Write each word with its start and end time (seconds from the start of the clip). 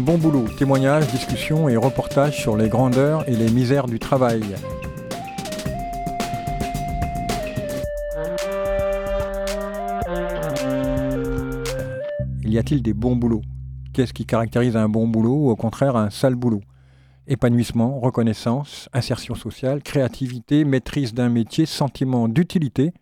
Bon 0.00 0.16
boulot, 0.16 0.46
témoignages, 0.56 1.06
discussions 1.08 1.68
et 1.68 1.76
reportages 1.76 2.40
sur 2.40 2.56
les 2.56 2.70
grandeurs 2.70 3.28
et 3.28 3.36
les 3.36 3.50
misères 3.50 3.86
du 3.86 3.98
travail. 3.98 4.40
Y 12.42 12.58
a-t-il 12.58 12.82
des 12.82 12.94
bons 12.94 13.14
boulots? 13.14 13.42
Qu'est-ce 13.92 14.14
qui 14.14 14.24
caractérise 14.24 14.74
un 14.74 14.88
bon 14.88 15.06
boulot 15.06 15.34
ou 15.34 15.50
au 15.50 15.56
contraire 15.56 15.96
un 15.96 16.08
sale 16.08 16.34
boulot? 16.34 16.62
Épanouissement, 17.26 18.00
reconnaissance, 18.00 18.88
insertion 18.94 19.34
sociale, 19.34 19.82
créativité, 19.82 20.64
maîtrise 20.64 21.12
d'un 21.12 21.28
métier, 21.28 21.66
sentiment 21.66 22.26
d'utilité, 22.26 22.94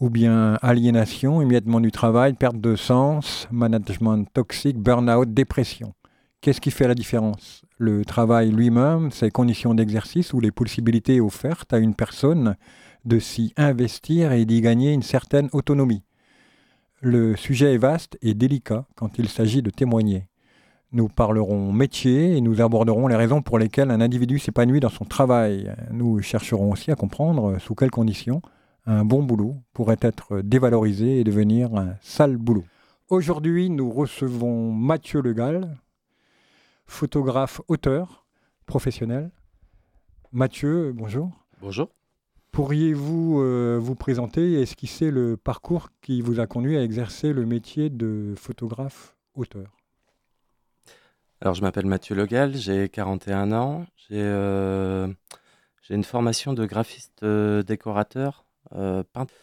ou 0.00 0.08
bien 0.08 0.58
aliénation, 0.62 1.42
émiettement 1.42 1.78
du 1.78 1.92
travail, 1.92 2.32
perte 2.32 2.58
de 2.58 2.74
sens, 2.74 3.46
management 3.50 4.24
toxique, 4.32 4.78
burn-out, 4.78 5.32
dépression. 5.32 5.92
Qu'est-ce 6.40 6.62
qui 6.62 6.70
fait 6.70 6.88
la 6.88 6.94
différence? 6.94 7.62
Le 7.76 8.02
travail 8.06 8.50
lui-même, 8.50 9.10
ses 9.10 9.30
conditions 9.30 9.74
d'exercice 9.74 10.32
ou 10.32 10.40
les 10.40 10.50
possibilités 10.50 11.20
offertes 11.20 11.72
à 11.74 11.78
une 11.78 11.94
personne 11.94 12.56
de 13.04 13.18
s'y 13.18 13.52
investir 13.58 14.32
et 14.32 14.46
d'y 14.46 14.62
gagner 14.62 14.94
une 14.94 15.02
certaine 15.02 15.50
autonomie? 15.52 16.02
Le 17.02 17.36
sujet 17.36 17.74
est 17.74 17.78
vaste 17.78 18.16
et 18.22 18.32
délicat 18.32 18.86
quand 18.94 19.18
il 19.18 19.28
s'agit 19.28 19.62
de 19.62 19.70
témoigner. 19.70 20.28
Nous 20.92 21.08
parlerons 21.08 21.72
métier 21.72 22.36
et 22.36 22.40
nous 22.40 22.62
aborderons 22.62 23.06
les 23.06 23.16
raisons 23.16 23.42
pour 23.42 23.58
lesquelles 23.58 23.90
un 23.90 24.00
individu 24.00 24.38
s'épanouit 24.38 24.80
dans 24.80 24.88
son 24.88 25.04
travail. 25.04 25.74
Nous 25.92 26.20
chercherons 26.22 26.72
aussi 26.72 26.90
à 26.90 26.96
comprendre 26.96 27.58
sous 27.58 27.74
quelles 27.74 27.90
conditions 27.90 28.40
un 28.90 29.04
bon 29.04 29.22
boulot 29.22 29.62
pourrait 29.72 30.00
être 30.00 30.40
dévalorisé 30.40 31.20
et 31.20 31.24
devenir 31.24 31.74
un 31.76 31.94
sale 32.00 32.36
boulot. 32.36 32.64
Aujourd'hui, 33.08 33.70
nous 33.70 33.88
recevons 33.90 34.72
Mathieu 34.72 35.20
Legal, 35.20 35.78
photographe 36.86 37.60
auteur 37.68 38.26
professionnel. 38.66 39.30
Mathieu, 40.32 40.92
bonjour. 40.92 41.30
Bonjour. 41.60 41.88
Pourriez-vous 42.50 43.40
euh, 43.40 43.78
vous 43.80 43.94
présenter 43.94 44.54
et 44.54 44.62
esquisser 44.62 45.12
le 45.12 45.36
parcours 45.36 45.90
qui 46.02 46.20
vous 46.20 46.40
a 46.40 46.48
conduit 46.48 46.76
à 46.76 46.82
exercer 46.82 47.32
le 47.32 47.46
métier 47.46 47.90
de 47.90 48.34
photographe-auteur 48.36 49.76
Alors, 51.40 51.54
je 51.54 51.62
m'appelle 51.62 51.86
Mathieu 51.86 52.16
Legal, 52.16 52.56
j'ai 52.56 52.88
41 52.88 53.52
ans. 53.52 53.86
J'ai 54.08 54.20
euh, 54.20 55.06
j'ai 55.82 55.94
une 55.94 56.04
formation 56.04 56.52
de 56.52 56.66
graphiste 56.66 57.22
euh, 57.22 57.62
décorateur, 57.62 58.44
peintre. 58.70 59.34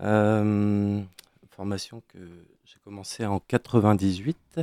Euh, 0.00 1.00
formation 1.48 2.02
que 2.08 2.18
j'ai 2.64 2.78
commencé 2.84 3.24
en 3.24 3.38
98, 3.38 4.60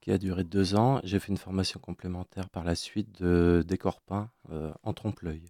qui 0.00 0.10
a 0.10 0.18
duré 0.18 0.44
deux 0.44 0.74
ans. 0.74 1.00
J'ai 1.04 1.18
fait 1.18 1.28
une 1.28 1.36
formation 1.36 1.78
complémentaire 1.80 2.48
par 2.48 2.64
la 2.64 2.74
suite 2.74 3.20
de 3.20 3.62
décor 3.66 4.00
peint 4.00 4.30
euh, 4.50 4.72
en 4.82 4.92
trompe-l'œil. 4.94 5.42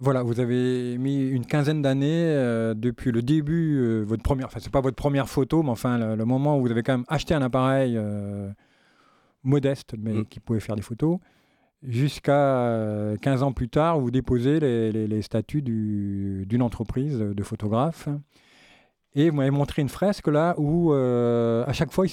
Voilà, 0.00 0.22
vous 0.22 0.40
avez 0.40 0.96
mis 0.98 1.28
une 1.28 1.46
quinzaine 1.46 1.80
d'années 1.82 2.24
euh, 2.26 2.74
depuis 2.74 3.12
le 3.12 3.22
début, 3.22 3.76
euh, 3.78 4.02
votre 4.02 4.22
première, 4.22 4.46
enfin 4.46 4.58
c'est 4.58 4.72
pas 4.72 4.80
votre 4.80 4.96
première 4.96 5.28
photo, 5.28 5.62
mais 5.62 5.70
enfin 5.70 5.96
le, 5.98 6.16
le 6.16 6.24
moment 6.24 6.58
où 6.58 6.62
vous 6.62 6.70
avez 6.70 6.82
quand 6.82 6.94
même 6.96 7.04
acheté 7.08 7.34
un 7.34 7.42
appareil 7.42 7.96
euh, 7.96 8.50
modeste, 9.44 9.94
mais 9.98 10.14
Mm. 10.14 10.24
qui 10.26 10.40
pouvait 10.40 10.60
faire 10.60 10.74
des 10.76 10.82
photos, 10.82 11.18
jusqu'à 11.82 12.32
euh, 12.66 13.16
15 13.16 13.42
ans 13.42 13.52
plus 13.52 13.68
tard, 13.68 13.98
où 13.98 14.02
vous 14.02 14.10
déposez 14.10 14.60
les, 14.60 14.92
les- 14.92 15.06
les 15.06 15.22
statuts 15.22 15.62
du- 15.62 16.44
d'une 16.48 16.62
entreprise 16.62 17.18
de 17.18 17.42
photographe. 17.42 18.08
Et 19.14 19.28
vous 19.30 19.36
m'avez 19.36 19.50
montré 19.50 19.82
une 19.82 19.88
fresque 19.90 20.28
là 20.28 20.54
où, 20.58 20.92
euh, 20.92 21.64
à 21.66 21.72
chaque 21.72 21.90
fois, 21.92 22.06
il 22.06 22.10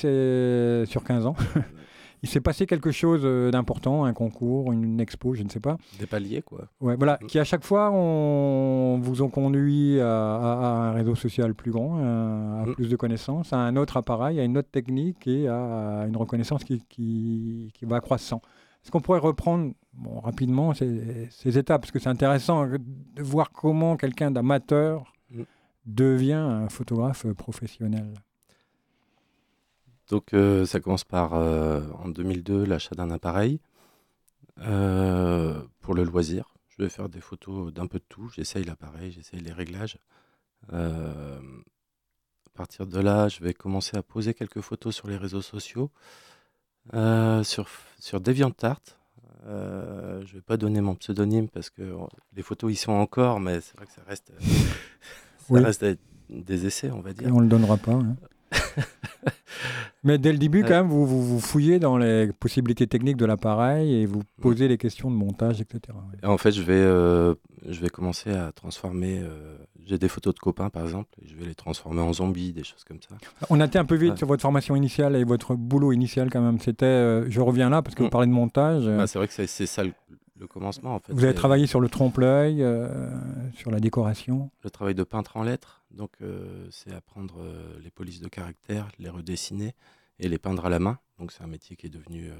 sur 0.88 1.04
15 1.04 1.26
ans, 1.26 1.36
il 2.24 2.28
s'est 2.28 2.42
passé 2.42 2.66
quelque 2.66 2.92
chose 2.92 3.22
euh, 3.24 3.52
d'important, 3.52 4.04
un 4.04 4.12
concours, 4.12 4.74
une, 4.74 4.84
une 4.84 5.00
expo, 5.00 5.34
je 5.34 5.44
ne 5.44 5.50
sais 5.50 5.62
pas. 5.62 5.78
Des 6.00 6.06
paliers, 6.08 6.42
quoi. 6.42 6.68
Ouais, 6.82 6.98
voilà, 6.98 7.18
Mm. 7.22 7.28
qui 7.28 7.40
à 7.40 7.46
chaque 7.46 7.64
fois 7.64 7.92
on, 7.94 9.00
vous 9.02 9.22
ont 9.22 9.30
conduit 9.30 9.98
à, 10.02 10.08
à- 10.36 10.60
à 10.66 10.68
un 10.90 10.92
réseau 10.92 11.16
social 11.16 11.54
plus 11.54 11.72
grand, 11.72 12.00
à, 12.00 12.64
à 12.64 12.66
Mm. 12.66 12.74
plus 12.76 12.90
de 12.90 12.96
connaissances, 12.98 13.54
à 13.54 13.58
un 13.60 13.78
autre 13.78 13.96
appareil, 13.96 14.38
à 14.40 14.44
une 14.44 14.58
autre 14.58 14.70
technique 14.70 15.26
et 15.28 15.48
à 15.48 16.04
une 16.06 16.18
reconnaissance 16.18 16.66
qui, 16.66 16.84
qui, 16.90 17.72
qui 17.74 17.86
va 17.86 18.02
croissant. 18.02 18.42
Est-ce 18.90 18.92
qu'on 18.92 19.02
pourrait 19.02 19.20
reprendre 19.20 19.74
bon, 19.94 20.20
rapidement 20.20 20.74
ces, 20.74 21.28
ces 21.30 21.60
étapes? 21.60 21.82
Parce 21.82 21.92
que 21.92 22.00
c'est 22.00 22.10
intéressant 22.10 22.66
de 22.66 23.22
voir 23.22 23.52
comment 23.52 23.98
quelqu'un 23.98 24.32
d'amateur 24.32 25.14
Mm. 25.32 25.44
devient 25.86 26.34
un 26.34 26.70
photographe 26.70 27.28
professionnel. 27.34 28.14
Donc, 30.10 30.34
euh, 30.34 30.66
ça 30.66 30.80
commence 30.80 31.04
par, 31.04 31.36
euh, 31.36 31.82
en 32.00 32.10
2002, 32.10 32.66
l'achat 32.66 32.96
d'un 32.96 33.12
appareil 33.12 33.60
euh, 34.60 35.62
pour 35.82 35.94
le 35.94 36.04
loisir. 36.04 36.56
Je 36.70 36.84
vais 36.84 36.90
faire 36.90 37.10
des 37.10 37.22
photos 37.22 37.72
d'un 37.72 37.86
peu 37.86 38.00
de 38.00 38.06
tout. 38.10 38.30
J'essaye 38.30 38.64
l'appareil, 38.64 39.12
j'essaye 39.12 39.40
les 39.40 39.52
réglages. 39.52 40.00
Euh, 40.74 41.40
à 42.48 42.50
partir 42.58 42.88
de 42.88 43.00
là, 43.00 43.28
je 43.28 43.44
vais 43.44 43.54
commencer 43.54 43.96
à 43.96 44.04
poser 44.04 44.34
quelques 44.34 44.62
photos 44.62 44.96
sur 44.96 45.08
les 45.08 45.16
réseaux 45.18 45.42
sociaux, 45.42 45.92
euh, 46.94 47.44
sur, 47.44 47.68
sur 48.00 48.20
DeviantArt. 48.22 48.82
Euh, 49.48 50.22
je 50.26 50.34
vais 50.36 50.42
pas 50.42 50.58
donner 50.58 50.82
mon 50.82 50.96
pseudonyme 50.96 51.48
parce 51.50 51.70
que 51.70 51.82
euh, 51.82 51.96
les 52.36 52.44
photos 52.44 52.72
y 52.72 52.76
sont 52.76 52.92
encore, 52.92 53.40
mais 53.40 53.62
c'est 53.62 53.76
vrai 53.78 53.86
que 53.86 53.92
ça 53.94 54.02
reste, 54.08 54.32
ça 54.42 55.46
Oui. 55.50 55.62
reste 55.64 55.86
des, 56.30 56.66
essais, 56.66 56.92
on 56.92 57.00
va 57.02 57.12
Et 57.12 57.14
dire. 57.14 57.34
on 57.34 57.38
ne 57.38 57.44
le 57.44 57.50
donnera 57.50 57.78
pas. 57.78 57.94
hein. 57.94 58.16
Mais 60.04 60.18
dès 60.18 60.32
le 60.32 60.38
début, 60.38 60.62
quand 60.64 60.70
même, 60.70 60.88
vous, 60.88 61.06
vous, 61.06 61.22
vous 61.26 61.40
fouillez 61.42 61.78
dans 61.78 61.98
les 61.98 62.32
possibilités 62.40 62.88
techniques 62.88 63.18
de 63.18 63.26
l'appareil 63.26 63.94
et 63.96 64.06
vous 64.06 64.22
posez 64.42 64.70
les 64.70 64.78
questions 64.78 65.12
de 65.12 65.16
montage, 65.16 65.60
etc. 65.60 65.82
ouais. 65.90 66.26
En 66.28 66.38
fait, 66.38 66.52
je 66.52 66.62
vais, 66.62 66.74
euh, 66.76 67.36
je 67.68 67.82
vais 67.82 67.90
commencer 67.90 68.32
à 68.32 68.54
transformer. 68.54 69.20
euh, 69.22 69.58
J'ai 69.86 69.98
des 69.98 70.08
photos 70.08 70.34
de 70.34 70.40
copains, 70.40 70.70
par 70.70 70.84
exemple, 70.84 71.10
et 71.22 71.28
je 71.28 71.36
vais 71.36 71.46
les 71.46 71.56
transformer 71.56 72.02
en 72.02 72.14
zombies, 72.14 72.54
des 72.54 72.64
choses 72.64 72.86
comme 72.86 73.00
ça. 73.02 73.16
On 73.50 73.60
a 73.60 73.66
été 73.66 73.78
un 73.78 73.84
peu 73.84 73.96
vite 73.96 74.12
Ouais. 74.12 74.18
sur 74.18 74.28
votre 74.28 74.42
formation 74.42 74.74
initiale 74.78 75.18
et 75.18 75.26
votre 75.26 75.56
boulot 75.56 75.92
initial 75.92 76.30
quand 76.32 76.42
même. 76.42 76.60
C'était, 76.60 76.86
euh, 76.86 77.30
je 77.30 77.42
reviens 77.42 77.70
là 77.70 77.82
parce 77.82 77.94
que 77.96 78.02
vous 78.04 78.08
Mm. 78.08 78.12
parlez 78.12 78.28
de 78.28 78.32
montage. 78.32 78.86
Bah, 78.86 79.06
c'est 79.06 79.20
vrai 79.20 79.28
que 79.28 79.34
c'est 79.34 79.66
ça 79.66 79.84
le, 79.84 79.92
le 80.40 80.48
commencement, 80.48 80.96
en 80.96 81.00
fait. 81.00 81.12
vous 81.12 81.26
avez 81.26 81.34
travaillé 81.34 81.68
sur 81.68 81.82
le 81.82 81.90
trompe-l'œil, 81.90 82.64
sur 83.56 83.70
la 83.70 83.82
décoration. 83.82 84.50
Le 84.64 84.70
travail 84.70 84.96
de 84.96 85.04
peintre 85.04 85.36
en 85.36 85.44
lettres. 85.44 85.79
Donc, 85.92 86.12
euh, 86.22 86.68
c'est 86.72 86.94
apprendre 86.94 87.42
euh, 87.42 87.80
les 87.82 87.90
polices 87.90 88.20
de 88.20 88.28
caractère, 88.28 88.90
les 89.00 89.10
redessiner 89.10 89.76
et 90.20 90.30
les 90.30 90.38
peindre 90.38 90.66
à 90.66 90.70
la 90.70 90.80
main. 90.80 91.00
Donc, 91.18 91.32
c'est 91.32 91.44
un 91.44 91.48
métier 91.48 91.76
qui 91.76 91.88
est 91.88 91.90
devenu 91.90 92.30
euh, 92.30 92.36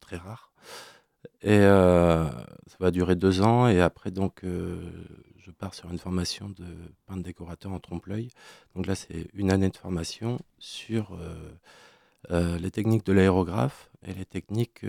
très 0.00 0.16
rare. 0.16 0.52
Et 1.42 1.58
ça 1.58 2.76
va 2.78 2.90
durer 2.92 3.16
deux 3.16 3.42
ans. 3.42 3.66
Et 3.66 3.80
après, 3.80 4.12
donc, 4.12 4.44
je 4.44 5.50
pars 5.50 5.74
sur 5.74 5.90
une 5.90 5.98
formation 5.98 6.48
de 6.48 6.64
peintre 7.06 7.24
décorateur 7.24 7.72
en 7.72 7.80
trompe-l'œil. 7.80 8.30
Donc 8.76 8.86
là, 8.86 8.94
c'est 8.94 9.28
une 9.34 9.50
année 9.50 9.68
de 9.68 9.76
formation 9.76 10.38
sur 10.58 11.18
les 12.30 12.70
techniques 12.70 13.04
de 13.04 13.12
l'aérographe 13.12 13.90
et 14.06 14.14
les 14.14 14.24
techniques 14.24 14.86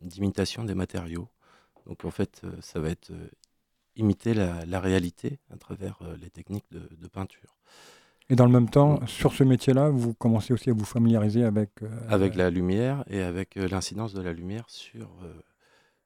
d'imitation 0.00 0.64
des 0.64 0.74
matériaux. 0.74 1.28
Donc 1.86 2.06
en 2.06 2.10
fait, 2.10 2.40
ça 2.62 2.80
va 2.80 2.88
être 2.88 3.12
imiter 3.96 4.34
la, 4.34 4.64
la 4.66 4.80
réalité 4.80 5.38
à 5.52 5.56
travers 5.56 5.98
euh, 6.02 6.16
les 6.20 6.30
techniques 6.30 6.64
de, 6.70 6.80
de 7.00 7.08
peinture. 7.08 7.56
Et 8.30 8.36
dans 8.36 8.46
le 8.46 8.52
même 8.52 8.70
temps, 8.70 9.04
sur 9.06 9.32
ce 9.34 9.44
métier-là, 9.44 9.90
vous 9.90 10.14
commencez 10.14 10.52
aussi 10.54 10.70
à 10.70 10.72
vous 10.72 10.84
familiariser 10.84 11.44
avec. 11.44 11.70
euh, 11.82 11.88
Avec 12.08 12.34
la 12.34 12.50
lumière 12.50 13.04
et 13.08 13.20
avec 13.20 13.56
euh, 13.56 13.68
l'incidence 13.68 14.14
de 14.14 14.22
la 14.22 14.32
lumière 14.32 14.64
sur, 14.68 15.10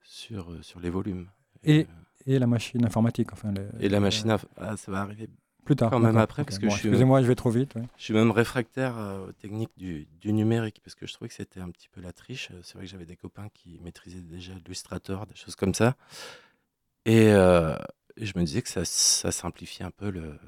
sur, 0.02 0.48
sur 0.62 0.80
les 0.80 0.90
volumes. 0.90 1.28
Et- 1.64 1.86
Et 2.28 2.38
la 2.40 2.46
machine 2.48 2.84
informatique. 2.84 3.32
Enfin, 3.32 3.54
et 3.78 3.88
la 3.88 4.00
machine, 4.00 4.34
ah, 4.56 4.76
ça 4.76 4.90
va 4.90 5.00
arriver. 5.02 5.28
Plus 5.64 5.74
tard. 5.76 5.90
quand 5.90 5.98
même 6.00 6.16
après, 6.16 6.44
parce 6.44 6.58
que 6.58 6.66
Bon, 6.66 6.72
je 6.72 6.78
suis- 6.78 6.88
Excusez-moi, 6.88 7.22
je 7.22 7.26
vais 7.26 7.34
trop 7.34 7.50
vite. 7.50 7.74
ouais. 7.76 7.82
Je 7.96 8.02
suis 8.04 8.14
même 8.14 8.30
réfractaire 8.30 8.96
euh, 8.98 9.28
aux 9.28 9.32
techniques 9.32 9.72
du, 9.76 10.06
du 10.20 10.32
numérique 10.32 10.80
parce 10.82 10.94
que 10.94 11.06
je 11.08 11.12
trouvais 11.12 11.28
que 11.28 11.34
c'était 11.34 11.60
un 11.60 11.70
petit 11.70 11.88
peu 11.88 12.00
la 12.00 12.12
triche. 12.12 12.50
C'est 12.62 12.74
vrai 12.74 12.84
que 12.84 12.90
j'avais 12.90 13.04
des 13.06 13.16
copains 13.16 13.48
qui 13.52 13.78
maîtrisaient 13.82 14.20
déjà 14.20 14.52
Illustrator, 14.64 15.26
des 15.26 15.34
choses 15.36 15.56
comme 15.56 15.74
ça. 15.74 15.96
Et, 17.06 17.32
euh, 17.32 17.74
je 18.18 18.32
me 18.36 18.44
disais 18.44 18.60
que 18.62 18.68
ça, 18.68 18.84
ça 18.84 19.32
simplifiait 19.32 19.84
un 19.84 19.90
peu 19.90 20.10
le, 20.10 20.38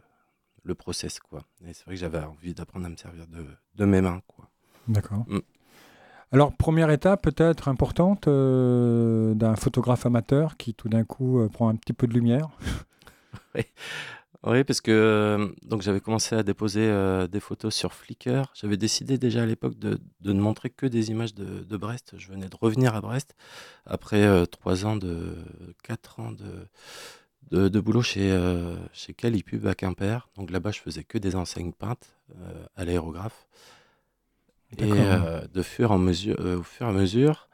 le 0.65 0.75
process. 0.75 1.21
Quoi. 1.21 1.45
Et 1.65 1.73
c'est 1.73 1.85
vrai 1.85 1.95
que 1.95 2.01
j'avais 2.01 2.19
envie 2.19 2.55
d'apprendre 2.55 2.87
à 2.87 2.89
me 2.89 2.97
servir 2.97 3.27
de, 3.27 3.47
de 3.75 3.85
mes 3.85 4.01
mains. 4.01 4.21
Quoi. 4.27 4.51
D'accord. 4.89 5.25
Mm. 5.29 5.41
Alors, 6.31 6.53
première 6.53 6.91
étape 6.91 7.23
peut-être 7.23 7.69
importante 7.69 8.29
euh, 8.29 9.35
d'un 9.35 9.57
photographe 9.57 10.05
amateur 10.05 10.59
qui 10.59 10.75
tout 10.75 10.91
d'un 10.91 11.05
coup 11.05 11.41
euh, 11.41 11.49
prend 11.49 11.69
un 11.71 11.77
petit 11.77 11.95
peu 11.95 12.07
de 12.07 12.13
lumière. 12.13 12.49
Oui, 13.55 13.63
parce 14.43 14.81
que 14.81 14.91
euh, 14.91 15.49
donc 15.63 15.83
j'avais 15.83 16.01
commencé 16.01 16.35
à 16.37 16.43
déposer 16.43 16.87
euh, 16.87 17.27
des 17.27 17.41
photos 17.41 17.75
sur 17.75 17.93
Flickr. 17.93 18.53
J'avais 18.55 18.77
décidé 18.77 19.19
déjà 19.19 19.43
à 19.43 19.47
l'époque 19.47 19.79
de, 19.79 19.99
de 20.21 20.33
ne 20.33 20.41
montrer 20.41 20.71
que 20.71 20.87
des 20.87 21.11
images 21.11 21.35
de, 21.35 21.65
de 21.65 21.77
Brest. 21.77 22.15
Je 22.17 22.29
venais 22.29 22.49
de 22.49 22.57
revenir 22.61 22.95
à 22.95 23.01
Brest 23.01 23.35
après 23.85 24.23
euh, 24.23 24.47
trois 24.47 24.87
ans 24.87 24.97
de 24.97 25.37
quatre 25.83 26.21
ans 26.21 26.33
de, 26.33 26.69
de, 27.51 27.69
de 27.69 27.81
boulot 27.81 28.03
chez, 28.03 28.31
euh, 28.31 28.77
chez 28.93 29.13
Calipub 29.13 29.67
à 29.67 29.75
Quimper. 29.75 30.29
Donc 30.37 30.51
là-bas, 30.51 30.71
je 30.71 30.81
faisais 30.81 31.05
que 31.05 31.19
des 31.19 31.35
enseignes 31.35 31.73
peintes 31.73 32.15
à 32.77 32.85
l'aérographe. 32.85 33.47
Et 34.77 34.85
de 34.85 35.63
fur 35.63 35.93
en 35.93 35.99
mesure, 35.99 36.39
au 36.39 36.63
fur 36.63 36.87
et 36.87 36.91
à 36.91 36.93
mesure, 36.93 37.49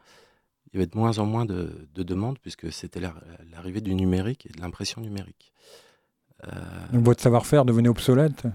il 0.67 0.75
y 0.75 0.77
avait 0.77 0.87
de 0.87 0.97
moins 0.97 1.17
en 1.17 1.25
moins 1.25 1.45
de, 1.45 1.87
de 1.93 2.03
demandes 2.03 2.37
puisque 2.39 2.71
c'était 2.73 2.99
l'arrivée 2.99 3.79
du 3.79 3.95
numérique 3.95 4.45
et 4.45 4.49
de 4.49 4.59
l'impression 4.59 4.99
numérique. 4.99 5.53
Donc 6.91 7.03
votre 7.03 7.21
savoir-faire 7.21 7.65
devenait 7.65 7.89
obsolète 7.89 8.45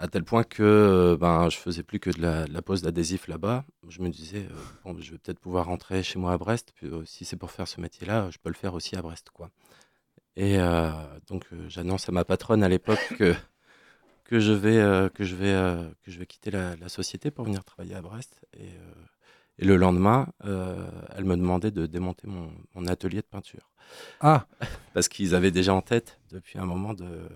à 0.00 0.06
tel 0.06 0.22
point 0.22 0.44
que 0.44 1.16
ben, 1.20 1.48
je 1.48 1.56
faisais 1.56 1.82
plus 1.82 1.98
que 1.98 2.10
de 2.10 2.22
la, 2.22 2.44
de 2.46 2.52
la 2.52 2.62
pose 2.62 2.82
d'adhésif 2.82 3.26
là-bas. 3.26 3.64
Je 3.88 4.00
me 4.00 4.08
disais, 4.10 4.46
bon, 4.84 4.96
je 5.00 5.10
vais 5.10 5.18
peut-être 5.18 5.40
pouvoir 5.40 5.66
rentrer 5.66 6.04
chez 6.04 6.20
moi 6.20 6.32
à 6.32 6.38
Brest. 6.38 6.72
Puis, 6.76 6.88
si 7.04 7.24
c'est 7.24 7.36
pour 7.36 7.50
faire 7.50 7.66
ce 7.66 7.80
métier-là, 7.80 8.30
je 8.30 8.38
peux 8.38 8.48
le 8.48 8.54
faire 8.54 8.74
aussi 8.74 8.94
à 8.94 9.02
Brest. 9.02 9.30
Quoi. 9.30 9.50
Et 10.36 10.56
donc, 11.26 11.46
j'annonce 11.66 12.08
à 12.08 12.12
ma 12.12 12.24
patronne 12.24 12.62
à 12.62 12.68
l'époque 12.68 13.04
que, 13.18 13.34
que, 14.24 14.38
je 14.38 14.52
vais, 14.52 15.10
que, 15.14 15.24
je 15.24 15.34
vais, 15.34 15.90
que 16.04 16.12
je 16.12 16.18
vais 16.20 16.26
quitter 16.26 16.52
la, 16.52 16.76
la, 16.76 16.88
société 16.88 17.32
pour 17.32 17.44
venir 17.44 17.64
travailler 17.64 17.96
à 17.96 18.00
Brest. 18.02 18.40
Et, 18.56 18.70
et 19.58 19.64
le 19.64 19.76
lendemain, 19.76 20.28
elle 20.44 21.24
me 21.24 21.36
demandait 21.36 21.70
de 21.70 21.86
démonter 21.86 22.26
mon, 22.26 22.50
mon 22.74 22.86
atelier 22.86 23.18
de 23.20 23.26
peinture. 23.26 23.70
Ah 24.20 24.46
Parce 24.94 25.08
qu'ils 25.08 25.34
avaient 25.34 25.50
déjà 25.50 25.74
en 25.74 25.82
tête, 25.82 26.20
depuis 26.30 26.58
un 26.58 26.66
moment, 26.66 26.94
de 26.94 27.28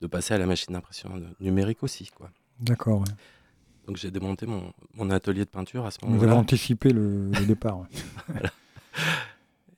de 0.00 0.06
passer 0.06 0.34
à 0.34 0.38
la 0.38 0.46
machine 0.46 0.72
d'impression 0.74 1.10
numérique 1.40 1.82
aussi. 1.82 2.10
Quoi. 2.14 2.30
D'accord. 2.60 3.04
Donc 3.86 3.96
j'ai 3.96 4.10
démonté 4.10 4.46
mon, 4.46 4.72
mon, 4.94 5.10
atelier 5.10 5.44
de 5.44 5.50
peinture 5.50 5.86
à 5.86 5.90
ce 5.90 5.98
moment-là. 6.02 6.18
Vous 6.18 6.24
avez 6.24 6.34
anticipé 6.34 6.90
le, 6.90 7.30
le 7.30 7.46
départ. 7.46 7.86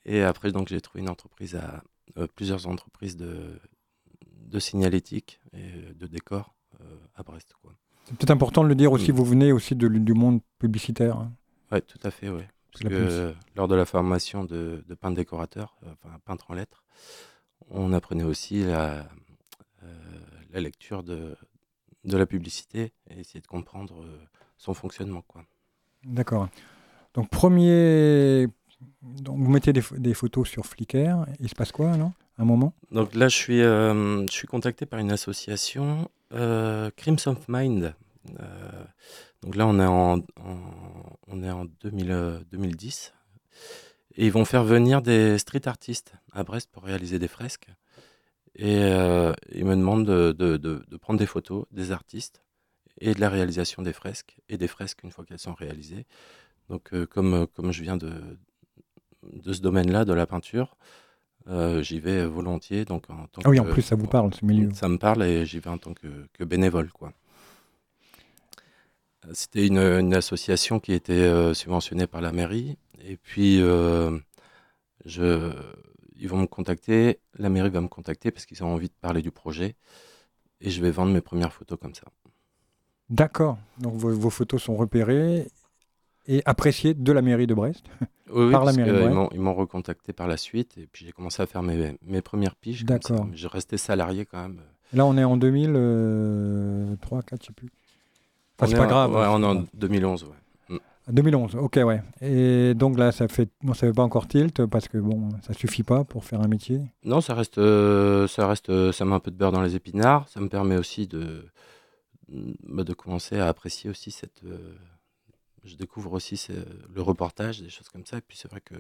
Et 0.05 0.23
après, 0.23 0.51
donc 0.51 0.69
j'ai 0.69 0.81
trouvé 0.81 1.03
une 1.03 1.11
entreprise 1.11 1.57
à 1.57 1.83
euh, 2.17 2.27
plusieurs 2.35 2.67
entreprises 2.67 3.17
de, 3.17 3.61
de 4.47 4.59
signalétique 4.59 5.41
et 5.53 5.93
de 5.95 6.07
décor 6.07 6.55
euh, 6.81 6.85
à 7.15 7.23
Brest. 7.23 7.55
C'est 8.07 8.17
peut-être 8.17 8.31
important 8.31 8.65
de 8.65 8.69
le 8.69 8.75
dire 8.75 8.91
aussi. 8.93 9.11
Vous 9.11 9.25
venez 9.25 9.53
aussi 9.53 9.77
de, 9.77 9.87
du 9.89 10.15
monde 10.15 10.41
publicitaire. 10.59 11.19
Hein. 11.19 11.33
Oui, 11.73 11.83
tout 11.83 11.99
à 12.03 12.11
fait, 12.11 12.29
oui. 12.29 12.43
Parce 12.73 12.85
que 12.95 13.35
lors 13.57 13.69
de 13.69 13.75
la 13.75 13.85
formation 13.85 14.45
de, 14.45 14.85
de 14.87 14.95
peintre 14.95 15.17
décorateur, 15.17 15.77
euh, 15.85 15.93
enfin 15.93 16.19
peintre 16.25 16.51
en 16.51 16.55
lettres, 16.55 16.85
on 17.71 17.93
apprenait 17.93 18.25
aussi 18.25 18.63
la, 18.63 19.09
la 20.53 20.61
lecture 20.61 21.03
de, 21.03 21.37
de 22.05 22.17
la 22.17 22.27
publicité 22.27 22.93
et 23.11 23.21
essayer 23.21 23.41
de 23.41 23.47
comprendre 23.47 24.03
euh, 24.03 24.19
son 24.57 24.75
fonctionnement. 24.75 25.23
Quoi. 25.27 25.45
D'accord. 26.05 26.49
Donc, 27.15 27.31
premier. 27.31 28.49
Donc, 29.03 29.39
vous 29.39 29.51
mettez 29.51 29.73
des, 29.73 29.83
des, 29.97 30.15
photos 30.15 30.49
sur 30.49 30.67
Flickr. 30.67 31.27
Il 31.41 31.49
se 31.49 31.55
passe 31.55 31.73
quoi, 31.73 31.97
non 31.97 32.13
Un 32.39 32.45
moment? 32.45 32.73
Donc 32.93 33.15
là, 33.15 33.29
je 33.29 33.37
suis, 33.37 33.61
euh, 33.63 34.27
je 34.27 34.33
suis 34.33 34.47
contacté 34.47 34.87
par 34.87 35.01
une 35.01 35.11
association, 35.11 36.09
euh, 36.33 36.91
Crimson 36.97 37.33
of 37.33 37.49
Mind. 37.49 37.95
Euh, 38.41 38.85
donc 39.43 39.57
là, 39.57 39.67
on 39.67 39.79
est 39.79 39.87
en, 39.87 40.19
en 40.19 41.19
on 41.27 41.43
est 41.43 41.51
en 41.51 41.65
2000, 41.65 42.45
2010. 42.51 43.13
Et 44.17 44.27
ils 44.27 44.33
vont 44.33 44.45
faire 44.45 44.65
venir 44.65 45.01
des 45.03 45.39
street 45.39 45.67
artistes 45.67 46.13
à 46.33 46.43
Brest 46.43 46.71
pour 46.73 46.83
réaliser 46.83 47.19
des 47.19 47.29
fresques. 47.29 47.69
Et 48.57 48.79
euh, 48.79 49.33
il 49.53 49.65
me 49.65 49.77
demande 49.77 50.05
de, 50.05 50.33
de, 50.33 50.57
de, 50.57 50.85
de, 50.89 50.97
prendre 50.97 51.21
des 51.21 51.27
photos 51.27 51.65
des 51.71 51.93
artistes 51.93 52.43
et 53.01 53.15
de 53.15 53.21
la 53.21 53.29
réalisation 53.29 53.83
des 53.83 53.93
fresques, 53.93 54.37
et 54.49 54.57
des 54.57 54.67
fresques 54.67 55.05
une 55.05 55.13
fois 55.13 55.25
qu'elles 55.25 55.39
sont 55.39 55.55
réalisées. 55.55 56.07
Donc 56.69 56.93
euh, 56.93 57.07
comme, 57.07 57.47
comme 57.55 57.71
je 57.71 57.83
viens 57.83 57.97
de, 57.97 58.13
de 59.33 59.53
ce 59.53 59.61
domaine-là, 59.61 60.05
de 60.05 60.13
la 60.13 60.27
peinture, 60.27 60.77
euh, 61.49 61.83
j'y 61.83 62.01
vais 62.01 62.27
volontiers. 62.27 62.85
Donc 62.85 63.09
en 63.11 63.29
tant 63.29 63.43
ah 63.45 63.51
oui, 63.51 63.59
que, 63.59 63.63
en 63.63 63.67
plus 63.67 63.83
ça 63.83 63.95
vous 63.95 64.09
parle, 64.09 64.35
ce 64.35 64.45
milieu. 64.45 64.71
Ça 64.75 64.89
me 64.89 64.99
parle 64.99 65.23
et 65.23 65.47
j'y 65.47 65.61
vais 65.61 65.71
en 65.71 65.79
tant 65.79 65.95
que, 65.95 66.27
que 66.33 66.43
bénévole. 66.43 66.91
quoi. 66.91 67.13
C'était 69.33 69.67
une, 69.67 69.79
une, 69.79 70.15
association 70.15 70.81
qui 70.81 70.93
était 70.93 71.13
euh, 71.13 71.53
subventionnée 71.53 72.07
par 72.07 72.21
la 72.21 72.33
mairie. 72.33 72.79
Et 73.05 73.17
puis, 73.17 73.61
euh, 73.61 74.19
je, 75.05 75.53
ils 76.17 76.29
vont 76.29 76.39
me 76.39 76.47
contacter, 76.47 77.21
la 77.39 77.49
mairie 77.49 77.71
va 77.71 77.81
me 77.81 77.89
contacter 77.89 78.31
parce 78.31 78.47
qu'ils 78.47 78.63
ont 78.65 78.73
envie 78.73 78.89
de 78.89 78.95
parler 79.01 79.23
du 79.23 79.31
projet 79.31 79.77
et 80.61 80.71
je 80.71 80.81
vais 80.81 80.91
vendre 80.91 81.13
mes 81.13 81.21
premières 81.21 81.53
photos 81.53 81.79
comme 81.81 81.95
ça. 81.95 82.07
D'accord. 83.11 83.59
Donc 83.79 83.95
vos, 83.95 84.13
vos, 84.13 84.31
photos 84.31 84.63
sont 84.63 84.77
repérées 84.77 85.47
et 86.27 86.43
appréciées 86.45 86.95
de 86.95 87.13
la 87.13 87.23
mairie 87.23 87.47
de 87.47 87.55
Brest 87.55 87.85
oui, 88.31 88.51
par 88.51 88.65
la 88.65 88.73
mairie. 88.73 88.91
De 88.91 89.35
ils 89.35 89.41
m'ont 89.41 89.55
recontacté 89.55 90.13
par 90.13 90.27
la 90.27 90.37
suite 90.37 90.77
et 90.77 90.87
puis 90.87 91.07
j'ai 91.07 91.13
commencé 91.13 91.43
à 91.43 91.47
faire 91.47 91.63
mes, 91.63 91.97
mes 92.03 92.23
premières 92.23 92.57
piges. 92.57 92.85
D'accord. 92.85 93.27
Je 93.33 93.47
restais 93.47 93.79
salarié 93.79 94.27
quand 94.27 94.43
même. 94.43 94.61
Là, 94.93 95.05
on 95.05 95.17
est 95.19 95.25
en 95.25 95.37
2003, 95.37 97.23
4, 97.23 97.43
je 97.43 97.47
sais 97.47 97.53
plus. 97.53 97.69
Enfin, 98.59 98.71
c'est 98.71 98.77
pas 98.77 98.87
grave. 98.87 99.13
Ouais, 99.13 99.27
on 99.29 99.43
est 99.43 99.47
en 99.47 99.65
2011, 99.75 100.25
ouais. 100.25 100.31
2011, 101.11 101.57
ok, 101.57 101.81
ouais. 101.85 102.03
Et 102.21 102.75
donc 102.75 102.99
là, 102.99 103.13
ça 103.13 103.29
fait, 103.29 103.49
non, 103.63 103.73
ça 103.73 103.87
fait 103.87 103.93
pas 103.95 104.03
encore 104.03 104.29
tilt 104.29 104.67
parce 104.67 104.89
que 104.89 104.99
bon, 104.99 105.31
ça 105.43 105.55
suffit 105.55 105.83
pas 105.83 106.05
pour 106.05 106.25
faire 106.25 106.41
un 106.43 106.49
métier? 106.49 106.83
Non, 107.03 107.21
ça 107.21 107.35
reste, 107.35 107.57
euh, 107.59 108.29
ça 108.29 108.47
reste, 108.47 108.69
euh, 108.69 108.93
ça 108.93 109.07
met 109.07 109.15
un 109.15 109.21
peu 109.21 109.31
de 109.31 109.37
beurre 109.37 109.53
dans 109.53 109.63
les 109.63 109.75
épinards. 109.75 110.29
Ça 110.29 110.41
me 110.41 110.49
permet 110.49 110.77
aussi 110.77 111.07
de, 111.07 111.47
bah, 112.29 112.85
de 112.85 112.93
commencer 112.93 113.39
à 113.39 113.49
apprécier 113.49 113.89
aussi 113.89 114.11
cette. 114.11 114.43
Euh, 114.45 114.75
je 115.65 115.77
découvre 115.77 116.13
aussi 116.13 116.39
le 116.95 117.03
reportage, 117.03 117.63
des 117.63 117.71
choses 117.71 117.89
comme 117.89 118.05
ça. 118.05 118.19
Et 118.19 118.21
puis 118.21 118.37
c'est 118.37 118.51
vrai 118.51 118.61
que 118.61 118.75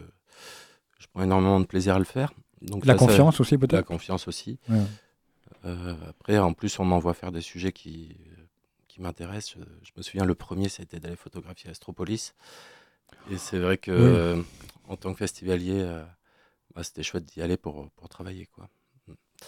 je 0.98 1.06
prends 1.12 1.22
énormément 1.22 1.60
de 1.60 1.66
plaisir 1.66 1.96
à 1.96 1.98
le 1.98 2.04
faire. 2.04 2.32
Donc 2.62 2.84
la 2.86 2.94
confiance 2.94 3.36
ça, 3.36 3.40
aussi 3.40 3.56
peut-être? 3.58 3.72
La 3.72 3.82
confiance 3.82 4.28
aussi. 4.28 4.58
Ouais. 4.68 4.76
Euh, 5.64 5.94
après, 6.08 6.38
en 6.38 6.52
plus, 6.52 6.78
on 6.78 6.84
m'envoie 6.84 7.14
faire 7.14 7.32
des 7.32 7.40
sujets 7.40 7.72
qui 7.72 8.16
m'intéresse. 9.00 9.50
Je, 9.50 9.58
je, 9.82 9.92
me 9.96 10.02
souviens, 10.02 10.24
le 10.24 10.34
premier, 10.34 10.68
c'était 10.68 11.00
d'aller 11.00 11.16
photographier 11.16 11.70
Astropolis. 11.70 12.34
Et 13.30 13.38
c'est 13.38 13.58
vrai 13.58 13.78
que, 13.78 13.90
oui. 13.90 13.98
euh, 13.98 14.42
en 14.88 14.96
tant 14.96 15.12
que 15.12 15.18
festivalier, 15.18 15.80
euh, 15.80 16.02
bah, 16.74 16.82
c'était 16.82 17.02
chouette 17.02 17.24
d'y 17.24 17.42
aller 17.42 17.56
pour, 17.56 17.90
pour 17.90 18.08
travailler. 18.08 18.46
quoi. 18.46 18.68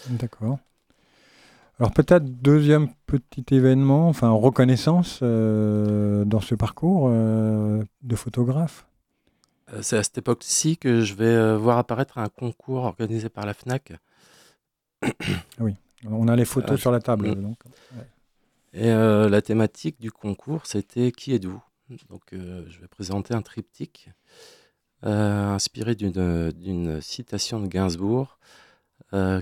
D'accord. 0.08 0.58
Alors 1.81 1.93
peut-être 1.93 2.24
deuxième 2.43 2.89
petit 3.06 3.44
événement, 3.55 4.08
enfin 4.08 4.29
reconnaissance 4.29 5.20
euh, 5.22 6.27
dans 6.27 6.41
ce 6.41 6.55
parcours 6.55 7.08
euh, 7.08 7.82
de 8.03 8.17
photographe. 8.17 8.86
Euh, 9.72 9.81
c'est 9.81 9.96
à 9.96 10.03
cette 10.03 10.19
époque-ci 10.19 10.77
que 10.77 11.01
je 11.01 11.15
vais 11.15 11.56
voir 11.56 11.79
apparaître 11.79 12.19
un 12.19 12.29
concours 12.29 12.84
organisé 12.84 13.31
par 13.31 13.46
la 13.46 13.55
FNAC. 13.55 13.94
oui, 15.58 15.74
on 16.06 16.29
a 16.29 16.36
les 16.36 16.44
photos 16.44 16.79
sur 16.79 16.93
la 16.93 17.01
table. 17.01 17.34
Donc. 17.34 17.56
Ouais. 17.96 18.06
Et 18.72 18.91
euh, 18.91 19.29
la 19.29 19.43
thématique 19.43 20.00
du 20.00 20.12
concours, 20.12 20.67
c'était 20.67 21.10
Qui 21.10 21.34
êtes-vous? 21.34 21.62
Donc, 22.08 22.32
euh, 22.32 22.65
je 22.69 22.81
vais 22.81 22.86
présenter 22.86 23.34
un 23.34 23.43
triptyque 23.43 24.10
euh, 25.05 25.48
inspiré 25.48 25.96
d'une 25.96 27.00
citation 27.00 27.60
de 27.60 27.67
Gainsbourg 27.67 28.39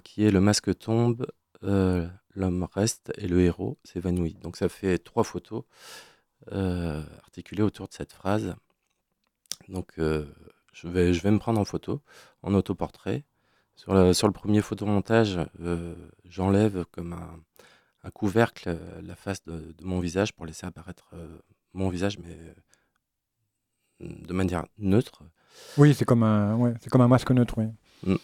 qui 0.02 0.24
est 0.24 0.30
Le 0.30 0.40
masque 0.40 0.78
tombe, 0.78 1.26
l'homme 1.60 2.66
reste 2.72 3.12
et 3.18 3.28
le 3.28 3.40
héros 3.42 3.76
s'évanouit. 3.84 4.34
Donc, 4.34 4.56
ça 4.56 4.70
fait 4.70 4.96
trois 4.96 5.24
photos 5.24 5.64
articulées 6.50 7.62
autour 7.62 7.86
de 7.86 7.92
cette 7.92 8.14
phrase. 8.14 8.54
Donc, 9.68 9.92
je, 9.98 10.88
vais, 10.88 11.30
me 11.30 11.38
prendre 11.38 11.60
en 11.60 11.66
photo, 11.66 12.00
en 12.42 12.54
autoportrait. 12.54 13.24
Sur, 13.76 14.14
sur 14.14 14.26
le 14.26 14.32
premier 14.32 14.62
photomontage, 14.62 15.38
j'enlève 16.24 16.86
comme 16.90 17.12
un 17.12 17.40
un 18.04 18.10
couvercle 18.10 18.68
euh, 18.68 19.02
la 19.02 19.16
face 19.16 19.44
de, 19.44 19.74
de, 19.76 19.84
mon 19.84 20.00
visage 20.00 20.32
pour 20.32 20.46
laisser 20.46 20.66
apparaître 20.66 21.08
euh, 21.14 21.38
mon 21.72 21.88
visage, 21.88 22.18
mais 22.18 22.36
euh, 22.36 24.06
de 24.26 24.32
manière 24.32 24.66
neutre. 24.78 25.22
Oui, 25.76 25.94
c'est 25.94 26.04
comme 26.04 26.22
un, 26.22 26.54
ouais, 26.56 26.74
comme 26.90 27.00
un 27.00 27.08
masque 27.08 27.30
neutre, 27.30 27.54
oui. 27.58 27.66
Mm. 28.04 28.16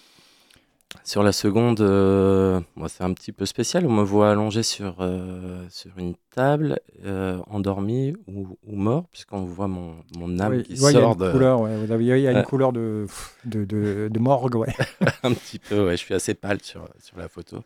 Sur 1.02 1.23
la 1.25 1.33
seconde, 1.33 1.81
euh, 1.81 2.61
c'est 2.87 3.02
un 3.02 3.12
petit 3.12 3.33
peu 3.33 3.47
spécial. 3.47 3.85
On 3.87 3.93
me 3.93 4.04
voit 4.04 4.31
allongé 4.31 4.62
sur, 4.62 4.97
euh, 5.00 5.66
sur 5.69 5.90
une 5.99 6.14
table, 6.31 6.78
euh, 7.04 7.40
endormi 7.49 8.14
ou, 8.28 8.57
ou, 8.64 8.76
mort, 8.76 9.09
puisqu'on 9.11 9.43
voit 9.43 9.66
mon, 9.66 9.97
mon 10.16 10.38
âme 10.38 10.52
oui, 10.52 10.62
qui 10.62 10.81
ouais, 10.81 10.93
sort 10.93 11.16
de. 11.16 11.33
Couleur, 11.33 11.62
ouais. 11.62 11.73
Il 11.99 12.04
y 12.07 12.28
a 12.28 12.33
une 12.33 12.45
couleur 12.45 12.73
de, 12.73 13.07
de, 13.45 13.64
de, 13.64 14.09
de 14.11 14.19
morgue, 14.21 14.54
ouais. 14.54 14.73
un 15.25 15.35
petit 15.35 15.59
peu, 15.59 15.87
ouais. 15.87 15.97
Je 15.97 16.02
suis 16.02 16.14
assez 16.14 16.35
pâle 16.35 16.62
sur, 16.62 16.88
sur 17.00 17.19
la 17.19 17.28
photo. 17.28 17.64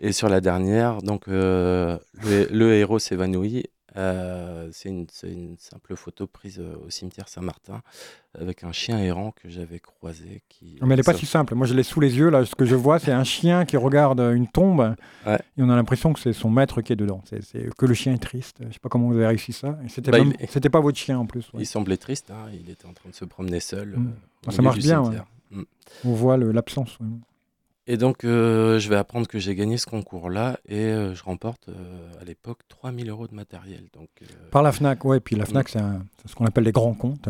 Et 0.00 0.12
sur 0.12 0.28
la 0.28 0.40
dernière, 0.40 1.02
donc 1.02 1.28
euh, 1.28 1.98
le, 2.24 2.46
le, 2.50 2.74
héros 2.74 2.98
s'évanouit. 2.98 3.64
Euh, 3.96 4.68
c'est 4.72 4.88
une, 4.88 5.06
une, 5.22 5.56
simple 5.56 5.94
photo 5.94 6.26
prise 6.26 6.58
euh, 6.58 6.74
au 6.84 6.90
cimetière 6.90 7.28
Saint-Martin 7.28 7.80
avec 8.36 8.64
un 8.64 8.72
chien 8.72 8.98
errant 8.98 9.30
que 9.30 9.48
j'avais 9.48 9.78
croisé. 9.78 10.42
Qui, 10.48 10.78
mais 10.82 10.94
elle 10.94 10.96
n'est 10.96 11.04
pas 11.04 11.14
si 11.14 11.26
simple. 11.26 11.54
Moi, 11.54 11.68
je 11.68 11.74
l'ai 11.74 11.84
sous 11.84 12.00
les 12.00 12.16
yeux. 12.16 12.28
Là, 12.28 12.44
ce 12.44 12.56
que 12.56 12.64
je 12.64 12.74
vois, 12.74 12.98
c'est 12.98 13.12
un 13.12 13.22
chien 13.22 13.64
qui 13.64 13.76
regarde 13.76 14.18
une 14.18 14.48
tombe 14.48 14.96
ouais. 15.26 15.36
et 15.36 15.62
on 15.62 15.70
a 15.70 15.76
l'impression 15.76 16.12
que 16.12 16.18
c'est 16.18 16.32
son 16.32 16.50
maître 16.50 16.82
qui 16.82 16.92
est 16.92 16.96
dedans. 16.96 17.22
C'est 17.24 17.70
que 17.76 17.86
le 17.86 17.94
chien 17.94 18.12
est 18.12 18.22
triste. 18.22 18.56
Je 18.60 18.66
ne 18.66 18.72
sais 18.72 18.80
pas 18.80 18.88
comment 18.88 19.06
vous 19.06 19.14
avez 19.14 19.28
réussi 19.28 19.52
ça. 19.52 19.78
C'était 19.86 20.10
bah, 20.10 20.18
il... 20.18 20.70
pas 20.70 20.80
votre 20.80 20.98
chien 20.98 21.16
en 21.16 21.26
plus. 21.26 21.52
Ouais. 21.52 21.60
Il 21.62 21.66
semblait 21.66 21.96
triste. 21.96 22.32
Hein. 22.32 22.50
Il 22.52 22.70
était 22.70 22.86
en 22.86 22.94
train 22.94 23.10
de 23.10 23.14
se 23.14 23.24
promener 23.24 23.60
seul. 23.60 23.96
Mmh. 23.96 24.50
ça 24.50 24.60
marche 24.60 24.78
bien. 24.78 25.02
Ouais. 25.02 25.18
Mmh. 25.52 25.62
On 26.04 26.14
voit 26.14 26.36
l'absence. 26.36 26.98
Et 27.86 27.98
donc, 27.98 28.24
euh, 28.24 28.78
je 28.78 28.88
vais 28.88 28.96
apprendre 28.96 29.26
que 29.28 29.38
j'ai 29.38 29.54
gagné 29.54 29.76
ce 29.76 29.84
concours-là 29.86 30.58
et 30.66 30.78
euh, 30.86 31.14
je 31.14 31.22
remporte 31.22 31.68
euh, 31.68 32.10
à 32.20 32.24
l'époque 32.24 32.60
3000 32.68 33.10
euros 33.10 33.26
de 33.28 33.34
matériel. 33.34 33.88
Donc, 33.92 34.08
Par 34.50 34.62
la 34.62 34.72
FNAC, 34.72 35.04
ouais. 35.04 35.20
Puis 35.20 35.36
la 35.36 35.44
FNAC, 35.44 35.68
c'est 35.68 35.80
un- 35.80 36.02
c'est 36.22 36.28
ce 36.28 36.34
qu'on 36.34 36.46
appelle 36.46 36.64
les 36.64 36.72
grands 36.72 36.94
comptes. 36.94 37.28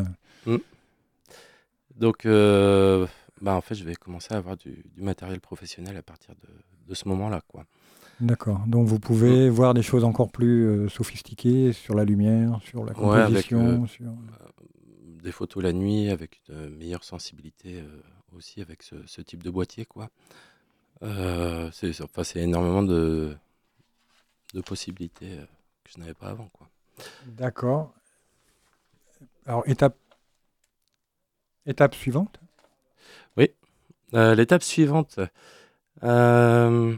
donc 1.96 2.26
euh, 2.26 3.06
bah, 3.40 3.54
en 3.54 3.60
fait, 3.60 3.74
je 3.74 3.84
vais 3.84 3.94
commencer 3.94 4.32
à 4.34 4.36
avoir 4.36 4.56
du, 4.56 4.84
du 4.94 5.02
matériel 5.02 5.40
professionnel 5.40 5.96
à 5.96 6.02
partir 6.02 6.34
de, 6.36 6.48
de 6.88 6.94
ce 6.94 7.08
moment-là. 7.08 7.40
quoi. 7.48 7.64
D'accord. 8.20 8.60
Donc 8.68 8.86
vous 8.86 9.00
pouvez 9.00 9.50
voir 9.50 9.74
des 9.74 9.82
choses 9.82 10.04
encore 10.04 10.30
plus 10.30 10.88
sophistiquées 10.88 11.72
sur 11.72 11.94
la 11.94 12.04
lumière, 12.04 12.60
sur 12.64 12.84
la 12.84 12.92
Ouais, 12.98 13.20
avec, 13.20 13.48
composition. 13.48 13.86
sur... 13.86 14.06
Des 15.22 15.32
photos 15.32 15.62
la 15.62 15.72
nuit 15.72 16.10
avec 16.10 16.42
une 16.50 16.76
meilleure 16.76 17.02
sensibilité 17.02 17.82
aussi 18.36 18.60
avec 18.60 18.82
ce, 18.82 18.94
ce 19.06 19.20
type 19.20 19.42
de 19.42 19.50
boîtier. 19.50 19.84
quoi. 19.84 20.10
Euh, 21.02 21.70
c'est 21.72 22.00
enfin, 22.02 22.22
énormément 22.40 22.82
de, 22.82 23.36
de 24.54 24.60
possibilités 24.60 25.38
euh, 25.38 25.46
que 25.84 25.92
je 25.94 26.00
n'avais 26.00 26.14
pas 26.14 26.28
avant. 26.28 26.48
quoi. 26.48 26.68
D'accord. 27.26 27.92
Alors, 29.46 29.68
étape, 29.68 29.96
étape 31.66 31.94
suivante? 31.94 32.40
Euh, 34.14 34.36
L'étape 34.36 34.62
suivante, 34.62 35.18
euh, 36.04 36.94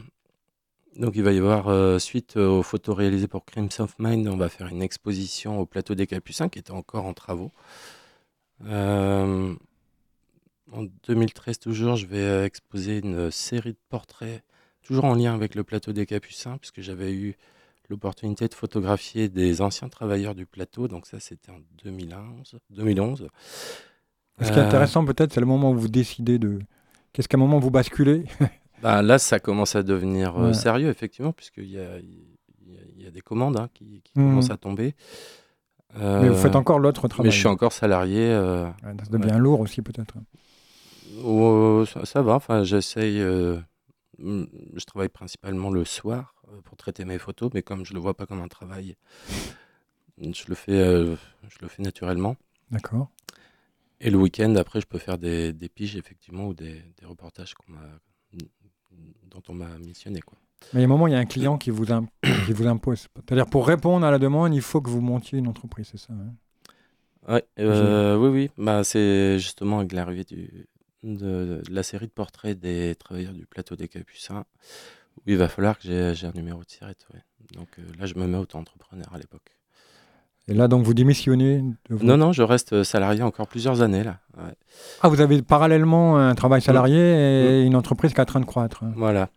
donc 0.97 1.15
il 1.15 1.23
va 1.23 1.31
y 1.31 1.39
avoir, 1.39 1.67
euh, 1.67 1.97
suite 1.97 2.37
aux 2.37 2.61
photos 2.61 2.95
réalisées 2.95 3.27
pour 3.27 3.43
Crimson 3.43 3.85
of 3.85 3.95
Mind, 3.97 4.27
on 4.27 4.37
va 4.37 4.49
faire 4.49 4.67
une 4.67 4.83
exposition 4.83 5.59
au 5.59 5.65
plateau 5.65 5.95
des 5.95 6.05
Capucins 6.05 6.47
qui 6.47 6.59
était 6.59 6.71
encore 6.71 7.05
en 7.05 7.15
travaux. 7.15 7.51
Euh, 10.73 10.77
en 10.77 10.85
2013 11.07 11.59
toujours, 11.59 11.95
je 11.95 12.05
vais 12.05 12.17
euh, 12.19 12.45
exposer 12.45 12.99
une 12.99 13.31
série 13.31 13.73
de 13.73 13.77
portraits, 13.89 14.43
toujours 14.83 15.05
en 15.05 15.15
lien 15.15 15.33
avec 15.33 15.55
le 15.55 15.63
plateau 15.63 15.93
des 15.93 16.05
Capucins, 16.05 16.57
puisque 16.57 16.81
j'avais 16.81 17.13
eu 17.13 17.35
l'opportunité 17.89 18.47
de 18.47 18.53
photographier 18.53 19.29
des 19.29 19.61
anciens 19.61 19.87
travailleurs 19.89 20.35
du 20.35 20.45
plateau, 20.45 20.87
donc 20.87 21.05
ça 21.07 21.19
c'était 21.19 21.51
en 21.51 21.59
2011. 21.83 22.57
2011. 22.69 23.27
Ce 24.41 24.51
qui 24.51 24.59
est 24.59 24.61
Euh, 24.61 24.67
intéressant, 24.67 25.03
peut-être, 25.05 25.33
c'est 25.33 25.39
le 25.39 25.45
moment 25.45 25.71
où 25.71 25.77
vous 25.77 25.87
décidez 25.87 26.37
de. 26.37 26.59
Qu'est-ce 27.13 27.27
qu'à 27.27 27.37
un 27.37 27.39
moment 27.39 27.59
vous 27.59 27.71
basculez? 27.71 28.23
Bah, 28.83 29.01
là, 29.01 29.17
ça 29.17 29.39
commence 29.39 29.75
à 29.75 29.81
devenir 29.81 30.37
euh, 30.37 30.49
Ouais. 30.49 30.53
sérieux, 30.53 30.89
effectivement, 30.89 31.31
puisqu'il 31.31 31.65
y 31.71 31.79
a, 31.79 31.97
y 31.97 32.75
a- 32.77 32.81
il 32.95 33.01
y 33.03 33.07
a 33.07 33.09
des 33.09 33.21
commandes 33.21 33.57
hein, 33.57 33.69
qui, 33.73 34.01
qui 34.03 34.19
Mhm. 34.19 34.29
commencent 34.29 34.51
à 34.51 34.57
tomber. 34.57 34.93
Mais 35.95 36.29
vous 36.29 36.35
faites 36.35 36.55
Euh, 36.55 36.59
encore 36.59 36.77
l'autre 36.77 37.07
travail. 37.07 37.29
mais 37.29 37.31
je 37.31 37.39
suis 37.39 37.47
encore 37.47 37.71
salarié. 37.73 38.19
euh, 38.29 38.65
Ouais, 38.83 38.93
Ça 39.03 39.17
devient 39.17 39.37
lourd 39.39 39.61
aussi, 39.61 39.81
peut-être. 39.81 40.13
Oh, 41.23 41.83
ça, 41.85 42.05
ça 42.05 42.21
va, 42.21 42.35
enfin, 42.35 42.63
j'essaye. 42.63 43.19
euh, 43.21 43.59
mm, 44.19 44.45
je 44.75 44.85
travaille 44.85 45.09
principalement 45.09 45.69
le 45.69 45.85
soir 45.85 46.33
euh, 46.51 46.61
pour 46.61 46.77
traiter 46.77 47.05
mes 47.05 47.17
photos, 47.19 47.51
mais 47.53 47.61
comme 47.63 47.85
je 47.85 47.93
le 47.93 47.99
vois 47.99 48.15
pas 48.15 48.25
comme 48.25 48.41
un 48.41 48.47
travail, 48.47 48.95
je 50.19 50.43
le 50.47 50.55
fais, 50.55 50.71
euh, 50.79 51.15
je 51.49 51.57
le 51.61 51.67
fais 51.67 51.83
naturellement. 51.83 52.35
D'accord. 52.71 53.09
Et 53.99 54.09
le 54.09 54.17
week-end, 54.17 54.55
après, 54.55 54.79
je 54.81 54.85
peux 54.85 54.99
faire 54.99 55.17
des, 55.17 55.53
des 55.53 55.69
piges, 55.69 55.95
effectivement, 55.95 56.47
ou 56.47 56.53
des, 56.53 56.83
des 56.99 57.05
reportages 57.05 57.53
qu'on 57.55 57.71
m'a- 57.71 57.99
dont 59.23 59.41
on 59.49 59.53
m'a 59.53 59.77
missionné. 59.79 60.19
Quoi. 60.21 60.37
Mais 60.73 60.79
il 60.79 60.81
y 60.81 60.83
a 60.83 60.85
un 60.85 60.89
moment, 60.89 61.07
il 61.07 61.13
y 61.13 61.15
a 61.15 61.19
un 61.19 61.25
client 61.25 61.57
qui 61.57 61.71
vous, 61.71 61.85
qui 61.85 62.53
vous 62.53 62.67
impose. 62.67 63.07
C'est-à-dire, 63.15 63.47
pour 63.47 63.67
répondre 63.67 64.05
à 64.05 64.11
la 64.11 64.19
demande, 64.19 64.53
il 64.53 64.61
faut 64.61 64.81
que 64.81 64.89
vous 64.89 65.01
montiez 65.01 65.39
une 65.39 65.47
entreprise, 65.47 65.87
c'est 65.91 65.97
ça 65.97 66.13
hein? 66.13 66.33
Ouais, 67.27 67.43
euh, 67.59 68.17
oui, 68.17 68.29
oui. 68.29 68.51
Bah, 68.57 68.83
c'est 68.83 69.37
justement 69.39 69.79
avec 69.79 69.91
l'arrivée 69.91 70.23
du, 70.23 70.67
de, 71.03 71.61
de 71.67 71.71
la 71.71 71.83
série 71.83 72.07
de 72.07 72.11
portraits 72.11 72.59
des 72.59 72.95
travailleurs 72.95 73.33
du 73.33 73.45
plateau 73.45 73.75
des 73.75 73.87
Capucins 73.87 74.45
où 75.17 75.21
il 75.27 75.37
va 75.37 75.47
falloir 75.47 75.77
que 75.77 75.83
j'ai 75.87 76.13
j'ai 76.15 76.27
un 76.27 76.31
numéro 76.33 76.63
de 76.63 76.69
sirette. 76.69 77.05
ouais. 77.13 77.21
Donc 77.53 77.67
euh, 77.79 77.81
là, 77.99 78.05
je 78.05 78.15
me 78.15 78.27
mets 78.27 78.37
auto-entrepreneur 78.37 79.07
à 79.13 79.17
l'époque. 79.17 79.41
Et 80.49 80.53
là, 80.53 80.69
donc, 80.69 80.85
vous 80.85 80.93
démissionnez 80.93 81.61
de 81.89 82.03
Non, 82.03 82.15
non, 82.15 82.31
je 82.31 82.41
reste 82.41 82.71
euh, 82.71 82.83
salarié 82.85 83.21
encore 83.21 83.47
plusieurs 83.49 83.81
années 83.81 84.03
là. 84.03 84.19
Ouais. 84.37 84.53
Ah, 85.01 85.09
vous 85.09 85.19
avez 85.19 85.41
parallèlement 85.41 86.17
un 86.17 86.35
travail 86.35 86.61
salarié 86.61 86.97
et 86.97 87.63
une 87.63 87.75
entreprise 87.75 88.11
qui 88.13 88.17
est 88.17 88.21
en 88.21 88.25
train 88.25 88.39
de 88.39 88.45
croître. 88.45 88.83
hein, 88.83 88.93
Voilà, 88.95 89.29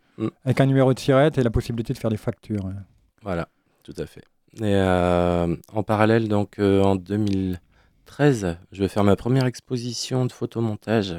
Avec 0.44 0.60
un 0.60 0.66
numéro 0.66 0.94
de 0.94 0.98
sirette 1.00 1.36
et 1.38 1.42
la 1.42 1.50
possibilité 1.50 1.92
de 1.92 1.98
faire 1.98 2.10
des 2.10 2.16
factures. 2.16 2.64
hein. 2.66 2.74
voilà, 3.22 3.48
tout 3.82 3.94
à 3.98 4.06
fait. 4.06 4.22
Et 4.58 4.62
euh, 4.74 5.56
en 5.72 5.82
parallèle, 5.82 6.28
donc 6.28 6.58
euh, 6.60 6.80
en 6.82 6.94
2013, 6.96 8.56
je 8.72 8.80
vais 8.82 8.88
faire 8.88 9.04
ma 9.04 9.16
première 9.16 9.46
exposition 9.46 10.26
de 10.26 10.32
photomontage. 10.32 11.16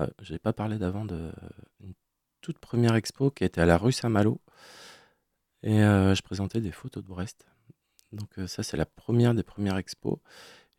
Euh, 0.00 0.06
je 0.22 0.32
n'ai 0.32 0.38
pas 0.38 0.52
parlé 0.52 0.78
d'avant 0.78 1.04
de 1.04 1.32
une 1.80 1.94
toute 2.40 2.58
première 2.58 2.94
expo 2.94 3.30
qui 3.30 3.44
était 3.44 3.60
à 3.60 3.66
la 3.66 3.78
rue 3.78 3.92
Saint-Malo. 3.92 4.40
Et 5.62 5.82
euh, 5.82 6.14
je 6.14 6.22
présentais 6.22 6.60
des 6.60 6.72
photos 6.72 7.02
de 7.02 7.08
Brest. 7.08 7.46
Donc 8.12 8.38
euh, 8.38 8.46
ça, 8.46 8.62
c'est 8.62 8.76
la 8.76 8.86
première 8.86 9.34
des 9.34 9.42
premières 9.42 9.76
expos. 9.76 10.18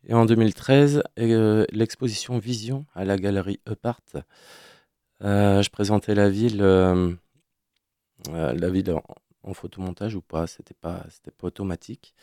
Et 0.04 0.14
en 0.14 0.24
2013, 0.24 1.02
euh, 1.18 1.66
l'exposition 1.72 2.38
Vision 2.38 2.86
à 2.94 3.04
la 3.04 3.16
galerie 3.16 3.60
Eupart. 3.68 4.00
Je 5.20 5.68
présentais 5.68 6.14
la 6.14 6.30
ville, 6.30 6.62
la 8.32 8.70
ville 8.70 8.94
en, 9.42 9.54
photomontage 9.54 10.14
ou 10.14 10.22
pas. 10.22 10.46
C'était 10.46 10.74
pas, 10.74 11.04
c'était 11.10 11.30
pas 11.30 11.48
automatique. 11.48 12.14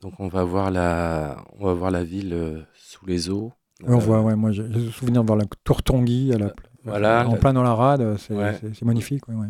Donc 0.00 0.18
on 0.18 0.28
va 0.28 0.42
voir 0.44 0.70
la, 0.70 1.44
on 1.58 1.66
va 1.66 1.74
voir 1.74 1.90
la 1.92 2.02
ville 2.02 2.66
sous 2.74 3.06
les 3.06 3.30
eaux. 3.30 3.52
On 3.82 3.98
voit, 3.98 4.20
ouais, 4.22 4.36
moi 4.36 4.52
j'ai 4.52 4.62
le 4.62 4.90
souvenir 4.90 5.22
de 5.22 5.26
voir 5.26 5.38
la 5.38 5.46
tour 5.64 5.82
Tanguy 5.82 6.32
à 6.32 6.38
la, 6.38 6.52
voilà, 6.84 7.26
en 7.28 7.32
la- 7.32 7.38
plein 7.38 7.52
dans 7.52 7.62
la 7.62 7.74
rade, 7.74 8.16
c'est 8.18 8.34
Ouais. 8.34 8.58
magnifique. 8.82 9.26
ouais, 9.28 9.34
ouais. 9.34 9.48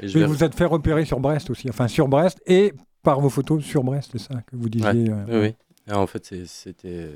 et 0.00 0.08
je 0.08 0.18
Et 0.18 0.22
vais- 0.22 0.26
vous 0.26 0.42
êtes 0.42 0.54
fait 0.54 0.64
repérer 0.64 1.04
sur 1.04 1.20
Brest 1.20 1.50
aussi, 1.50 1.68
enfin 1.68 1.86
sur 1.88 2.08
Brest 2.08 2.40
et 2.46 2.72
par 3.02 3.20
vos 3.20 3.28
photos 3.28 3.62
sur 3.62 3.84
Brest, 3.84 4.10
c'est 4.12 4.18
ça 4.18 4.40
que 4.42 4.56
vous 4.56 4.68
disiez. 4.68 5.10
euh, 5.10 5.24
Oui, 5.28 5.48
oui. 5.48 5.54
Et 5.86 5.92
en 5.92 6.06
fait, 6.06 6.24
c'était 6.46 7.12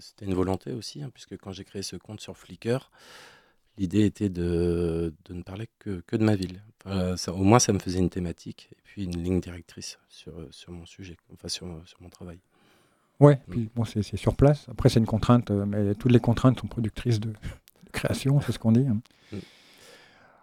c'était 0.00 0.24
une 0.24 0.32
volonté 0.34 0.72
aussi, 0.72 1.02
hein, 1.02 1.10
puisque 1.12 1.36
quand 1.36 1.52
j'ai 1.52 1.64
créé 1.64 1.82
ce 1.82 1.96
compte 1.96 2.20
sur 2.22 2.34
Flickr, 2.38 2.90
l'idée 3.76 4.04
était 4.06 4.30
de, 4.30 5.12
de 5.26 5.34
ne 5.34 5.42
parler 5.42 5.68
que, 5.78 6.00
que 6.06 6.16
de 6.16 6.24
ma 6.24 6.34
ville. 6.34 6.62
Enfin, 6.84 7.16
ça- 7.18 7.34
au 7.34 7.42
moins, 7.44 7.58
ça 7.58 7.74
me 7.74 7.78
faisait 7.78 7.98
une 7.98 8.08
thématique 8.08 8.70
et 8.72 8.78
puis 8.84 9.04
une 9.04 9.22
ligne 9.22 9.40
directrice 9.40 9.98
sur, 10.08 10.32
sur 10.50 10.72
mon 10.72 10.86
sujet, 10.86 11.18
enfin 11.34 11.48
sur, 11.48 11.66
sur 11.84 12.00
mon 12.00 12.08
travail. 12.08 12.38
Ouais, 13.20 13.40
puis 13.48 13.70
bon, 13.74 13.84
c'est 13.84 14.02
sur 14.16 14.34
place. 14.34 14.66
Après, 14.70 14.88
c'est 14.88 14.98
une 14.98 15.06
contrainte, 15.06 15.50
euh, 15.50 15.64
mais 15.66 15.94
toutes 15.94 16.10
les 16.12 16.18
contraintes 16.20 16.58
sont 16.60 16.66
productrices 16.66 17.20
de, 17.20 17.28
de 17.30 17.90
création, 17.92 18.40
c'est 18.40 18.52
ce 18.52 18.58
qu'on 18.58 18.72
dit. 18.72 18.86
hein. 18.88 18.98
Mm. 19.32 19.36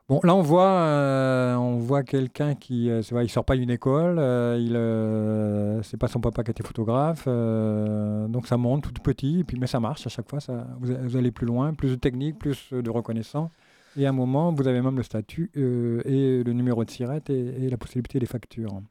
Bon, 0.07 0.19
là, 0.23 0.33
on 0.33 0.41
voit, 0.41 0.63
euh, 0.71 1.55
on 1.55 1.77
voit 1.77 2.01
quelqu'un 2.01 2.55
qui, 2.55 2.89
euh, 2.89 3.01
vrai, 3.11 3.25
il 3.25 3.29
sort 3.29 3.45
pas 3.45 3.55
d'une 3.55 3.69
école, 3.69 4.17
euh, 4.17 4.57
il, 4.59 4.75
euh, 4.75 5.83
c'est 5.83 5.97
pas 5.97 6.07
son 6.07 6.19
papa 6.19 6.43
qui 6.43 6.49
était 6.49 6.63
photographe, 6.63 7.25
donc 7.27 8.47
ça 8.47 8.57
monte 8.57 8.91
tout 8.91 9.01
petit, 9.03 9.41
et 9.41 9.43
puis 9.43 9.59
mais 9.59 9.67
ça 9.67 9.79
marche 9.79 10.07
à 10.07 10.09
chaque 10.09 10.27
fois. 10.29 10.39
Ça, 10.39 10.65
vous, 10.79 10.95
vous 11.03 11.15
allez 11.15 11.31
plus 11.31 11.45
loin, 11.45 11.73
plus 11.75 11.89
de 11.91 11.95
technique, 11.95 12.39
plus 12.39 12.69
de 12.71 12.89
reconnaissance. 12.89 13.51
Et 13.97 14.05
à 14.05 14.09
un 14.09 14.13
moment, 14.13 14.51
vous 14.53 14.67
avez 14.67 14.81
même 14.81 14.95
le 14.97 15.03
statut 15.03 15.51
et 15.53 16.43
le 16.43 16.53
numéro 16.53 16.83
de 16.85 16.89
sirette 16.89 17.29
et, 17.29 17.65
et 17.65 17.69
la 17.69 17.77
possibilité 17.77 18.17
des 18.19 18.25
factures. 18.25 18.81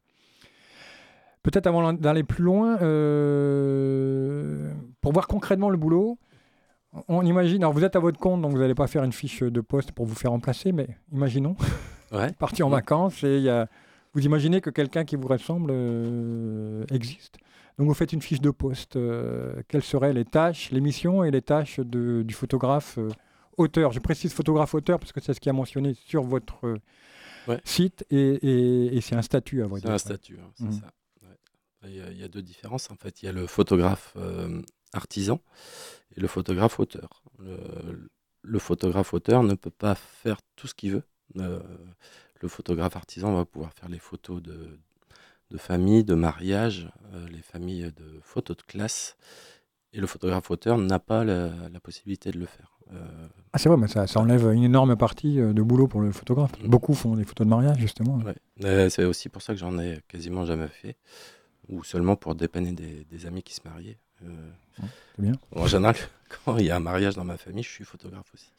Peut-être 1.51 1.67
avant 1.67 1.95
d'aller 1.95 2.25
plus 2.25 2.45
loin, 2.45 2.77
euh, 2.83 4.71
pour 5.01 5.13
voir 5.15 5.27
concrètement 5.29 5.71
le 5.71 5.79
boulot, 5.79 6.19
on 7.09 7.25
imagine, 7.25 7.63
alors 7.63 7.73
vous 7.73 7.85
êtes 7.85 7.97
à 7.97 8.01
votre 8.01 8.19
compte, 8.19 8.43
donc 8.43 8.53
vous 8.53 8.59
n'allez 8.59 8.75
pas 8.75 8.87
faire 8.87 9.03
une 9.03 9.13
fiche 9.13 9.43
de 9.43 9.61
poste 9.63 9.93
pour 9.93 10.05
vous 10.05 10.15
faire 10.15 10.31
remplacer, 10.33 10.73
mais 10.73 10.89
imaginons, 11.11 11.57
Ouais. 12.13 12.33
partir 12.39 12.67
en 12.67 12.71
vacances 12.71 13.25
et 13.25 13.37
il 13.39 13.43
y 13.45 13.49
a- 13.49 13.67
vous 14.13 14.27
imaginez 14.27 14.61
que 14.61 14.69
quelqu'un 14.69 15.05
qui 15.07 15.17
vous 15.17 15.27
ressemble 15.29 15.71
euh, 15.73 16.85
existe. 16.91 17.39
Donc 17.79 17.87
vous 17.89 17.95
faites 17.95 18.13
une 18.13 18.21
fiche 18.23 18.41
de 18.43 18.51
poste. 18.51 18.97
euh, 18.97 19.63
quelles 19.69 19.83
seraient 19.83 20.13
les 20.13 20.27
tâches, 20.27 20.71
les 20.71 20.81
missions 20.83 21.25
et 21.25 21.31
les 21.31 21.41
tâches 21.43 21.81
de- 21.81 22.23
du 22.25 22.35
photographe 22.35 22.99
euh, 22.99 23.09
auteur 23.57 23.93
Je 23.93 24.01
précise 24.01 24.35
photographe 24.35 24.75
auteur 24.75 24.99
parce 24.99 25.13
que 25.13 25.21
c'est 25.23 25.33
ce 25.33 25.41
qui 25.41 25.49
est 25.49 25.53
mentionné 25.53 25.95
sur 25.95 26.25
votre 26.25 26.75
Ouais. 27.47 27.61
site 27.65 28.05
et, 28.11 28.17
et- 28.19 28.97
et 28.97 29.01
c'est 29.01 29.15
un 29.17 29.23
statut 29.23 29.63
à 29.63 29.67
vrai 29.67 29.81
C'est 29.81 29.87
dire. 29.87 29.95
un 29.95 29.99
statut, 29.99 30.39
hein, 30.43 30.51
c'est 30.57 30.73
ça. 30.73 30.91
Il 31.85 31.95
y, 31.95 32.01
a, 32.01 32.11
il 32.11 32.19
y 32.19 32.25
a 32.25 32.29
deux 32.29 32.43
différences. 32.43 32.91
En 32.91 32.97
fait, 32.97 33.23
il 33.23 33.27
y 33.27 33.29
a 33.29 33.33
le 33.33 33.47
photographe 33.47 34.15
euh, 34.17 34.61
artisan 34.93 35.41
et 36.17 36.21
le 36.21 36.27
photographe 36.27 36.81
auteur. 36.81 37.23
Le, 37.39 38.11
le 38.43 38.59
photographe 38.59 39.15
auteur 39.15 39.43
ne 39.43 39.55
peut 39.55 39.71
pas 39.71 39.95
faire 39.95 40.39
tout 40.57 40.67
ce 40.67 40.75
qu'il 40.75 40.93
veut. 40.93 41.05
Euh, 41.37 41.61
le 42.41 42.49
photographe 42.49 42.97
artisan 42.97 43.35
va 43.35 43.45
pouvoir 43.45 43.73
faire 43.73 43.89
les 43.89 43.99
photos 43.99 44.43
de, 44.43 44.79
de 45.51 45.59
famille, 45.59 46.03
de 46.03 46.15
mariage, 46.15 46.91
euh, 47.15 47.29
les 47.29 47.43
familles 47.43 47.93
de 47.97 48.19
photos 48.23 48.57
de 48.57 48.63
classe. 48.63 49.17
Et 49.93 50.01
le 50.01 50.07
photographe 50.07 50.51
auteur 50.51 50.79
n'a 50.79 50.99
pas 50.99 51.25
la, 51.25 51.51
la 51.73 51.81
possibilité 51.81 52.31
de 52.31 52.39
le 52.39 52.47
faire. 52.47 52.75
Ah, 53.53 53.59
c'est 53.59 53.69
vrai, 53.69 53.77
mais 53.77 53.87
ça, 53.87 54.07
ça 54.07 54.19
enlève 54.19 54.51
une 54.51 54.65
énorme 54.65 54.97
partie 54.97 55.37
de 55.37 55.63
boulot 55.63 55.89
pour 55.89 56.01
le 56.01 56.11
photographe. 56.11 56.53
Mm. 56.63 56.69
Beaucoup 56.69 56.95
font 56.95 57.17
des 57.17 57.25
photos 57.25 57.47
de 57.47 57.51
mariage, 57.51 57.79
justement. 57.79 58.19
Ouais. 58.19 58.89
C'est 58.89 59.05
aussi 59.05 59.29
pour 59.29 59.43
ça 59.43 59.53
que 59.53 59.61
j'en 59.61 59.79
ai 59.79 60.01
quasiment 60.09 60.47
jamais 60.47 60.69
fait, 60.69 60.97
ou 61.69 61.85
seulement 61.85 62.17
pour 62.17 62.35
dépanner 62.35 62.73
des, 62.73 63.05
des 63.11 63.27
amis 63.27 63.43
qui 63.43 63.55
se 63.55 63.61
mariaient. 63.65 63.99
Euh, 64.25 64.51
bien. 65.19 65.33
En 65.55 65.67
général, 65.67 65.97
quand 66.45 66.57
il 66.59 66.67
y 66.67 66.71
a 66.71 66.77
un 66.77 66.81
mariage 66.81 67.15
dans 67.15 67.25
ma 67.25 67.37
famille, 67.37 67.63
je 67.63 67.69
suis 67.71 67.85
photographe 67.85 68.31
aussi. 68.35 68.53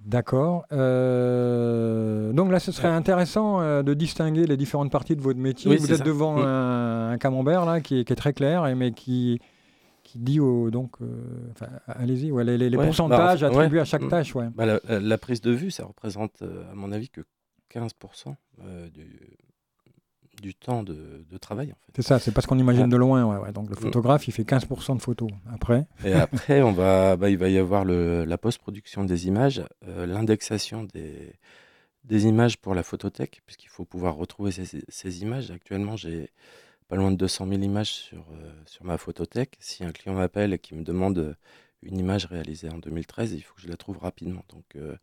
D'accord. 0.00 0.64
Euh, 0.72 2.32
donc 2.32 2.52
là, 2.52 2.60
ce 2.60 2.70
serait 2.70 2.88
intéressant 2.88 3.60
euh, 3.60 3.82
de 3.82 3.94
distinguer 3.94 4.46
les 4.46 4.56
différentes 4.56 4.92
parties 4.92 5.16
de 5.16 5.20
votre 5.20 5.40
métier. 5.40 5.68
Oui, 5.70 5.76
Vous 5.76 5.90
êtes 5.90 5.98
ça. 5.98 6.04
devant 6.04 6.36
Mm. 6.38 6.42
un, 6.44 7.10
un 7.12 7.18
camembert 7.18 7.64
là, 7.66 7.80
qui 7.80 8.00
est, 8.00 8.04
qui 8.04 8.12
est 8.12 8.16
très 8.16 8.32
clair, 8.32 8.62
mais 8.76 8.92
qui, 8.92 9.40
qui 10.04 10.18
dit 10.20 10.38
au, 10.38 10.70
donc, 10.70 10.92
euh, 11.02 11.06
allez-y, 11.88 12.30
ouais, 12.30 12.44
les, 12.44 12.56
les- 12.56 12.70
les 12.70 12.76
Ouais, 12.76 12.84
pourcentages 12.86 13.40
bah, 13.40 13.48
attribués 13.48 13.78
ouais. 13.78 13.82
à 13.82 13.84
chaque 13.84 14.02
Mm. 14.02 14.08
tâche. 14.08 14.34
Ouais. 14.36 14.48
Bah, 14.54 14.78
la, 14.88 15.18
prise 15.18 15.40
de 15.40 15.50
vue, 15.50 15.72
ça 15.72 15.84
représente, 15.84 16.42
euh, 16.42 16.70
à 16.70 16.74
mon 16.76 16.92
avis, 16.92 17.08
que 17.08 17.22
15% 17.74 18.36
euh, 18.62 18.88
du, 18.90 19.20
du 20.40 20.54
temps 20.54 20.82
de, 20.82 21.24
de 21.30 21.36
travail, 21.38 21.72
en 21.72 21.76
fait. 21.84 21.92
C'est 21.96 22.02
ça, 22.02 22.18
c'est 22.18 22.32
parce 22.32 22.46
qu'on 22.46 22.58
imagine 22.58 22.82
Ouais. 22.84 22.88
de 22.88 22.96
loin. 22.96 23.24
ouais, 23.24 23.36
ouais. 23.42 23.52
Donc 23.52 23.68
le 23.70 23.76
Mm. 23.76 23.80
photographe, 23.80 24.28
il 24.28 24.32
fait 24.32 24.44
15% 24.44 24.94
de 24.96 25.02
photos. 25.02 25.30
Après, 25.52 25.86
Et 26.04 26.12
après, 26.12 26.62
on 26.62 26.72
va, 26.72 27.16
bah, 27.16 27.30
il 27.30 27.38
va 27.38 27.48
y 27.48 27.58
avoir 27.58 27.84
le, 27.84 28.24
la 28.24 28.38
post-production 28.38 29.04
des 29.04 29.26
images, 29.26 29.62
euh, 29.86 30.06
l'indexation 30.06 30.84
des, 30.84 31.34
des 32.04 32.26
images 32.26 32.56
pour 32.58 32.74
la 32.74 32.82
photothèque, 32.82 33.42
puisqu'il 33.46 33.68
faut 33.68 33.84
pouvoir 33.84 34.14
retrouver 34.16 34.50
ces, 34.52 34.82
ces 34.88 35.22
images. 35.22 35.50
Actuellement, 35.50 35.96
j'ai 35.96 36.30
pas 36.88 36.96
loin 36.96 37.10
de 37.10 37.16
200 37.16 37.46
000 37.48 37.60
images 37.62 37.92
sur, 37.92 38.24
euh, 38.32 38.50
sur 38.66 38.84
ma 38.84 38.96
photothèque. 38.96 39.56
Si 39.60 39.84
un 39.84 39.92
client 39.92 40.14
m'appelle 40.14 40.52
et 40.54 40.58
qui 40.58 40.74
me 40.74 40.82
demande 40.82 41.36
une 41.82 41.98
image 41.98 42.24
réalisée 42.26 42.70
en 42.70 42.78
2013, 42.78 43.32
il 43.34 43.40
faut 43.42 43.54
que 43.54 43.60
je 43.62 43.68
la 43.68 43.76
trouve 43.76 43.98
rapidement. 43.98 44.44
Donc, 44.48 44.64
euh, 44.76 44.96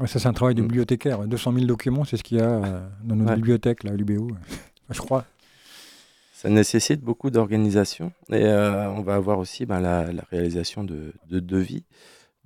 ouais, 0.00 0.06
ça, 0.06 0.18
c'est 0.18 0.28
un 0.28 0.32
travail 0.32 0.54
de 0.54 0.62
Mm. 0.62 0.66
bibliothécaire. 0.66 1.26
200 1.26 1.52
000 1.52 1.64
documents, 1.66 2.04
c'est 2.04 2.16
ce 2.16 2.22
qu'il 2.22 2.38
y 2.38 2.40
a 2.40 2.48
euh, 2.48 2.88
dans 3.04 3.16
notre 3.16 3.30
Ouais. 3.30 3.36
bibliothèque, 3.36 3.84
là, 3.84 3.92
à 3.92 3.94
l'UBO. 3.94 4.30
je 4.90 4.98
crois. 5.00 5.24
Ça 6.32 6.48
nécessite 6.48 7.00
beaucoup 7.00 7.30
d'organisation 7.30 8.12
et 8.30 8.44
euh, 8.44 8.88
on 8.92 9.02
va 9.02 9.16
avoir 9.16 9.38
aussi 9.40 9.66
ben, 9.66 9.80
la, 9.80 10.12
la 10.12 10.22
réalisation 10.30 10.84
de, 10.84 11.12
de 11.28 11.40
devis, 11.40 11.82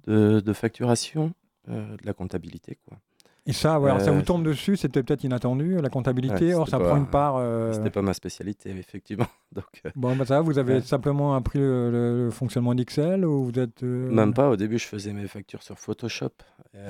de, 0.06 0.40
de 0.40 0.52
facturation, 0.54 1.34
euh, 1.68 1.92
de 1.98 2.06
la 2.06 2.14
comptabilité. 2.14 2.78
Quoi. 2.88 2.96
Et 3.44 3.52
ça, 3.52 3.80
ouais, 3.80 3.90
ça 3.98 4.10
Euh, 4.10 4.14
vous 4.14 4.22
tombe 4.22 4.44
dessus, 4.44 4.76
c'était 4.76 5.02
peut-être 5.02 5.24
inattendu, 5.24 5.76
la 5.80 5.88
comptabilité. 5.88 6.46
Ouais, 6.48 6.54
Or, 6.54 6.68
ça 6.68 6.78
prend 6.78 6.96
une 6.96 7.08
part. 7.08 7.36
euh, 7.38 7.72
C'était 7.72 7.90
pas 7.90 8.00
ma 8.02 8.14
spécialité, 8.14 8.70
effectivement. 8.70 9.26
Donc, 9.52 9.82
euh, 9.84 9.90
Bon, 9.96 10.14
bah 10.14 10.24
ça, 10.24 10.36
va, 10.36 10.40
vous 10.42 10.58
avez 10.58 10.74
Ouais. 10.74 10.80
simplement 10.80 11.34
appris 11.34 11.58
le, 11.58 11.90
le- 11.90 12.24
le 12.26 12.30
fonctionnement 12.30 12.72
d'Excel 12.74 13.24
ou 13.24 13.44
vous 13.46 13.58
êtes. 13.58 13.82
euh, 13.82 14.10
même 14.12 14.32
pas, 14.32 14.48
au 14.48 14.54
début, 14.56 14.78
je 14.78 14.86
faisais 14.86 15.12
mes 15.12 15.26
factures 15.26 15.62
sur 15.64 15.76
Photoshop. 15.78 16.30
Euh, 16.76 16.88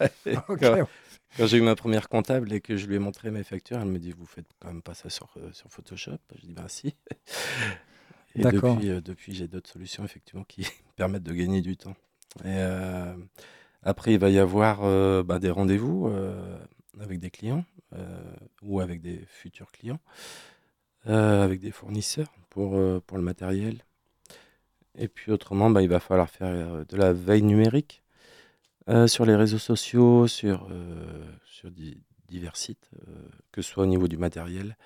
quand 1.38 1.46
j'ai 1.46 1.56
eu 1.56 1.62
ma 1.62 1.74
première 1.74 2.10
comptable 2.10 2.52
et 2.52 2.60
que 2.60 2.76
je 2.76 2.86
lui 2.86 2.96
ai 2.96 2.98
montré 2.98 3.30
mes 3.30 3.42
factures, 3.42 3.78
elle 3.80 3.88
me 3.88 3.98
dit 3.98 4.12
Vous 4.12 4.26
faites 4.26 4.46
quand 4.60 4.68
même 4.68 4.82
pas 4.82 4.94
ça 4.94 5.08
sur, 5.08 5.28
euh, 5.38 5.50
sur 5.52 5.70
Photoshop 5.70 6.18
Je 6.36 6.46
dis 6.46 6.52
Ben 6.52 6.68
si. 6.68 6.94
Et 8.36 8.42
depuis, 8.42 8.90
euh, 8.90 9.00
depuis 9.00 9.34
j'ai 9.34 9.48
d'autres 9.48 9.70
solutions, 9.70 10.04
effectivement, 10.04 10.44
qui 10.44 10.66
permettent 10.96 11.22
de 11.22 11.32
gagner 11.32 11.62
du 11.62 11.76
temps. 11.76 11.94
Et 12.40 12.48
euh, 12.48 13.14
après, 13.84 14.14
il 14.14 14.18
va 14.18 14.30
y 14.30 14.38
avoir 14.38 14.80
euh, 14.82 15.22
bah, 15.22 15.38
des 15.38 15.50
rendez-vous 15.50 16.08
euh, 16.08 16.58
avec 17.00 17.20
des 17.20 17.30
clients 17.30 17.64
euh, 17.92 18.34
ou 18.62 18.80
avec 18.80 19.00
des 19.00 19.24
futurs 19.26 19.70
clients, 19.70 20.00
avec 21.06 21.60
des 21.60 21.70
fournisseurs 21.70 22.32
pour, 22.48 22.80
pour 23.02 23.18
le 23.18 23.22
matériel. 23.22 23.84
Et 24.96 25.08
puis 25.08 25.32
autrement, 25.32 25.70
bah, 25.70 25.82
il 25.82 25.88
va 25.88 26.00
falloir 26.00 26.30
faire 26.30 26.86
de 26.86 26.96
la 26.96 27.12
veille 27.12 27.42
numérique 27.42 28.02
sur 29.06 29.26
les 29.26 29.36
réseaux 29.36 29.58
sociaux, 29.58 30.26
sur, 30.26 30.68
sur 31.44 31.70
di- 31.70 32.00
divers 32.28 32.56
sites, 32.56 32.90
que 33.52 33.60
ce 33.60 33.70
soit 33.70 33.84
au 33.84 33.86
niveau 33.86 34.08
du 34.08 34.16
matériel, 34.16 34.76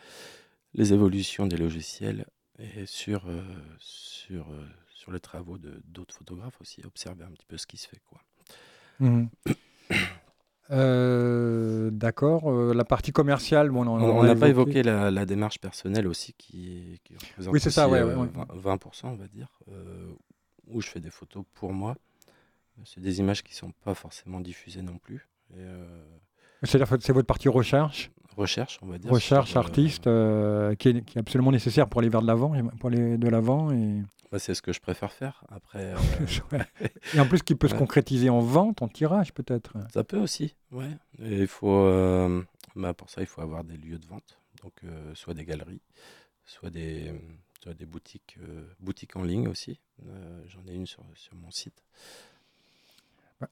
les 0.74 0.92
évolutions 0.92 1.46
des 1.46 1.56
logiciels 1.56 2.26
et 2.58 2.86
sur, 2.86 3.26
sur, 3.78 4.46
sur 4.88 5.12
les 5.12 5.20
travaux 5.20 5.58
d'autres 5.84 6.14
photographes 6.16 6.60
aussi, 6.60 6.82
observer 6.84 7.24
un 7.24 7.30
petit 7.30 7.46
peu 7.46 7.58
ce 7.58 7.66
qui 7.66 7.76
se 7.76 7.86
fait. 7.86 8.00
Quoi. 8.08 8.20
Mhm. 9.00 9.28
Euh, 10.70 11.90
D'accord. 11.90 12.50
euh, 12.50 12.74
la 12.74 12.84
partie 12.84 13.12
commerciale, 13.12 13.70
bon, 13.70 13.86
on, 13.86 14.22
n'a 14.22 14.34
pas 14.34 14.48
évoqué 14.48 14.82
la, 14.82 15.10
la 15.10 15.24
démarche 15.24 15.58
personnelle 15.60 16.06
aussi 16.06 16.34
qui, 16.34 17.00
qui 17.04 17.14
représente 17.16 17.54
Oui, 17.54 17.60
c'est 17.60 17.70
ça, 17.70 17.88
ouais, 17.88 18.00
euh, 18.00 18.14
ouais, 18.14 18.28
ouais. 18.36 18.46
20, 18.60 18.76
20%, 18.76 19.06
on 19.08 19.14
va 19.14 19.28
dire, 19.28 19.48
euh, 19.70 20.12
où 20.66 20.82
je 20.82 20.88
fais 20.88 21.00
des 21.00 21.10
photos 21.10 21.44
pour 21.54 21.72
moi. 21.72 21.96
C'est 22.84 23.00
des 23.00 23.18
images 23.18 23.42
qui 23.42 23.54
sont 23.54 23.72
pas 23.84 23.94
forcément 23.94 24.40
diffusées 24.40 24.82
non 24.82 24.98
plus. 24.98 25.26
Et, 25.52 25.56
euh, 25.58 26.04
C'est-à-dire 26.62 26.96
c'est 27.00 27.12
votre 27.12 27.26
partie 27.26 27.48
recherche, 27.48 28.10
recherche, 28.38 28.78
on 28.82 28.86
va 28.86 28.98
dire. 28.98 29.10
recherche 29.10 29.56
euh, 29.56 29.60
artiste, 29.60 30.06
euh, 30.06 30.74
qui, 30.74 30.88
est, 30.88 31.04
qui 31.04 31.18
est 31.18 31.20
absolument 31.20 31.52
nécessaire 31.52 31.88
pour 31.88 32.00
aller 32.00 32.08
vers 32.08 32.22
de 32.22 32.26
l'avant, 32.26 32.52
pour 32.78 32.88
aller 32.88 33.18
de 33.18 33.28
l'avant. 33.28 33.70
Et... 33.72 34.02
bah, 34.30 34.38
c'est 34.38 34.54
ce 34.54 34.62
que 34.62 34.72
je 34.72 34.80
préfère 34.80 35.12
faire. 35.12 35.44
Après, 35.48 35.94
euh, 36.52 36.58
et 37.14 37.20
en 37.20 37.26
plus, 37.26 37.42
qui 37.42 37.54
peut 37.54 37.68
se 37.68 37.74
concrétiser 37.74 38.30
en 38.30 38.40
vente, 38.40 38.82
en 38.82 38.88
tirage 38.88 39.32
peut-être. 39.32 39.74
ça 39.92 40.04
peut 40.04 40.18
aussi, 40.18 40.54
ouais. 40.72 40.90
Et 41.22 41.40
il 41.40 41.48
faut, 41.48 41.84
euh, 41.84 42.42
bah, 42.76 42.94
pour 42.94 43.10
ça, 43.10 43.20
il 43.20 43.26
faut 43.26 43.40
avoir 43.40 43.64
des 43.64 43.76
lieux 43.76 43.98
de 43.98 44.06
vente, 44.06 44.38
donc 44.62 44.74
soit 45.14 45.34
des 45.34 45.44
galeries, 45.44 45.82
soit 46.44 46.70
des, 46.70 47.12
soit 47.62 47.74
des 47.74 47.86
boutiques, 47.86 48.38
boutiques 48.80 49.16
en 49.16 49.22
ligne 49.22 49.48
aussi. 49.48 49.80
J'en 50.46 50.64
ai 50.66 50.74
une 50.74 50.86
sur, 50.86 51.04
sur 51.14 51.34
mon 51.34 51.50
site. 51.50 51.82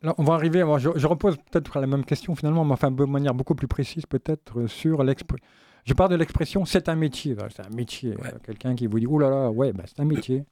Là, 0.03 0.15
on 0.19 0.25
va 0.25 0.35
arriver, 0.35 0.65
moi, 0.65 0.79
je, 0.79 0.91
je 0.97 1.07
repose 1.07 1.37
peut-être 1.51 1.79
la 1.79 1.87
même 1.87 2.05
question 2.05 2.35
finalement, 2.35 2.65
mais 2.65 2.73
enfin 2.73 2.91
de 2.91 3.05
manière 3.05 3.35
beaucoup 3.35 3.55
plus 3.55 3.69
précise 3.69 4.05
peut-être 4.07 4.61
euh, 4.61 4.67
sur 4.67 5.05
l'expression. 5.05 5.45
Je 5.85 5.95
parle 5.95 6.11
de 6.11 6.17
l'expression 6.17 6.65
c'est 6.65 6.89
un 6.89 6.97
métier. 6.97 7.37
C'est 7.55 7.65
un 7.65 7.75
métier. 7.77 8.11
Ouais. 8.17 8.27
Euh, 8.35 8.39
Quelqu'un 8.43 8.75
qui 8.75 8.89
vous 8.89 8.99
dit 8.99 9.07
oh 9.09 9.19
là 9.21 9.31
là, 9.31 9.51
ouais, 9.51 9.73
bah, 9.73 9.85
c'est 9.87 10.01
un 10.01 10.05
métier. 10.05 10.45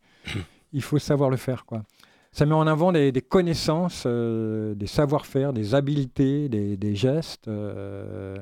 Il 0.72 0.82
faut 0.82 0.98
savoir 0.98 1.30
le 1.30 1.36
faire. 1.36 1.64
quoi. 1.64 1.82
Ça 2.30 2.46
met 2.46 2.54
en 2.54 2.66
avant 2.68 2.92
des, 2.92 3.10
des 3.12 3.22
connaissances, 3.22 4.04
euh, 4.06 4.74
des 4.74 4.86
savoir-faire, 4.86 5.52
des 5.52 5.74
habiletés, 5.74 6.48
des, 6.48 6.76
des 6.76 6.94
gestes. 6.94 7.48
euh. 7.48 8.36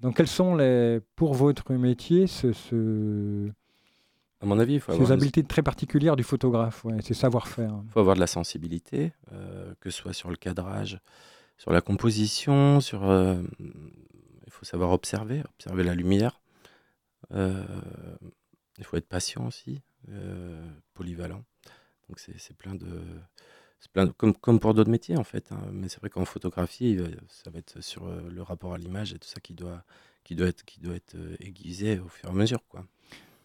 Donc, 0.00 0.16
quels 0.16 0.28
sont 0.28 0.54
les, 0.54 1.00
pour 1.16 1.34
votre 1.34 1.72
métier 1.72 2.26
ce- 2.26 2.52
ce- 2.52 3.50
À 4.40 4.46
mon 4.46 4.58
avis, 4.58 4.74
il 4.74 4.80
faut 4.80 4.92
ces 4.92 4.96
avoir, 4.98 5.10
une- 5.10 5.14
habiletés 5.22 5.42
très 5.42 5.62
particulières 5.62 6.14
du 6.16 6.22
photographe, 6.22 6.84
ouais, 6.84 7.00
ces 7.02 7.14
savoir-faire 7.14 7.74
faut 7.92 8.00
avoir 8.00 8.14
de 8.14 8.20
la 8.20 8.26
sensibilité, 8.28 9.12
euh, 9.32 9.74
que 9.80 9.90
ce 9.90 9.98
soit 10.02 10.12
sur 10.12 10.30
le 10.30 10.36
cadrage, 10.36 11.00
sur 11.56 11.72
la 11.72 11.80
composition, 11.80 12.80
sur. 12.80 13.04
euh, 13.08 13.42
il 13.60 14.50
faut 14.52 14.64
savoir 14.64 14.90
observer, 14.92 15.42
observer 15.56 15.82
la 15.84 15.94
lumière. 15.94 16.40
Euh, 17.32 17.64
il 18.78 18.84
faut 18.84 18.96
être 18.96 19.08
patient 19.08 19.46
aussi, 19.46 19.82
polyvalent. 20.94 21.44
Donc 22.08 22.20
c'est 22.20 22.38
c'est 22.38 22.56
plein 22.56 22.74
de. 22.74 23.02
c'est 23.80 23.90
plein 23.90 24.06
de- 24.06 24.12
comme, 24.12 24.34
comme 24.34 24.60
pour 24.60 24.72
d'autres 24.72 24.90
métiers 24.90 25.16
en 25.16 25.24
fait. 25.24 25.50
hein. 25.52 25.60
Mais 25.72 25.88
c'est 25.88 25.98
vrai 25.98 26.10
qu'en 26.10 26.24
photographie, 26.24 26.96
ça 27.28 27.50
va 27.50 27.58
être 27.58 27.80
sur 27.82 28.06
le 28.08 28.42
rapport 28.42 28.72
à 28.74 28.78
l'image 28.78 29.12
et 29.12 29.18
tout 29.18 29.28
ça 29.28 29.40
qui 29.40 29.52
doit, 29.54 29.82
qui 30.24 30.34
doit 30.36 30.46
être, 30.48 30.64
qui 30.64 30.80
doit 30.80 30.94
être 30.94 31.16
aiguisé 31.40 31.98
au 31.98 32.08
fur 32.08 32.28
et 32.28 32.32
à 32.32 32.34
mesure. 32.34 32.60
Quoi. 32.68 32.84